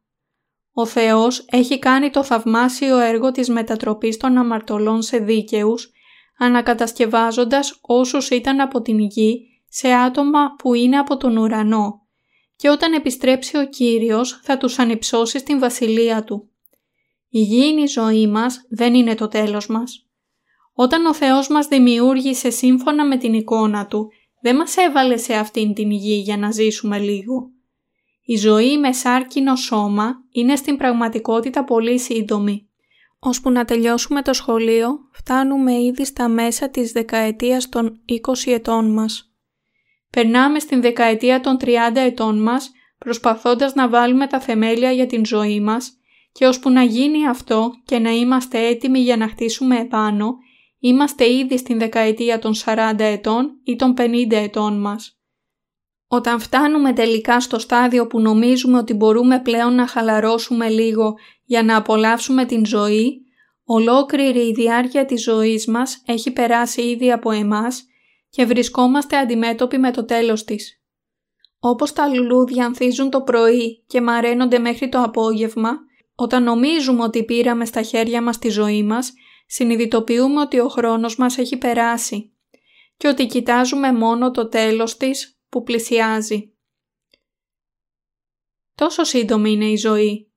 [0.73, 5.91] Ο Θεός έχει κάνει το θαυμάσιο έργο της μετατροπής των αμαρτωλών σε δίκαιους,
[6.37, 12.01] ανακατασκευάζοντας όσους ήταν από την γη σε άτομα που είναι από τον ουρανό
[12.55, 16.49] και όταν επιστρέψει ο Κύριος θα τους ανυψώσει στην βασιλεία Του.
[17.29, 20.05] Η γήινη ζωή μας δεν είναι το τέλος μας.
[20.73, 24.11] Όταν ο Θεός μας δημιούργησε σύμφωνα με την εικόνα Του,
[24.41, 27.51] δεν μας έβαλε σε αυτήν την γη για να ζήσουμε λίγο.
[28.25, 32.69] Η ζωή με σάρκινο σώμα είναι στην πραγματικότητα πολύ σύντομη.
[33.19, 39.30] Ώσπου να τελειώσουμε το σχολείο, φτάνουμε ήδη στα μέσα της δεκαετίας των 20 ετών μας.
[40.11, 45.59] Περνάμε στην δεκαετία των 30 ετών μας, προσπαθώντας να βάλουμε τα θεμέλια για την ζωή
[45.59, 45.91] μας
[46.31, 50.35] και ώσπου να γίνει αυτό και να είμαστε έτοιμοι για να χτίσουμε επάνω,
[50.79, 55.15] είμαστε ήδη στην δεκαετία των 40 ετών ή των 50 ετών μας.
[56.07, 61.13] Όταν φτάνουμε τελικά στο στάδιο που νομίζουμε ότι μπορούμε πλέον να χαλαρώσουμε λίγο
[61.45, 63.21] για να απολαύσουμε την ζωή,
[63.63, 67.85] ολόκληρη η διάρκεια της ζωής μας έχει περάσει ήδη από εμάς
[68.31, 70.81] και βρισκόμαστε αντιμέτωποι με το τέλος της.
[71.59, 75.79] Όπως τα λουλούδια ανθίζουν το πρωί και μαραίνονται μέχρι το απόγευμα,
[76.15, 79.13] όταν νομίζουμε ότι πήραμε στα χέρια μας τη ζωή μας,
[79.45, 82.33] συνειδητοποιούμε ότι ο χρόνος μας έχει περάσει
[82.97, 86.55] και ότι κοιτάζουμε μόνο το τέλος της που πλησιάζει.
[88.75, 90.30] Τόσο σύντομη είναι η ζωή.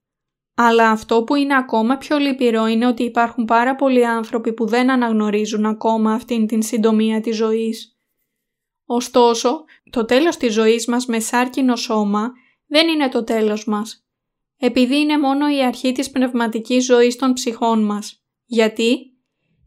[0.55, 4.91] Αλλά αυτό που είναι ακόμα πιο λυπηρό είναι ότι υπάρχουν πάρα πολλοί άνθρωποι που δεν
[4.91, 7.97] αναγνωρίζουν ακόμα αυτήν την συντομία της ζωής.
[8.85, 12.31] Ωστόσο, το τέλος της ζωής μας με σάρκινο σώμα
[12.67, 14.05] δεν είναι το τέλος μας,
[14.57, 18.23] επειδή είναι μόνο η αρχή της πνευματικής ζωής των ψυχών μας.
[18.45, 19.15] Γιατί;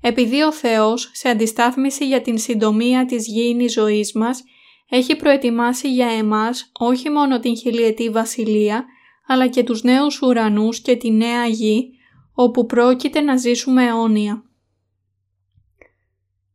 [0.01, 4.43] Επειδή ο Θεός, σε αντιστάθμιση για την συντομία της γήινης ζωής μας,
[4.89, 8.85] έχει προετοιμάσει για εμάς όχι μόνο την χιλιετή βασιλεία,
[9.31, 11.91] αλλά και τους νέους ουρανούς και τη νέα γη,
[12.33, 14.43] όπου πρόκειται να ζήσουμε αιώνια.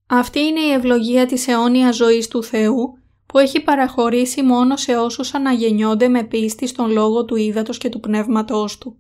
[0.08, 5.34] Αυτή είναι η ευλογία της αιώνια ζωής του Θεού, που έχει παραχωρήσει μόνο σε όσους
[5.34, 8.98] αναγεννιόνται με πίστη στον λόγο του ύδατος και του πνεύματός του.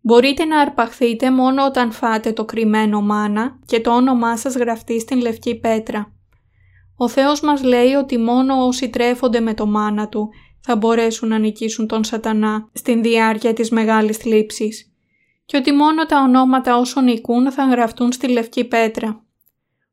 [0.00, 5.20] Μπορείτε να αρπαχθείτε μόνο όταν φάτε το κρυμμένο μάνα και το όνομά σας γραφτεί στην
[5.20, 6.12] λευκή πέτρα.
[6.96, 10.28] Ο Θεός μας λέει ότι μόνο όσοι τρέφονται με το μάνα Του
[10.70, 14.92] θα μπορέσουν να νικήσουν τον σατανά στην διάρκεια της μεγάλης θλίψης
[15.44, 19.24] και ότι μόνο τα ονόματα όσων νικούν θα γραφτούν στη λευκή πέτρα.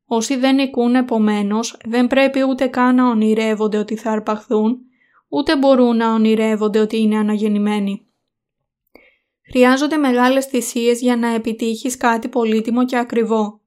[0.05, 4.77] Όσοι δεν νικούν επομένως, δεν πρέπει ούτε καν να ονειρεύονται ότι θα αρπαχθούν,
[5.27, 8.07] ούτε μπορούν να ονειρεύονται ότι είναι αναγεννημένοι.
[9.51, 13.61] Χρειάζονται μεγάλες θυσίες για να επιτύχεις κάτι πολύτιμο και ακριβό.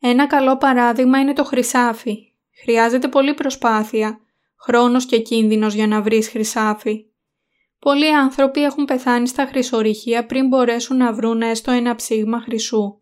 [0.00, 2.32] Ένα καλό παράδειγμα είναι το χρυσάφι.
[2.62, 4.20] Χρειάζεται πολλή προσπάθεια,
[4.60, 7.06] χρόνος και κίνδυνος για να βρεις χρυσάφι.
[7.78, 13.00] Πολλοί άνθρωποι έχουν πεθάνει στα χρυσορυχεία πριν μπορέσουν να βρουν έστω ένα ψήγμα χρυσού.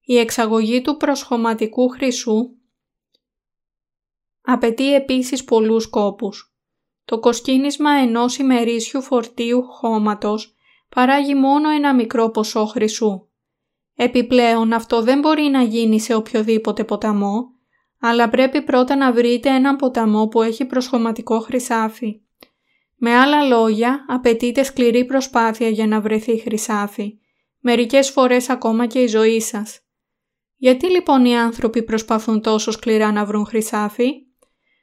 [0.00, 2.54] Η εξαγωγή του προσχωματικού χρυσού
[4.42, 6.54] απαιτεί επίσης πολλούς κόπους.
[7.04, 10.54] Το κοσκίνισμα ενός ημερήσιου φορτίου χώματος
[10.88, 13.28] παράγει μόνο ένα μικρό ποσό χρυσού.
[13.94, 17.59] Επιπλέον αυτό δεν μπορεί να γίνει σε οποιοδήποτε ποταμό,
[18.00, 22.20] αλλά πρέπει πρώτα να βρείτε έναν ποταμό που έχει προσχωματικό χρυσάφι.
[22.96, 27.18] Με άλλα λόγια, απαιτείται σκληρή προσπάθεια για να βρεθεί χρυσάφι,
[27.60, 29.80] μερικές φορές ακόμα και η ζωή σας.
[30.56, 34.10] Γιατί λοιπόν οι άνθρωποι προσπαθούν τόσο σκληρά να βρουν χρυσάφι;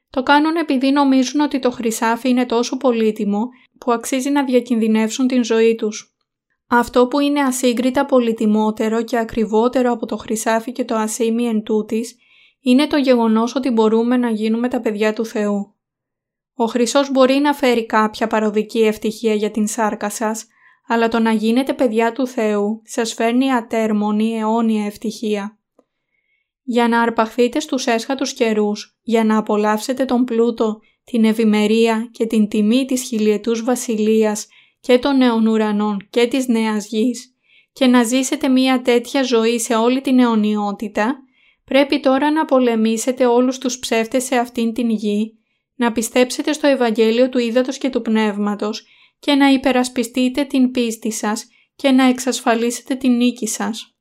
[0.09, 5.43] Το κάνουν επειδή νομίζουν ότι το χρυσάφι είναι τόσο πολύτιμο που αξίζει να διακινδυνεύσουν την
[5.43, 6.15] ζωή τους.
[6.67, 12.15] Αυτό που είναι ασύγκριτα πολυτιμότερο και ακριβότερο από το χρυσάφι και το ασίμι εν τούτης,
[12.69, 15.75] είναι το γεγονός ότι μπορούμε να γίνουμε τα παιδιά του Θεού.
[16.53, 20.45] Ο Χρυσός μπορεί να φέρει κάποια παροδική ευτυχία για την σάρκα σας,
[20.87, 25.57] αλλά το να γίνετε παιδιά του Θεού σας φέρνει ατέρμονη αιώνια ευτυχία.
[26.63, 32.47] Για να αρπαχθείτε στους έσχατους καιρούς, για να απολαύσετε τον πλούτο, την ευημερία και την
[32.47, 34.47] τιμή της χιλιετούς βασιλείας
[34.79, 37.35] και των νέων ουρανών και της νέας γης
[37.73, 41.21] και να ζήσετε μια τέτοια ζωή σε όλη την αιωνιότητα,
[41.67, 45.37] πρέπει τώρα να πολεμήσετε όλους τους ψεύτες σε αυτήν την γη
[45.75, 48.85] να πιστέψετε στο Ευαγγέλιο του Ήδατος και του Πνεύματος
[49.19, 53.95] και να υπερασπιστείτε την πίστη σας και να εξασφαλίσετε την νίκη σας.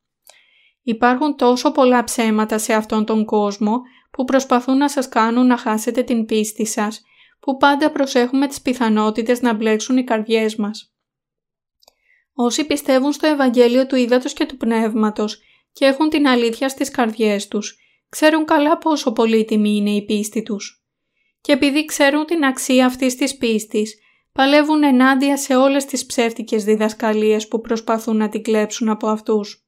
[0.81, 3.81] Υπάρχουν τόσο πολλά ψέματα σε αυτόν τον κόσμο
[4.11, 7.01] που προσπαθούν να σας κάνουν να χάσετε την πίστη σας,
[7.39, 10.93] που πάντα προσέχουμε τις πιθανότητες να μπλέξουν οι καρδιές μας.
[12.33, 15.41] Όσοι πιστεύουν στο Ευαγγέλιο του Ήδατος και του Πνεύματος
[15.77, 17.77] και έχουν την αλήθεια στις καρδιές τους,
[18.09, 20.81] ξέρουν καλά πόσο πολύτιμη είναι η πίστη τους
[21.41, 23.95] και επειδή ξέρουν την αξία αυτής της πίστης,
[24.33, 29.67] παλεύουν ενάντια σε όλες τις ψεύτικες διδασκαλίες που προσπαθούν να την κλέψουν από αυτούς.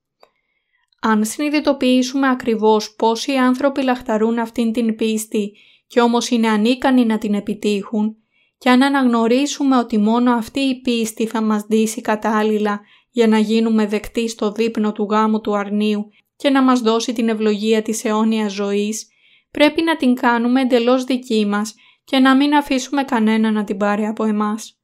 [1.01, 5.51] Αν συνειδητοποιήσουμε ακριβώς πόσοι άνθρωποι λαχταρούν αυτήν την πίστη
[5.87, 8.15] και όμως είναι ανίκανοι να την επιτύχουν
[8.57, 12.81] και αν αναγνωρίσουμε ότι μόνο αυτή η πίστη θα μας δείσει κατάλληλα
[13.19, 17.29] για να γίνουμε δεκτοί στο δείπνο του γάμου του αρνίου και να μας δώσει την
[17.29, 19.07] ευλογία της αιώνιας ζωής,
[19.51, 24.05] πρέπει να την κάνουμε εντελώς δική μας και να μην αφήσουμε κανένα να την πάρει
[24.05, 24.79] από εμάς.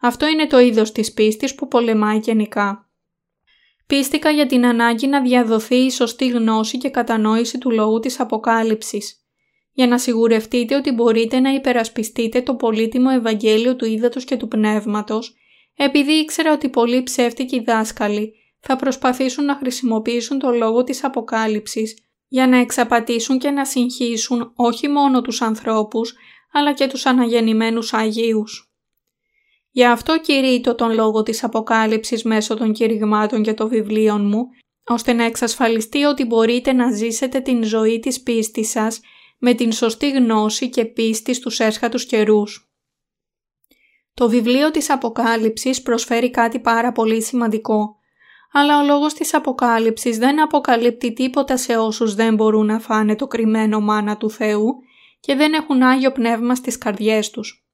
[0.00, 2.90] Αυτό είναι το είδος της πίστης που πολεμάει γενικά.
[3.86, 9.16] Πίστηκα για την ανάγκη να διαδοθεί η σωστή γνώση και κατανόηση του λόγου της Αποκάλυψης,
[9.72, 15.36] για να σιγουρευτείτε ότι μπορείτε να υπερασπιστείτε το πολύτιμο Ευαγγέλιο του Ήδατος και του Πνεύματος,
[15.76, 21.98] επειδή ήξερα ότι πολλοί ψεύτικοι δάσκαλοι θα προσπαθήσουν να χρησιμοποιήσουν το λόγο της Αποκάλυψης
[22.28, 26.14] για να εξαπατήσουν και να συγχύσουν όχι μόνο τους ανθρώπους,
[26.52, 28.70] αλλά και τους αναγεννημένους Αγίους.
[29.70, 34.46] Γι' αυτό κηρύττω τον λόγο της Αποκάλυψης μέσω των κηρυγμάτων και των βιβλίων μου,
[34.84, 39.00] ώστε να εξασφαλιστεί ότι μπορείτε να ζήσετε την ζωή της πίστης σας
[39.38, 42.65] με την σωστή γνώση και πίστη στους έσχατους καιρούς.
[44.16, 47.96] Το βιβλίο της Αποκάλυψης προσφέρει κάτι πάρα πολύ σημαντικό,
[48.52, 53.26] αλλά ο λόγος της Αποκάλυψης δεν αποκαλύπτει τίποτα σε όσους δεν μπορούν να φάνε το
[53.26, 54.74] κρυμμένο μάνα του Θεού
[55.20, 57.66] και δεν έχουν Άγιο Πνεύμα στις καρδιές τους.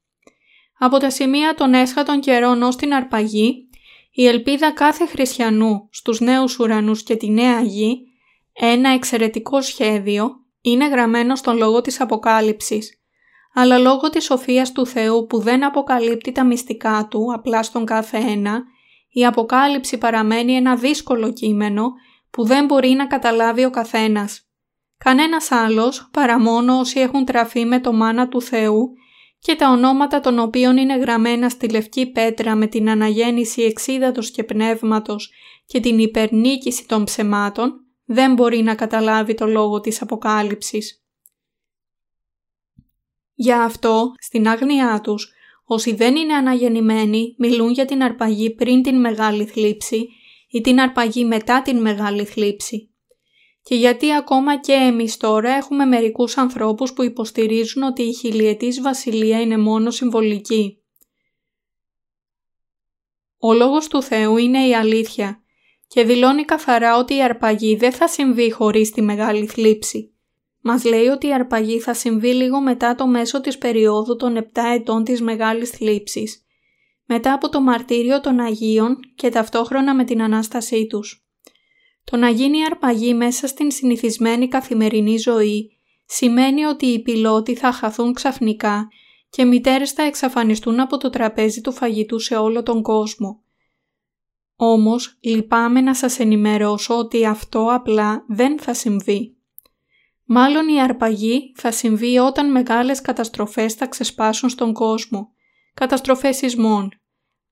[0.78, 3.68] Από τα σημεία των έσχατων καιρών ως την αρπαγή,
[4.12, 8.00] η ελπίδα κάθε χριστιανού στους νέους ουρανούς και τη νέα γη,
[8.52, 13.01] ένα εξαιρετικό σχέδιο, Είναι γραμμένο στον λόγο της Αποκάλυψης,
[13.54, 18.16] αλλά λόγω της σοφίας του Θεού που δεν αποκαλύπτει τα μυστικά Του απλά στον κάθε
[18.18, 18.62] ένα,
[19.08, 21.92] η Αποκάλυψη παραμένει ένα δύσκολο κείμενο
[22.30, 24.46] που δεν μπορεί να καταλάβει ο καθένας.
[24.98, 28.92] Κανένας άλλος παρά μόνο όσοι έχουν τραφεί με το μάνα του Θεού
[29.38, 34.44] και τα ονόματα των οποίων είναι γραμμένα στη Λευκή Πέτρα με την αναγέννηση εξίδατος και
[34.44, 35.30] πνεύματος
[35.66, 37.72] και την υπερνίκηση των ψεμάτων,
[38.04, 41.01] δεν μπορεί να καταλάβει το λόγο της Αποκάλυψης.
[43.42, 45.32] Γι' αυτό, στην άγνοιά τους,
[45.64, 50.08] όσοι δεν είναι αναγεννημένοι μιλούν για την αρπαγή πριν την μεγάλη θλίψη
[50.50, 52.90] ή την αρπαγή μετά την μεγάλη θλίψη.
[53.62, 59.40] Και γιατί ακόμα και εμείς τώρα έχουμε μερικούς ανθρώπους που υποστηρίζουν ότι η χιλιετής βασιλεία
[59.40, 60.82] είναι μόνο συμβολική.
[63.38, 65.42] Ο λόγος του Θεού είναι η αλήθεια
[65.86, 70.11] και δηλώνει καθαρά ότι η αρπαγή δεν θα συμβεί χωρίς τη μεγάλη θλίψη.
[70.62, 74.42] Μας λέει ότι η αρπαγή θα συμβεί λίγο μετά το μέσο της περίοδου των 7
[74.74, 76.44] ετών της μεγάλης θλίψης,
[77.06, 81.26] μετά από το μαρτύριο των Αγίων και ταυτόχρονα με την Ανάστασή τους.
[82.04, 85.70] Το να γίνει αρπαγή μέσα στην συνηθισμένη καθημερινή ζωή
[86.06, 88.88] σημαίνει ότι οι πιλότοι θα χαθούν ξαφνικά
[89.30, 93.42] και μητέρες θα εξαφανιστούν από το τραπέζι του φαγητού σε όλο τον κόσμο.
[94.56, 99.36] Όμως λυπάμαι να σας ενημερώσω ότι αυτό απλά δεν θα συμβεί.
[100.34, 105.32] Μάλλον η αρπαγή θα συμβεί όταν μεγάλες καταστροφές θα ξεσπάσουν στον κόσμο.
[105.74, 106.90] Καταστροφές σεισμών.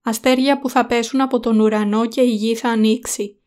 [0.01, 3.41] Αστέρια που θα πέσουν από τον ουρανό και η γη θα ανοίξει.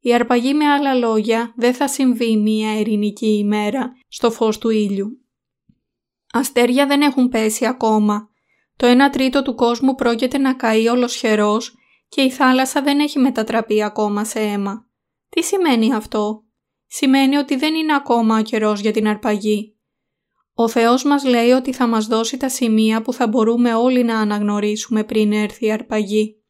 [0.00, 5.24] Η αρπαγή με άλλα λόγια δεν θα συμβεί μία ειρηνική ημέρα στο φως του ήλιου.
[6.32, 8.28] Αστέρια δεν έχουν πέσει ακόμα.
[8.76, 11.74] Το 1 τρίτο του κόσμου πρόκειται να καεί ολοσχερός
[12.08, 14.86] και η θάλασσα δεν έχει μετατραπεί ακόμα σε αίμα.
[15.28, 16.44] Τι σημαίνει αυτό;
[16.92, 19.76] Σημαίνει ότι δεν είναι ακόμα ο καιρός για την αρπαγή.
[20.54, 24.18] Ο Θεός μας λέει ότι θα μας δώσει τα σημεία που θα μπορούμε όλοι να
[24.18, 26.42] αναγνωρίσουμε πριν έρθει η αρπαγή.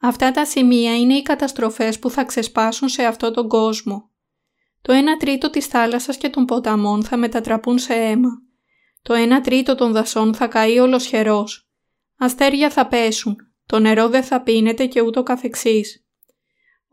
[0.00, 4.10] Αυτά τα σημεία είναι οι καταστροφές που θα ξεσπάσουν σε αυτό τον κόσμο.
[4.82, 8.30] Το 1 τρίτο της θάλασσας και των ποταμών θα μετατραπούν σε αίμα.
[9.02, 11.68] Το 1 τρίτο των δασών θα καεί ολοσχερός.
[12.18, 13.36] Αστέρια θα πέσουν.
[13.66, 16.03] Το νερό δεν θα πίνεται και ούτω καθεξής.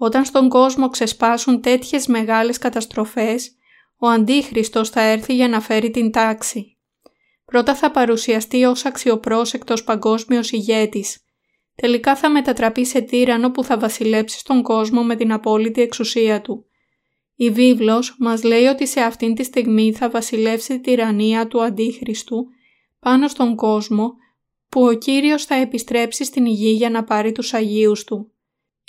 [0.03, 3.55] Όταν στον κόσμο ξεσπάσουν τέτοιες μεγάλες καταστροφές,
[3.97, 6.77] ο Αντίχριστος θα έρθει για να φέρει την τάξη.
[7.45, 11.23] Πρώτα θα παρουσιαστεί ως αξιοπρόσεκτος παγκόσμιος ηγέτης,
[11.75, 16.65] τελικά θα μετατραπεί σε τύρανο που θα βασιλέψει στον κόσμο με την απόλυτη εξουσία του.
[17.35, 22.47] Η βίβλος μας λέει ότι σε αυτήν τη στιγμή θα βασιλεύσει τη τυραννία του Αντίχριστου
[22.99, 24.13] πάνω στον κόσμο
[24.69, 28.31] που ο Κύριος θα επιστρέψει στην γη για να πάρει τους Αγίους Του.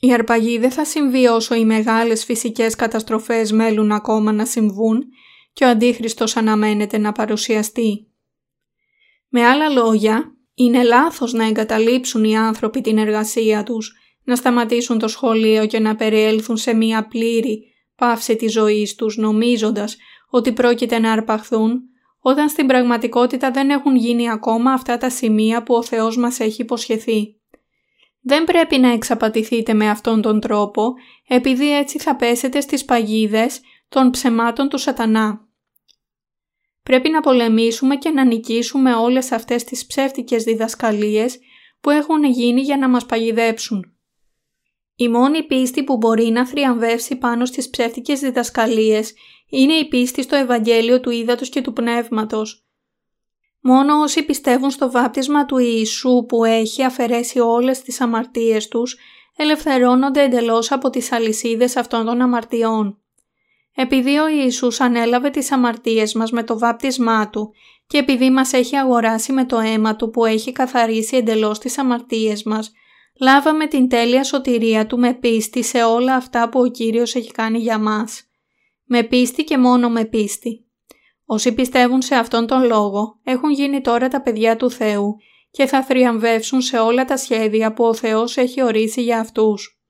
[0.04, 5.04] Η αρπαγή δεν θα συμβεί όσο οι μεγάλες φυσικές καταστροφές μέλουν ακόμα να συμβούν
[5.52, 8.06] και ο Αντίχριστος αναμένεται να παρουσιαστεί.
[9.28, 13.92] Με άλλα λόγια, είναι λάθος να εγκαταλείψουν οι άνθρωποι την εργασία τους,
[14.24, 17.64] να σταματήσουν το σχολείο και να περιέλθουν σε μία πλήρη
[17.96, 19.96] πάυση της ζωής τους νομίζοντας
[20.30, 21.80] ότι πρόκειται να αρπαχθούν,
[22.20, 26.62] όταν στην πραγματικότητα δεν έχουν γίνει ακόμα αυτά τα σημεία που ο Θεός μας έχει
[26.62, 27.36] υποσχεθεί.
[28.24, 30.94] Δεν πρέπει να εξαπατηθείτε με αυτόν τον τρόπο,
[31.28, 35.48] επειδή έτσι θα πέσετε στις παγίδες των ψεμάτων του σατανά.
[36.82, 41.38] Πρέπει να πολεμήσουμε και να νικήσουμε όλες αυτές τις ψεύτικες διδασκαλίες
[41.80, 43.96] που έχουν γίνει για να μας παγιδέψουν.
[44.94, 49.14] Η μόνη πίστη που μπορεί να θριαμβεύσει πάνω στις ψεύτικες διδασκαλίες
[49.48, 52.61] είναι η πίστη στο Ευαγγέλιο του Ήδατος και του Πνεύματος.
[53.64, 58.96] Μόνο όσοι πιστεύουν στο βάπτισμα του Ιησού που έχει αφαιρέσει όλες τις αμαρτίες τους,
[59.36, 62.96] ελευθερώνονται εντελώς από τις αλυσίδες αυτών των αμαρτιών.
[63.74, 67.52] Επειδή ο Ιησούς ανέλαβε τις αμαρτίες μας με το βάπτισμά Του
[67.86, 72.42] και επειδή μας έχει αγοράσει με το αίμα Του που έχει καθαρίσει εντελώς τις αμαρτίες
[72.42, 72.72] μας,
[73.20, 77.58] λάβαμε την τέλεια σωτηρία Του με πίστη σε όλα αυτά που ο Κύριος έχει κάνει
[77.58, 78.22] για μας.
[78.84, 80.66] Με πίστη και μόνο με πίστη.
[81.32, 85.16] Όσοι πιστεύουν σε αυτόν τον λόγο έχουν γίνει τώρα τα παιδιά του Θεού
[85.50, 89.80] και θα θριαμβεύσουν σε όλα τα σχέδια που ο Θεός έχει ορίσει για αυτούς.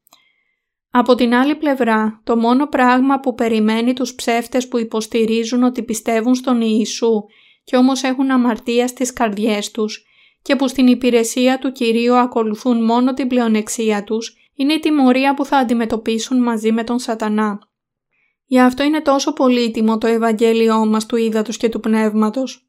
[0.90, 6.34] Από την άλλη πλευρά, το μόνο πράγμα που περιμένει τους ψεύτες που υποστηρίζουν ότι πιστεύουν
[6.34, 7.24] στον Ιησού
[7.64, 10.04] και όμως έχουν αμαρτία στις καρδιές τους
[10.42, 15.44] και που στην υπηρεσία του Κυρίου ακολουθούν μόνο την πλεονεξία τους, είναι η τιμωρία που
[15.44, 17.71] θα αντιμετωπίσουν μαζί με τον σατανά.
[18.52, 22.68] Γι' αυτό είναι τόσο πολύτιμο το Ευαγγέλιό μας του Ήδατος και του Πνεύματος.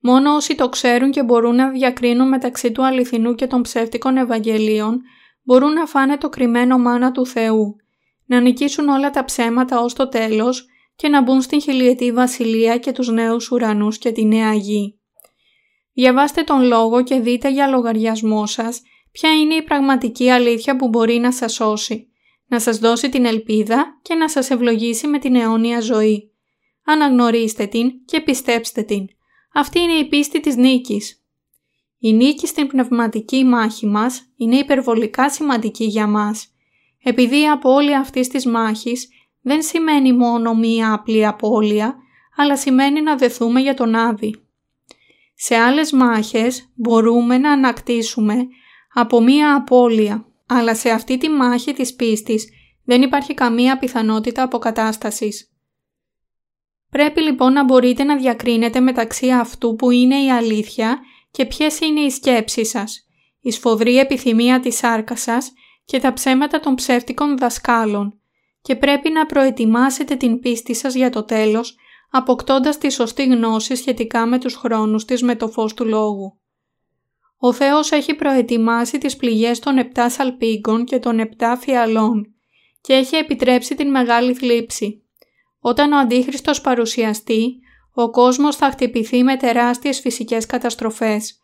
[0.00, 5.00] Μόνο όσοι το ξέρουν και μπορούν να διακρίνουν μεταξύ του αληθινού και των ψεύτικων Ευαγγελίων
[5.42, 7.76] μπορούν να φάνε το κρυμμένο μάνα του Θεού,
[8.26, 10.66] να νικήσουν όλα τα ψέματα ως το τέλος
[10.96, 15.00] και να μπουν στην χιλιετή βασιλεία και τους νέους ουρανούς και τη νέα γη.
[15.92, 21.18] Διαβάστε τον λόγο και δείτε για λογαριασμό σας ποια είναι η πραγματική αλήθεια που μπορεί
[21.18, 22.10] να σας σώσει,
[22.46, 26.30] να σας δώσει την ελπίδα και να σας ευλογήσει με την αιώνια ζωή.
[26.84, 29.06] Αναγνωρίστε την και πιστέψτε την.
[29.52, 31.20] Αυτή είναι η πίστη της νίκης.
[31.98, 36.54] Η νίκη στην πνευματική μάχη μας είναι υπερβολικά σημαντική για μας,
[37.02, 39.08] επειδή από όλη αυτή της μάχης
[39.40, 41.96] δεν σημαίνει μόνο μία απλή απώλεια,
[42.36, 44.34] αλλά σημαίνει να δεθούμε για τον Άδη.
[45.34, 48.46] Σε άλλες μάχες μπορούμε να ανακτήσουμε
[48.92, 52.48] από μία απώλεια, αλλά σε αυτή τη μάχη της πίστης
[52.84, 55.50] δεν υπάρχει καμία πιθανότητα αποκατάστασης.
[56.90, 60.98] Πρέπει λοιπόν να μπορείτε να διακρίνετε μεταξύ αυτού που είναι η αλήθεια
[61.30, 63.06] και ποιες είναι οι σκέψεις σας,
[63.40, 65.52] η σφοδρή επιθυμία της σάρκας σας
[65.84, 68.20] και τα ψέματα των ψεύτικων δασκάλων
[68.60, 71.76] και πρέπει να προετοιμάσετε την πίστη σας για το τέλος
[72.10, 76.40] αποκτώντας τη σωστή γνώση σχετικά με τους χρόνους της με το φως του λόγου.
[77.38, 82.34] Ο Θεός έχει προετοιμάσει τις πληγές των επτά σαλπίγκων και των επτά φιαλών
[82.80, 85.02] και έχει επιτρέψει την μεγάλη θλίψη.
[85.60, 87.58] Όταν ο Αντίχριστος παρουσιαστεί,
[87.94, 91.40] ο κόσμος θα χτυπηθεί με τεράστιες φυσικές καταστροφές.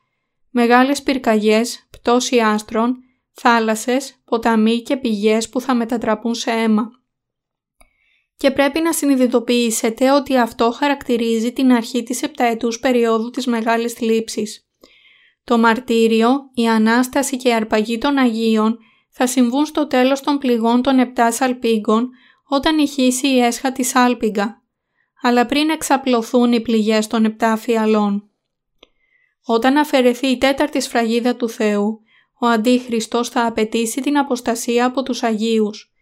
[0.51, 2.97] Μεγάλες πυρκαγιές, πτώση άστρων,
[3.33, 6.91] θάλασσες, ποταμοί και πηγές που θα μετατραπούν σε αίμα.
[8.37, 14.67] Και πρέπει να συνειδητοποιήσετε ότι αυτό χαρακτηρίζει την αρχή της επταετούς περίοδου της Μεγάλης Θλίψης.
[15.45, 18.79] Το μαρτύριο, η Ανάσταση και η αρπαγή των Αγίων
[19.11, 22.11] θα συμβούν στο τέλος των πληγών των επτά σαλπίγκων
[22.49, 24.63] όταν ηχήσει η έσχα της Άλπιγγα,
[25.23, 28.31] αλλά πριν εξαπλωθούν οι πληγές των επτά φιαλών.
[29.45, 32.01] Όταν αφαιρεθεί η τέταρτη σφραγίδα του Θεού,
[32.41, 35.93] ο Αντίχριστος θα απαιτήσει την αποστασία από τους Αγίους.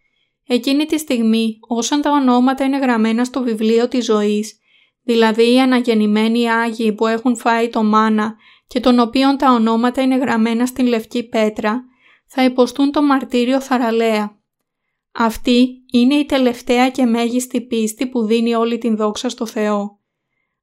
[0.47, 4.59] Εκείνη τη στιγμή, όσαν τα ονόματα είναι γραμμένα στο βιβλίο της ζωής,
[5.03, 8.35] δηλαδή οι αναγεννημένοι Άγιοι που έχουν φάει το μάνα
[8.71, 11.83] και των οποίων τα ονόματα είναι γραμμένα στην λευκή πέτρα,
[12.27, 14.39] θα υποστούν το μαρτύριο θαραλέα.
[15.11, 19.99] Αυτή είναι η τελευταία και μέγιστη πίστη που δίνει όλη την δόξα στο Θεό.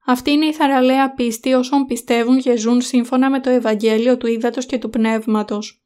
[0.06, 4.66] Αυτή είναι η θαραλέα πίστη όσων πιστεύουν και ζουν σύμφωνα με το Ευαγγέλιο του Ήδατος
[4.66, 5.82] και του Πνεύματος.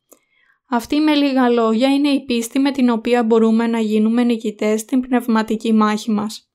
[0.68, 5.00] Αυτή με λίγα λόγια είναι η πίστη με την οποία μπορούμε να γίνουμε νικητές στην
[5.00, 6.50] πνευματική μάχη μας.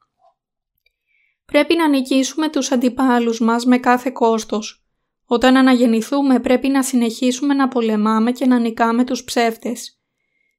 [1.46, 4.87] Πρέπει να νικήσουμε τους αντιπάλους μας με κάθε κόστος.
[5.30, 10.00] Όταν αναγεννηθούμε πρέπει να συνεχίσουμε να πολεμάμε και να νικάμε τους ψεύτες.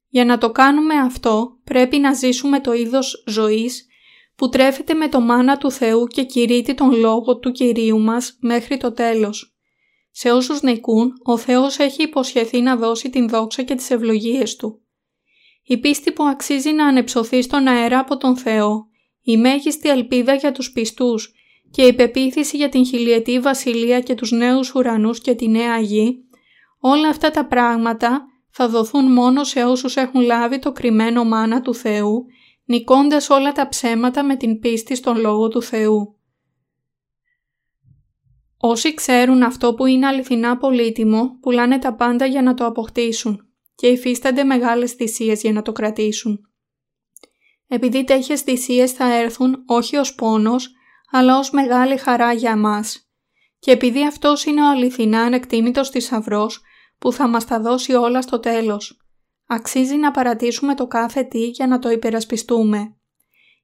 [0.09, 3.87] Για να το κάνουμε αυτό πρέπει να ζήσουμε το είδος ζωής
[4.37, 8.77] που τρέφεται με το μάνα του Θεού και κηρύττει τον λόγο του Κυρίου μας μέχρι
[8.77, 9.59] το τέλος.
[10.11, 14.83] Σε όσους νικούν, ο Θεός έχει υποσχεθεί να δώσει την δόξα και τις ευλογίες Του.
[15.63, 18.87] Η πίστη που αξίζει να ανεψωθεί στον αέρα από τον Θεό,
[19.23, 21.33] η μέγιστη ελπίδα για τους πιστούς
[21.71, 26.25] και η πεποίθηση για την χιλιετή βασιλεία και τους νέους ουρανούς και τη νέα γη,
[26.81, 31.75] όλα αυτά τα πράγματα θα δοθούν μόνο σε όσους έχουν λάβει το κρυμμένο μάνα του
[31.75, 32.25] Θεού,
[32.65, 36.19] νικώντας όλα τα ψέματα με την πίστη στον Λόγο του Θεού.
[38.61, 43.87] Όσοι ξέρουν αυτό που είναι αληθινά πολύτιμο, πουλάνε τα πάντα για να το αποκτήσουν και
[43.87, 46.41] υφίστανται μεγάλες θυσίες για να το κρατήσουν.
[47.69, 50.73] Επειδή τέτοιες θυσίες θα έρθουν όχι ως πόνος,
[51.11, 53.11] αλλά ως μεγάλη χαρά για μας.
[53.59, 56.63] Και επειδή αυτός είναι ο αληθινά ανεκτήμητος θησαυρός
[56.99, 59.01] που θα μας τα δώσει όλα στο τέλος.
[59.47, 62.97] Αξίζει να παρατήσουμε το κάθε τι για να το υπερασπιστούμε.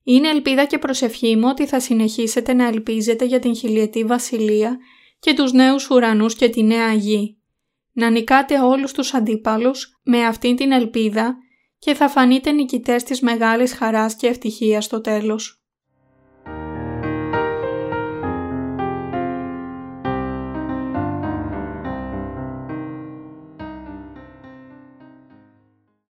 [0.02, 4.78] Είναι ελπίδα και προσευχή μου ότι θα συνεχίσετε να ελπίζετε για την χιλιετή βασιλεία
[5.18, 7.38] και τους νέους ουρανούς και τη νέα γη.
[7.92, 11.36] Να νικάτε όλους τους αντίπαλους με αυτήν την ελπίδα
[11.78, 15.63] και θα φανείτε νικητές της μεγάλης χαράς και ευτυχίας στο τέλος.